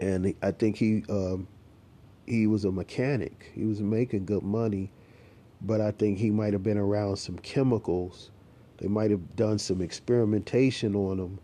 and 0.00 0.34
I 0.42 0.50
think 0.50 0.76
he 0.76 1.04
um, 1.08 1.48
he 2.26 2.46
was 2.46 2.64
a 2.64 2.70
mechanic. 2.70 3.50
He 3.54 3.64
was 3.64 3.80
making 3.80 4.26
good 4.26 4.42
money, 4.42 4.90
but 5.62 5.80
I 5.80 5.90
think 5.90 6.18
he 6.18 6.30
might 6.30 6.52
have 6.52 6.62
been 6.62 6.78
around 6.78 7.16
some 7.16 7.38
chemicals. 7.38 8.30
They 8.78 8.88
might 8.88 9.10
have 9.10 9.36
done 9.36 9.58
some 9.58 9.80
experimentation 9.80 10.94
on 10.94 11.18
him, 11.18 11.38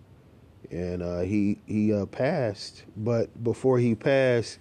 and 0.71 1.03
uh, 1.03 1.21
he 1.21 1.59
he 1.67 1.93
uh, 1.93 2.07
passed. 2.07 2.85
But 2.97 3.43
before 3.45 3.79
he 3.79 3.95
passed 3.95 4.59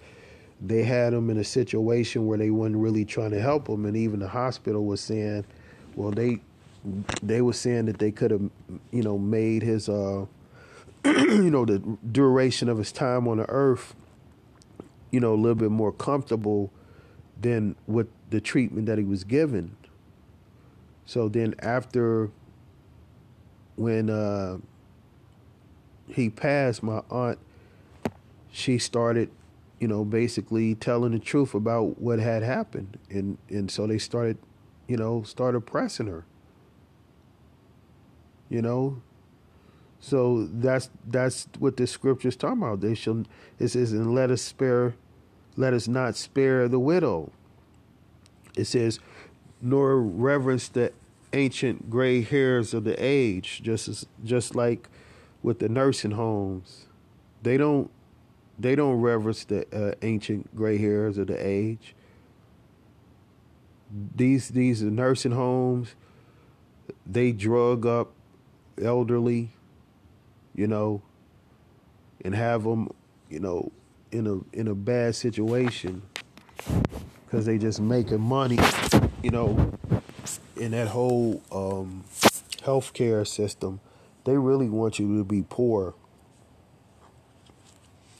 they 0.60 0.82
had 0.82 1.12
him 1.12 1.28
in 1.30 1.38
a 1.38 1.44
situation 1.44 2.26
where 2.26 2.38
they 2.38 2.50
weren't 2.50 2.76
really 2.76 3.04
trying 3.04 3.30
to 3.30 3.40
help 3.40 3.68
him, 3.68 3.84
and 3.84 3.96
even 3.96 4.20
the 4.20 4.28
hospital 4.28 4.84
was 4.84 5.00
saying, 5.00 5.44
well, 5.94 6.10
they 6.10 6.40
they 7.22 7.40
were 7.40 7.52
saying 7.52 7.86
that 7.86 7.98
they 7.98 8.12
could 8.12 8.30
have, 8.30 8.42
you 8.92 9.02
know, 9.02 9.18
made 9.18 9.62
his, 9.62 9.88
uh, 9.88 10.24
you 11.04 11.50
know, 11.50 11.64
the 11.64 11.78
duration 12.12 12.68
of 12.68 12.78
his 12.78 12.92
time 12.92 13.26
on 13.26 13.38
the 13.38 13.50
earth, 13.50 13.94
you 15.10 15.18
know, 15.18 15.34
a 15.34 15.36
little 15.36 15.56
bit 15.56 15.70
more 15.70 15.90
comfortable 15.90 16.72
than 17.40 17.74
with 17.86 18.06
the 18.30 18.40
treatment 18.40 18.86
that 18.86 18.98
he 18.98 19.04
was 19.04 19.24
given. 19.24 19.76
So 21.04 21.28
then 21.28 21.54
after 21.60 22.30
when 23.76 24.10
uh, 24.10 24.58
he 26.08 26.30
passed, 26.30 26.82
my 26.82 27.02
aunt, 27.10 27.38
she 28.50 28.78
started 28.78 29.30
you 29.78 29.88
know, 29.88 30.04
basically 30.04 30.74
telling 30.74 31.12
the 31.12 31.18
truth 31.18 31.54
about 31.54 32.00
what 32.00 32.18
had 32.18 32.42
happened. 32.42 32.98
And 33.10 33.38
and 33.48 33.70
so 33.70 33.86
they 33.86 33.98
started, 33.98 34.38
you 34.86 34.96
know, 34.96 35.22
started 35.22 35.60
pressing 35.62 36.06
her. 36.06 36.24
You 38.48 38.62
know? 38.62 39.02
So 39.98 40.46
that's 40.52 40.90
that's 41.06 41.48
what 41.58 41.76
the 41.76 41.86
scripture's 41.86 42.36
talking 42.36 42.62
about. 42.62 42.80
They 42.80 42.94
shall 42.94 43.24
it 43.58 43.68
says, 43.68 43.92
and 43.92 44.14
let 44.14 44.30
us 44.30 44.42
spare 44.42 44.94
let 45.56 45.72
us 45.72 45.88
not 45.88 46.16
spare 46.16 46.68
the 46.68 46.78
widow. 46.78 47.32
It 48.56 48.64
says, 48.64 48.98
nor 49.60 50.00
reverence 50.00 50.68
the 50.68 50.92
ancient 51.32 51.90
gray 51.90 52.22
hairs 52.22 52.74
of 52.74 52.84
the 52.84 52.96
age, 53.02 53.60
just 53.62 53.88
as 53.88 54.06
just 54.24 54.54
like 54.54 54.88
with 55.42 55.58
the 55.58 55.68
nursing 55.68 56.12
homes. 56.12 56.86
They 57.42 57.56
don't 57.56 57.90
they 58.58 58.74
don't 58.74 59.00
reverence 59.00 59.44
the 59.44 59.66
uh, 59.72 59.94
ancient 60.02 60.56
gray 60.56 60.78
hairs 60.78 61.18
of 61.18 61.26
the 61.26 61.36
age. 61.46 61.94
These 64.14 64.48
these 64.48 64.82
nursing 64.82 65.32
homes, 65.32 65.94
they 67.06 67.32
drug 67.32 67.86
up 67.86 68.12
elderly, 68.82 69.50
you 70.54 70.66
know, 70.66 71.02
and 72.24 72.34
have 72.34 72.64
them, 72.64 72.90
you 73.28 73.40
know, 73.40 73.70
in 74.10 74.26
a 74.26 74.56
in 74.56 74.68
a 74.68 74.74
bad 74.74 75.14
situation 75.14 76.02
because 77.26 77.44
they 77.44 77.58
just 77.58 77.80
making 77.80 78.20
money, 78.20 78.58
you 79.22 79.30
know, 79.30 79.72
in 80.56 80.70
that 80.70 80.88
whole 80.88 81.42
um, 81.50 82.04
healthcare 82.62 83.26
system. 83.26 83.80
They 84.24 84.36
really 84.36 84.68
want 84.68 84.98
you 84.98 85.18
to 85.18 85.24
be 85.24 85.44
poor. 85.48 85.94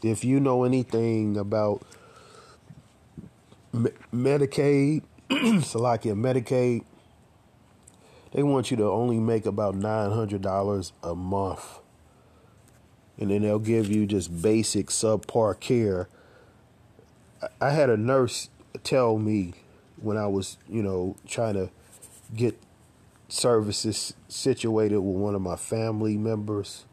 If 0.02 0.24
you 0.24 0.40
know 0.40 0.64
anything 0.64 1.36
about 1.36 1.84
Me- 3.72 3.90
Medicaid, 4.14 5.02
Salakia 5.30 6.14
Medicaid, 6.14 6.84
they 8.32 8.42
want 8.42 8.70
you 8.70 8.76
to 8.76 8.84
only 8.84 9.18
make 9.18 9.46
about 9.46 9.74
nine 9.74 10.10
hundred 10.10 10.42
dollars 10.42 10.92
a 11.02 11.14
month, 11.14 11.78
and 13.18 13.30
then 13.30 13.42
they'll 13.42 13.58
give 13.58 13.90
you 13.90 14.06
just 14.06 14.42
basic 14.42 14.88
subpar 14.88 15.58
care. 15.58 16.08
I 17.60 17.70
had 17.70 17.90
a 17.90 17.96
nurse 17.96 18.48
tell 18.84 19.18
me 19.18 19.54
when 20.00 20.16
I 20.16 20.26
was, 20.26 20.58
you 20.68 20.82
know, 20.82 21.16
trying 21.26 21.54
to 21.54 21.70
get 22.34 22.58
services 23.28 24.14
situated 24.28 24.98
with 24.98 25.16
one 25.16 25.34
of 25.34 25.42
my 25.42 25.56
family 25.56 26.16
members. 26.16 26.84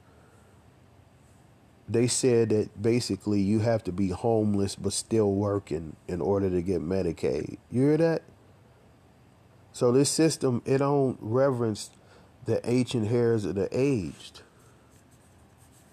They 1.88 2.08
said 2.08 2.50
that 2.50 2.82
basically 2.82 3.42
you 3.42 3.60
have 3.60 3.84
to 3.84 3.92
be 3.92 4.10
homeless 4.10 4.76
but 4.76 4.94
still 4.94 5.34
working 5.34 5.96
in 6.08 6.22
order 6.22 6.50
to 6.50 6.62
get 6.62 6.82
Medicaid. 6.82 7.58
You 7.70 7.82
hear 7.82 7.98
that? 7.98 8.24
So 9.74 9.92
this 9.92 10.10
system 10.10 10.62
it 10.66 10.78
don't 10.78 11.18
reverence 11.20 11.90
the 12.46 12.68
ancient 12.70 13.08
hairs 13.08 13.46
of 13.46 13.56
the 13.56 13.68
aged. 13.72 14.42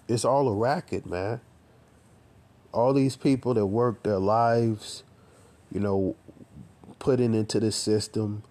It's 0.07 0.25
all 0.25 0.47
a 0.47 0.53
racket, 0.53 1.05
man. 1.05 1.41
All 2.73 2.93
these 2.93 3.15
people 3.15 3.53
that 3.53 3.65
work 3.65 4.03
their 4.03 4.19
lives, 4.19 5.03
you 5.71 5.79
know, 5.79 6.15
putting 6.99 7.33
into 7.33 7.59
the 7.59 7.71
system, 7.71 8.43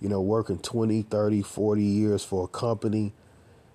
you 0.00 0.08
know, 0.08 0.20
working 0.20 0.58
20, 0.58 1.02
30, 1.02 1.42
40 1.42 1.82
years 1.82 2.24
for 2.24 2.44
a 2.44 2.48
company, 2.48 3.12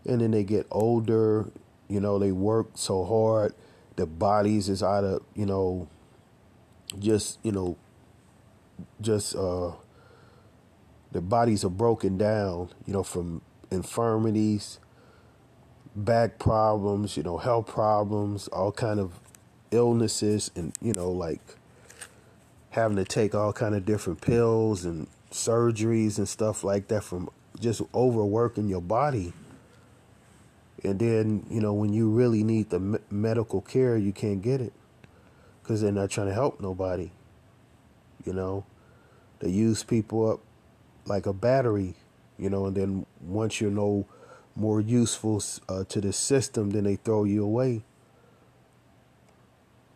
and 0.06 0.22
then 0.22 0.32
they 0.32 0.44
get 0.44 0.68
older, 0.72 1.52
you 1.88 2.00
know, 2.00 2.20
they 2.20 2.32
work 2.32 2.72
so 2.76 3.04
hard, 3.06 3.54
their 3.96 4.06
bodies 4.06 4.70
is 4.70 4.82
out 4.84 5.04
of, 5.04 5.22
you 5.36 5.46
know, 5.46 5.88
just, 7.00 7.40
you 7.44 7.52
know, 7.52 7.78
just 9.02 9.36
uh 9.36 9.72
their 11.12 11.22
bodies 11.22 11.64
are 11.64 11.70
broken 11.70 12.18
down, 12.18 12.70
you 12.88 12.94
know, 12.94 13.04
from 13.04 13.42
infirmities, 13.70 14.80
back 15.96 16.40
problems, 16.40 17.16
you 17.16 17.24
know, 17.24 17.38
health 17.38 17.68
problems, 17.68 18.48
all 18.48 18.72
kind 18.72 19.00
of 19.00 19.20
illnesses 19.72 20.50
and, 20.56 20.76
you 20.82 20.92
know, 20.94 21.12
like 21.12 21.56
having 22.74 22.98
to 22.98 23.06
take 23.06 23.36
all 23.36 23.54
kind 23.54 23.76
of 23.76 23.86
different 23.86 24.20
pills 24.20 24.84
and 24.84 25.08
surgeries 25.32 26.18
and 26.18 26.28
stuff 26.28 26.64
like 26.64 26.88
that 26.88 27.04
from 27.04 27.30
just 27.60 27.82
overworking 27.94 28.68
your 28.68 28.82
body. 28.82 29.32
And 30.84 30.98
then, 30.98 31.46
you 31.52 31.62
know, 31.62 31.72
when 31.72 31.94
you 31.94 32.10
really 32.10 32.44
need 32.44 32.72
the 32.72 32.80
me- 32.80 33.00
medical 33.12 33.62
care, 33.62 33.96
you 33.96 34.12
can't 34.12 34.42
get 34.42 34.60
it 34.60 34.74
because 35.62 35.82
they're 35.82 35.92
not 35.92 36.10
trying 36.10 36.28
to 36.28 36.34
help 36.34 36.60
nobody. 36.60 37.12
You 38.26 38.34
know, 38.34 38.66
they 39.40 39.50
use 39.50 39.84
people 39.84 40.32
up 40.32 40.40
like 41.06 41.28
a 41.28 41.34
battery, 41.34 41.94
you 42.40 42.50
know, 42.50 42.66
and 42.66 42.76
then 42.76 43.06
once 43.22 43.62
you're 43.62 43.70
no 43.70 44.08
more 44.56 44.82
useful 44.82 45.44
uh, 45.70 45.84
to 45.86 46.02
the 46.02 46.12
system, 46.12 46.72
then 46.72 46.86
they 46.86 46.96
throw 46.96 47.24
you 47.24 47.44
away. 47.44 47.84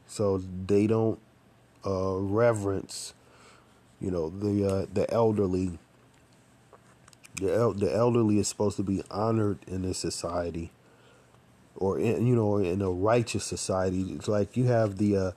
So 0.05 0.37
they 0.67 0.85
don't 0.85 1.19
uh, 1.85 2.17
reverence, 2.17 3.13
you 4.01 4.11
know, 4.11 4.29
the 4.29 4.65
uh, 4.67 4.85
the 4.93 5.11
elderly. 5.13 5.79
The 7.35 7.53
el- 7.53 7.73
the 7.73 7.93
elderly 7.93 8.39
is 8.39 8.47
supposed 8.47 8.77
to 8.77 8.83
be 8.83 9.03
honored 9.11 9.59
in 9.67 9.83
this 9.83 9.99
society, 9.99 10.71
or 11.75 11.99
in, 11.99 12.25
you 12.25 12.35
know, 12.35 12.57
in 12.57 12.81
a 12.81 12.91
righteous 12.91 13.43
society. 13.43 14.01
It's 14.13 14.27
like 14.27 14.57
you 14.57 14.65
have 14.65 14.97
the 14.97 15.15
uh, 15.17 15.31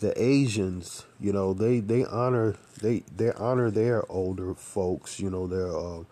the 0.00 0.20
Asians, 0.22 1.04
you 1.20 1.32
know, 1.32 1.52
they 1.52 1.80
they 1.80 2.04
honor 2.04 2.56
they 2.80 3.02
they 3.16 3.32
honor 3.32 3.70
their 3.70 4.10
older 4.10 4.54
folks, 4.54 5.20
you 5.20 5.30
know, 5.30 5.46
their 5.46 5.76
uh, 5.76 6.04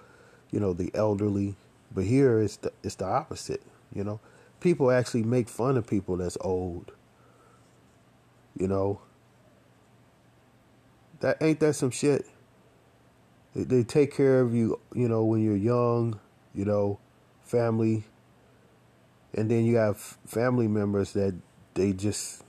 you 0.50 0.60
know 0.60 0.72
the 0.72 0.90
elderly. 0.94 1.56
But 1.94 2.04
here 2.04 2.40
it's 2.40 2.56
the 2.56 2.72
it's 2.82 2.96
the 2.96 3.06
opposite, 3.06 3.62
you 3.94 4.04
know. 4.04 4.20
People 4.60 4.90
actually 4.90 5.22
make 5.22 5.48
fun 5.48 5.76
of 5.76 5.86
people 5.86 6.16
that's 6.16 6.38
old. 6.40 6.92
You 8.58 8.68
know, 8.68 9.00
that 11.20 11.42
ain't 11.42 11.60
that 11.60 11.74
some 11.74 11.90
shit. 11.90 12.26
They, 13.54 13.64
they 13.64 13.82
take 13.82 14.14
care 14.14 14.40
of 14.40 14.54
you, 14.54 14.80
you 14.94 15.08
know, 15.08 15.24
when 15.24 15.42
you're 15.42 15.56
young, 15.56 16.20
you 16.54 16.64
know, 16.64 16.98
family, 17.42 18.04
and 19.34 19.50
then 19.50 19.64
you 19.64 19.76
have 19.76 19.98
family 20.26 20.68
members 20.68 21.12
that 21.12 21.34
they 21.74 21.92
just 21.92 22.42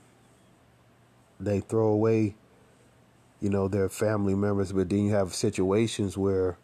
they 1.38 1.60
throw 1.60 1.88
away, 1.88 2.34
you 3.40 3.48
know, 3.48 3.68
their 3.68 3.88
family 3.88 4.34
members. 4.34 4.72
But 4.72 4.88
then 4.90 5.06
you 5.06 5.14
have 5.14 5.34
situations 5.34 6.16
where, 6.16 6.58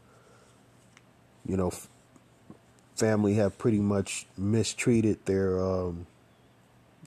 you 1.47 1.57
know, 1.57 1.73
family 2.95 3.35
have 3.35 3.59
pretty 3.59 3.81
much 3.81 4.27
mistreated 4.37 5.25
their 5.27 5.63
um, 5.65 6.07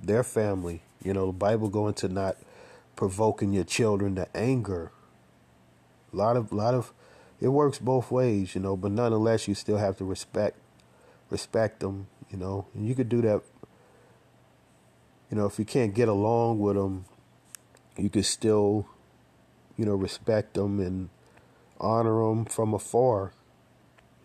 their 0.01 0.23
family. 0.23 0.81
You 1.03 1.13
know, 1.13 1.27
the 1.27 1.33
Bible 1.33 1.69
going 1.69 1.93
to 1.95 2.09
not 2.09 2.37
provoking 2.99 3.53
your 3.53 3.63
children 3.63 4.13
to 4.13 4.27
anger. 4.35 4.91
A 6.11 6.17
lot 6.17 6.35
of 6.35 6.51
lot 6.51 6.73
of 6.73 6.91
it 7.39 7.47
works 7.47 7.79
both 7.79 8.11
ways, 8.11 8.55
you 8.55 8.59
know, 8.59 8.75
but 8.75 8.91
nonetheless 8.91 9.47
you 9.47 9.55
still 9.55 9.77
have 9.77 9.97
to 9.99 10.03
respect 10.03 10.57
respect 11.29 11.79
them, 11.79 12.07
you 12.29 12.37
know. 12.37 12.67
And 12.73 12.85
you 12.85 12.95
could 12.95 13.07
do 13.07 13.21
that 13.21 13.41
you 15.31 15.37
know, 15.37 15.45
if 15.45 15.57
you 15.57 15.63
can't 15.63 15.93
get 15.93 16.09
along 16.09 16.59
with 16.59 16.75
them, 16.75 17.05
you 17.97 18.09
could 18.09 18.25
still 18.25 18.85
you 19.77 19.85
know, 19.85 19.95
respect 19.95 20.55
them 20.55 20.81
and 20.81 21.07
honor 21.79 22.27
them 22.27 22.43
from 22.43 22.73
afar, 22.73 23.31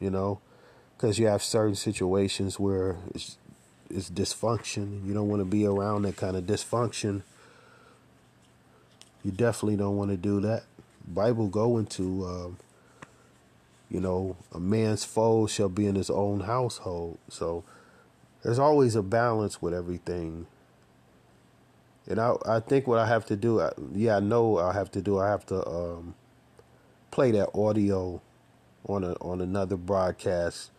you 0.01 0.11
know, 0.11 0.41
because 0.97 1.17
you 1.21 1.29
have 1.29 1.45
certain 1.45 1.77
situations 1.77 2.59
where 2.59 2.97
it's, 3.15 3.39
it's 3.89 4.11
dysfunction. 4.11 5.07
You 5.07 5.15
don't 5.15 5.29
want 5.29 5.43
to 5.43 5.45
be 5.45 5.65
around 5.65 6.03
that 6.03 6.17
kind 6.17 6.37
of 6.37 6.43
dysfunction 6.43 7.23
you 9.25 9.33
definitely 9.33 9.77
don't 9.77 9.97
want 9.97 10.11
to 10.11 10.17
do 10.17 10.41
that. 10.41 10.65
Bible 11.07 11.49
go 11.49 11.79
into, 11.79 12.25
um, 12.27 12.59
you 13.91 14.01
know, 14.01 14.37
a 14.53 14.61
man's 14.61 15.05
foe 15.05 15.47
shall 15.47 15.69
be 15.69 15.87
in 15.87 15.95
his 15.95 16.11
own 16.11 16.41
household. 16.41 17.19
So 17.29 17.65
there's 18.43 18.59
always 18.59 18.95
a 18.95 19.03
balance 19.03 19.61
with 19.63 19.75
everything. 19.75 20.47
And 22.07 22.21
I, 22.21 22.35
I 22.47 22.61
think 22.61 22.87
what 22.87 22.99
I 22.99 23.07
have 23.07 23.25
to 23.27 23.37
do, 23.37 23.67
yeah, 23.95 24.17
I 24.17 24.21
know 24.21 24.59
I 24.59 24.73
have 24.75 24.91
to 24.93 25.01
do. 25.01 25.19
I 25.19 25.29
have 25.29 25.47
to 25.47 25.67
um, 25.67 26.15
play 27.11 27.31
that 27.31 27.49
audio 27.55 28.21
on 28.87 29.05
a 29.05 29.13
on 29.15 29.41
another 29.41 29.77
broadcast. 29.77 30.71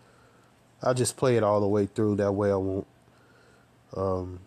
I'll 0.84 0.94
just 0.94 1.18
play 1.18 1.36
it 1.36 1.44
all 1.44 1.60
the 1.60 1.68
way 1.68 1.88
through. 1.88 2.18
That 2.18 2.34
way 2.34 2.52
I 2.52 2.56
won't 2.56 2.86
um, 3.96 4.40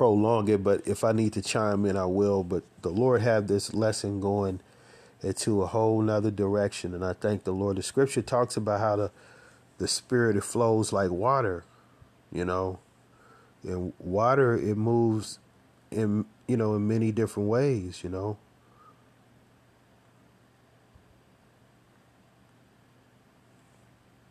prolong 0.00 0.48
it, 0.48 0.64
but 0.64 0.80
if 0.86 1.04
I 1.04 1.12
need 1.12 1.34
to 1.34 1.42
chime 1.42 1.84
in, 1.84 1.94
I 1.94 2.06
will. 2.06 2.42
But 2.42 2.62
the 2.80 2.88
Lord 2.88 3.20
have 3.20 3.48
this 3.48 3.74
lesson 3.74 4.18
going 4.18 4.60
into 5.22 5.60
a 5.60 5.66
whole 5.66 6.00
nother 6.00 6.30
direction, 6.30 6.94
and 6.94 7.04
I 7.04 7.12
thank 7.12 7.44
the 7.44 7.52
Lord. 7.52 7.76
The 7.76 7.82
Scripture 7.82 8.22
talks 8.22 8.56
about 8.56 8.80
how 8.80 8.96
the 8.96 9.10
the 9.76 9.86
Spirit 9.86 10.36
it 10.36 10.44
flows 10.44 10.90
like 10.90 11.10
water, 11.10 11.64
you 12.32 12.46
know, 12.46 12.78
and 13.62 13.92
water 13.98 14.54
it 14.56 14.78
moves 14.78 15.38
in 15.90 16.24
you 16.48 16.56
know 16.56 16.76
in 16.76 16.88
many 16.88 17.12
different 17.12 17.50
ways, 17.50 18.02
you 18.02 18.08
know. 18.08 18.38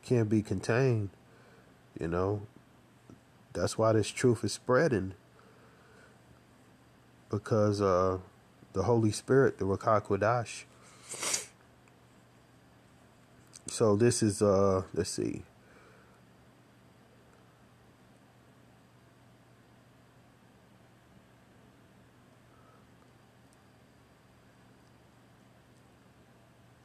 Can't 0.01 0.30
be 0.30 0.41
contained, 0.41 1.11
you 1.99 2.07
know. 2.07 2.41
That's 3.53 3.78
why 3.78 3.93
this 3.93 4.07
truth 4.07 4.43
is 4.43 4.53
spreading 4.53 5.13
because 7.30 7.82
uh, 7.82 8.18
the 8.74 8.84
Holy 8.84 9.12
Spirit, 9.12 9.58
the 9.60 9.66
Rakah 9.66 10.04
So 13.68 13.96
this 13.96 14.24
is 14.24 14.42
uh 14.42 14.84
let's 14.94 15.10
see. 15.10 15.44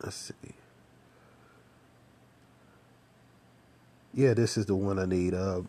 Let's 0.02 0.16
see. 0.16 0.34
Yeah, 4.12 4.34
this 4.34 4.56
is 4.56 4.66
the 4.66 4.74
one 4.74 4.98
I 4.98 5.06
need. 5.06 5.34
Uh 5.34 5.62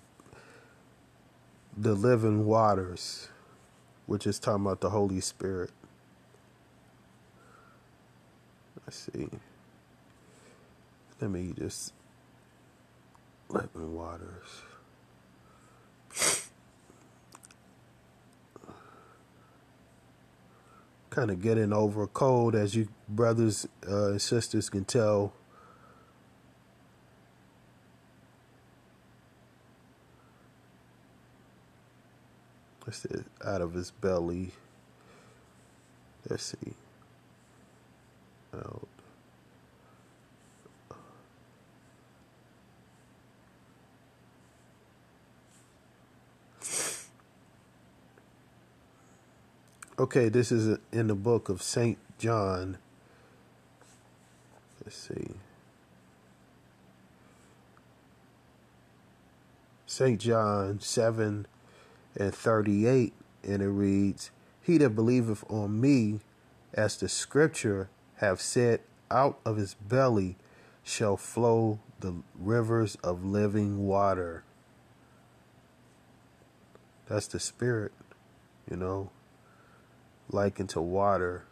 the 1.78 1.94
living 1.94 2.46
waters 2.46 3.30
which 4.06 4.28
is 4.28 4.40
talking 4.40 4.66
about 4.66 4.82
the 4.82 4.90
Holy 4.90 5.22
Spirit. 5.22 5.72
Let's 8.86 9.10
see. 9.14 9.30
Let 11.22 11.32
me 11.32 11.54
just 11.58 11.94
living 13.50 13.96
waters. 13.96 14.62
kind 21.16 21.32
of 21.32 21.42
getting 21.42 21.72
over 21.72 22.04
a 22.04 22.08
cold, 22.08 22.56
as 22.56 22.76
you 22.76 22.90
brothers 23.08 23.66
uh, 23.90 24.10
and 24.10 24.22
sisters 24.22 24.70
can 24.70 24.84
tell. 24.84 25.32
Let's 32.86 33.00
see, 33.00 33.24
out 33.44 33.62
of 33.62 33.74
his 33.74 33.92
belly. 33.92 34.52
Let's 36.30 36.44
see. 36.44 36.74
Out. 38.54 38.88
Okay, 49.98 50.28
this 50.30 50.52
is 50.52 50.78
in 50.92 51.08
the 51.08 51.16
book 51.16 51.48
of 51.50 51.62
St. 51.62 51.98
John. 52.20 52.78
Let's 54.84 54.98
see. 54.98 55.32
St. 59.88 60.20
John 60.20 60.82
7 60.82 61.48
and 62.18 62.34
38, 62.34 63.14
and 63.44 63.62
it 63.62 63.68
reads, 63.68 64.32
He 64.62 64.78
that 64.78 64.92
believeth 64.92 65.44
on 65.50 65.80
me, 65.80 66.20
as 66.74 66.98
the 66.98 67.10
scripture 67.10 67.90
have 68.18 68.42
said, 68.42 68.82
out 69.12 69.40
of 69.46 69.58
his 69.58 69.76
belly 69.76 70.36
shall 70.84 71.18
flow 71.18 71.80
the 72.00 72.16
rivers 72.38 72.96
of 73.04 73.24
living 73.24 73.86
water. 73.86 74.44
That's 77.08 77.28
the 77.28 77.40
spirit, 77.40 77.92
you 78.70 78.78
know 78.78 79.12
likened 80.30 80.70
to 80.70 80.82
water. 80.82 81.46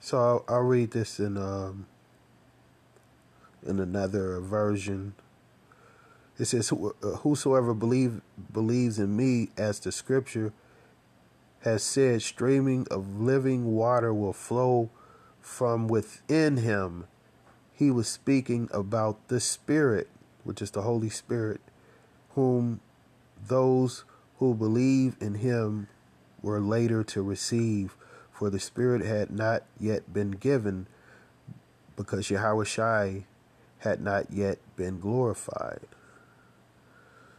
So 0.00 0.18
I'll, 0.18 0.44
I'll 0.48 0.62
read 0.62 0.92
this 0.92 1.20
in 1.20 1.36
um, 1.36 1.86
in 3.66 3.78
another 3.80 4.40
version. 4.40 5.14
It 6.38 6.46
says, 6.46 6.72
uh, 6.72 7.16
"Whosoever 7.18 7.74
believe 7.74 8.20
believes 8.52 8.98
in 8.98 9.16
me, 9.16 9.50
as 9.56 9.80
the 9.80 9.92
Scripture 9.92 10.52
has 11.60 11.82
said, 11.82 12.22
streaming 12.22 12.86
of 12.90 13.20
living 13.20 13.74
water 13.74 14.14
will 14.14 14.32
flow 14.32 14.90
from 15.40 15.88
within 15.88 16.58
him." 16.58 17.06
He 17.72 17.90
was 17.90 18.08
speaking 18.08 18.68
about 18.72 19.28
the 19.28 19.40
Spirit 19.40 20.08
which 20.48 20.62
is 20.62 20.70
the 20.70 20.80
Holy 20.80 21.10
Spirit, 21.10 21.60
whom 22.30 22.80
those 23.46 24.04
who 24.38 24.54
believe 24.54 25.14
in 25.20 25.34
him 25.34 25.88
were 26.40 26.58
later 26.58 27.04
to 27.04 27.20
receive, 27.20 27.94
for 28.32 28.48
the 28.48 28.58
Spirit 28.58 29.04
had 29.04 29.30
not 29.30 29.64
yet 29.78 30.10
been 30.10 30.30
given, 30.30 30.86
because 31.96 32.30
Yahweh 32.30 32.64
Shai 32.64 33.26
had 33.80 34.00
not 34.00 34.30
yet 34.30 34.58
been 34.76 35.00
glorified. 35.00 35.80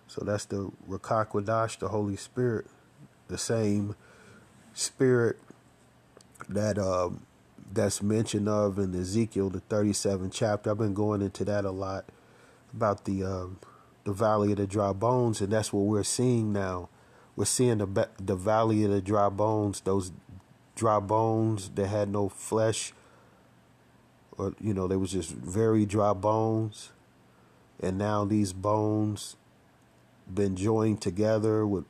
So 0.08 0.24
that's 0.26 0.46
the 0.46 0.72
Rakakwadash, 0.90 1.80
the 1.80 1.90
Holy 1.90 2.16
Spirit, 2.16 2.68
the 3.28 3.38
same 3.38 3.96
Spirit 4.74 5.38
that 6.48 6.78
um, 6.80 7.26
that's 7.72 8.02
mentioned 8.02 8.50
of 8.50 8.80
in 8.80 8.96
Ezekiel 8.96 9.50
the 9.50 9.62
37th 9.62 10.32
chapter. 10.34 10.72
I've 10.72 10.78
been 10.78 10.94
going 10.94 11.22
into 11.22 11.46
that 11.46 11.66
a 11.66 11.72
lot 11.72 12.06
about 12.74 13.06
the 13.06 13.24
um, 13.24 13.60
the 14.04 14.14
valley 14.14 14.52
of 14.52 14.58
the 14.58 14.68
dry 14.68 14.94
bones, 14.94 15.42
and 15.42 15.52
that's 15.52 15.72
what 15.74 15.82
we're 15.82 16.04
seeing 16.04 16.54
now. 16.54 16.90
We're 17.36 17.46
seeing 17.46 17.78
the 17.80 18.10
the 18.20 18.36
valley 18.36 18.84
of 18.86 18.92
the 18.92 19.02
dry 19.02 19.30
bones, 19.30 19.82
those 19.82 20.12
dry 20.76 21.00
bones 21.00 21.70
that 21.76 21.88
had 21.88 22.10
no 22.10 22.30
flesh, 22.30 22.94
or 24.40 24.54
you 24.62 24.74
know, 24.74 24.88
they 24.88 24.96
was 24.96 25.12
just 25.12 25.32
very 25.32 25.86
dry 25.86 26.14
bones, 26.14 26.92
and 27.82 27.98
now 27.98 28.26
these 28.26 28.54
bones 28.54 29.36
been 30.34 30.56
joined 30.56 31.02
together 31.02 31.66
with 31.68 31.86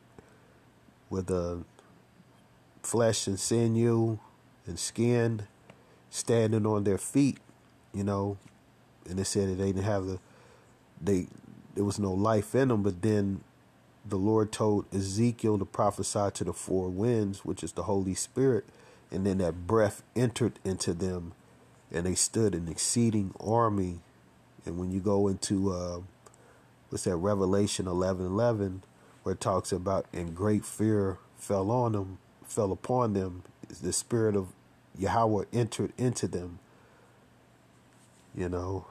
with 1.10 1.30
a 1.30 1.36
uh, 1.36 1.58
flesh 2.84 3.28
and 3.28 3.40
sinew 3.40 4.20
and 4.66 4.80
skin, 4.80 5.44
standing 6.10 6.66
on 6.66 6.84
their 6.84 6.98
feet, 6.98 7.38
you 7.94 8.04
know, 8.04 8.38
and 9.08 9.20
they 9.20 9.24
said 9.24 9.50
that 9.50 9.56
they 9.56 9.68
didn't 9.68 9.84
have 9.84 10.06
the 10.06 10.20
they 11.02 11.28
there 11.76 11.86
was 11.86 12.00
no 12.00 12.12
life 12.12 12.56
in 12.56 12.70
them. 12.70 12.84
But 12.84 13.02
then 13.02 13.42
the 14.06 14.18
Lord 14.18 14.52
told 14.52 14.94
Ezekiel 14.94 15.60
to 15.60 15.66
prophesy 15.66 16.32
to 16.34 16.44
the 16.44 16.54
four 16.54 16.90
winds, 16.90 17.46
which 17.46 17.64
is 17.64 17.74
the 17.74 17.84
Holy 17.84 18.16
Spirit, 18.16 18.66
and 19.12 19.26
then 19.26 19.38
that 19.40 19.68
breath 19.68 20.04
entered 20.16 20.60
into 20.64 20.94
them, 20.94 21.34
and 21.92 22.06
they 22.06 22.16
stood 22.16 22.54
an 22.56 22.68
exceeding 22.68 23.34
army. 23.40 24.00
And 24.66 24.78
when 24.78 24.92
you 24.92 25.00
go 25.00 25.28
into 25.28 25.72
uh, 25.72 26.00
what's 26.90 27.06
that 27.06 27.16
Revelation 27.16 27.88
eleven 27.88 28.26
eleven, 28.26 28.84
where 29.24 29.34
it 29.34 29.42
talks 29.42 29.72
about 29.72 30.06
and 30.14 30.36
great 30.36 30.66
fear 30.66 31.18
fell 31.38 31.72
on 31.72 31.94
them, 31.94 32.18
fell 32.46 32.72
upon 32.72 33.14
them, 33.14 33.44
the 33.82 33.94
spirit 33.94 34.36
of 34.36 34.48
Yahweh 34.98 35.46
entered 35.54 35.94
into 35.98 36.28
them. 36.28 36.60
You 38.36 38.50
know, 38.50 38.86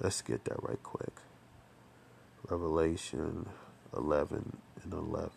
let's 0.00 0.22
get 0.22 0.44
that 0.44 0.62
right 0.62 0.82
quick. 0.82 1.12
Revelation 2.48 3.46
11 3.96 4.58
and 4.82 4.92
11. 4.92 5.30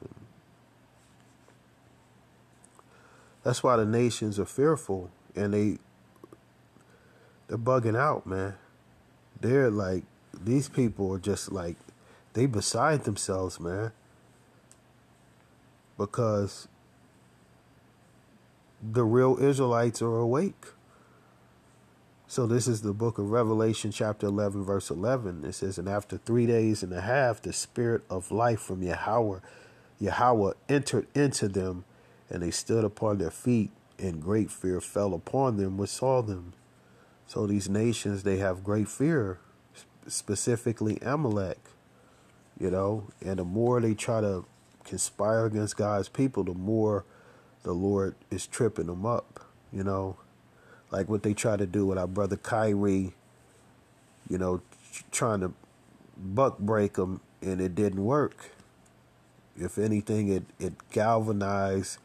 That's 3.43 3.61
why 3.61 3.77
the 3.77 3.85
nations 3.85 4.39
are 4.39 4.45
fearful 4.45 5.11
and 5.35 5.53
they 5.53 5.77
they're 7.53 7.59
bugging 7.59 7.95
out, 7.95 8.25
man. 8.25 8.55
They're 9.39 9.69
like 9.69 10.05
these 10.33 10.67
people 10.69 11.13
are 11.13 11.19
just 11.19 11.51
like 11.51 11.75
they 12.33 12.47
beside 12.47 13.03
themselves, 13.03 13.59
man. 13.59 13.91
Because 15.95 16.67
the 18.81 19.03
real 19.03 19.37
Israelites 19.39 20.01
are 20.01 20.17
awake. 20.17 20.65
So 22.25 22.47
this 22.47 22.67
is 22.67 22.81
the 22.81 22.91
book 22.91 23.19
of 23.19 23.29
Revelation, 23.29 23.91
chapter 23.91 24.25
11, 24.25 24.63
verse 24.63 24.89
11. 24.89 25.45
It 25.45 25.53
says, 25.53 25.77
And 25.77 25.87
after 25.87 26.17
three 26.17 26.47
days 26.47 26.81
and 26.81 26.91
a 26.91 27.01
half, 27.01 27.43
the 27.43 27.53
spirit 27.53 28.01
of 28.09 28.31
life 28.31 28.61
from 28.61 28.81
Yahweh, 28.81 29.39
Yahweh 29.99 30.53
entered 30.67 31.05
into 31.13 31.47
them, 31.47 31.85
and 32.31 32.41
they 32.41 32.49
stood 32.49 32.83
upon 32.83 33.19
their 33.19 33.29
feet, 33.29 33.69
and 33.99 34.19
great 34.19 34.49
fear 34.49 34.81
fell 34.81 35.13
upon 35.13 35.57
them 35.57 35.77
which 35.77 35.91
saw 35.91 36.23
them. 36.23 36.53
So 37.33 37.47
these 37.47 37.67
nations, 37.67 38.23
they 38.23 38.37
have 38.37 38.63
great 38.63 38.87
fear, 38.87 39.39
specifically 40.07 40.99
Amalek, 41.01 41.59
you 42.59 42.69
know, 42.69 43.07
and 43.25 43.39
the 43.39 43.43
more 43.43 43.81
they 43.81 43.95
try 43.95 44.21
to 44.21 44.45
conspire 44.83 45.47
against 45.47 45.75
God's 45.75 46.09
people, 46.09 46.43
the 46.43 46.53
more 46.53 47.05
the 47.63 47.73
Lord 47.73 48.15
is 48.29 48.45
tripping 48.45 48.85
them 48.85 49.05
up, 49.05 49.47
you 49.71 49.83
know 49.83 50.17
like 50.93 51.09
what 51.09 51.23
they 51.23 51.33
try 51.33 51.57
to 51.57 51.65
do 51.65 51.87
with 51.87 51.97
our 51.97 52.07
brother 52.07 52.37
Kyrie, 52.37 53.13
you 54.29 54.37
know, 54.37 54.61
trying 55.11 55.39
to 55.39 55.51
buck 56.15 56.59
break 56.59 56.93
them 56.93 57.19
and 57.41 57.59
it 57.59 57.73
didn't 57.73 58.05
work. 58.05 58.51
If 59.57 59.79
anything, 59.79 60.29
it, 60.29 60.43
it 60.59 60.73
galvanized 60.91 61.97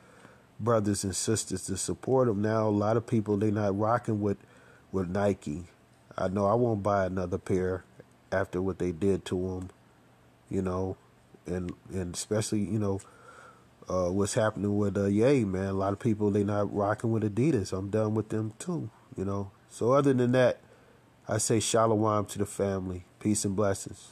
brothers 0.59 1.05
and 1.05 1.15
sisters 1.15 1.67
to 1.67 1.77
support 1.77 2.29
him. 2.29 2.41
Now, 2.41 2.67
a 2.67 2.71
lot 2.71 2.97
of 2.97 3.07
people, 3.07 3.37
they're 3.37 3.51
not 3.51 3.79
rocking 3.79 4.23
with, 4.23 4.39
with 4.93 5.09
Nike. 5.09 5.65
I 6.17 6.29
know 6.29 6.47
I 6.47 6.55
won't 6.55 6.83
buy 6.83 7.07
another 7.07 7.39
pair 7.39 7.85
after 8.33 8.61
what 8.61 8.79
they 8.79 8.93
did 8.93 9.25
to 9.27 9.39
him, 9.39 9.71
you 10.51 10.63
know, 10.63 10.97
and, 11.47 11.73
and 11.93 12.15
especially, 12.15 12.61
you 12.61 12.79
know, 12.79 13.01
uh, 13.89 14.11
what's 14.11 14.35
happening 14.35 14.77
with 14.77 14.97
uh, 14.97 15.07
Ye, 15.07 15.45
man. 15.45 15.69
A 15.69 15.73
lot 15.73 15.93
of 15.93 15.99
people 15.99 16.31
they 16.31 16.45
not 16.45 16.75
rocking 16.75 17.11
with 17.11 17.23
Adidas. 17.23 17.73
I'm 17.73 17.91
done 17.91 18.15
with 18.15 18.29
them 18.29 18.53
too, 18.59 18.91
you 19.17 19.25
know. 19.25 19.51
So 19.71 19.93
other 19.93 20.13
than 20.13 20.33
that, 20.33 20.61
I 21.29 21.39
say 21.39 21.61
shalom 21.61 22.27
to 22.27 22.39
the 22.39 22.47
family. 22.47 23.05
Peace 23.21 23.45
and 23.45 23.57
blessings. 23.57 24.09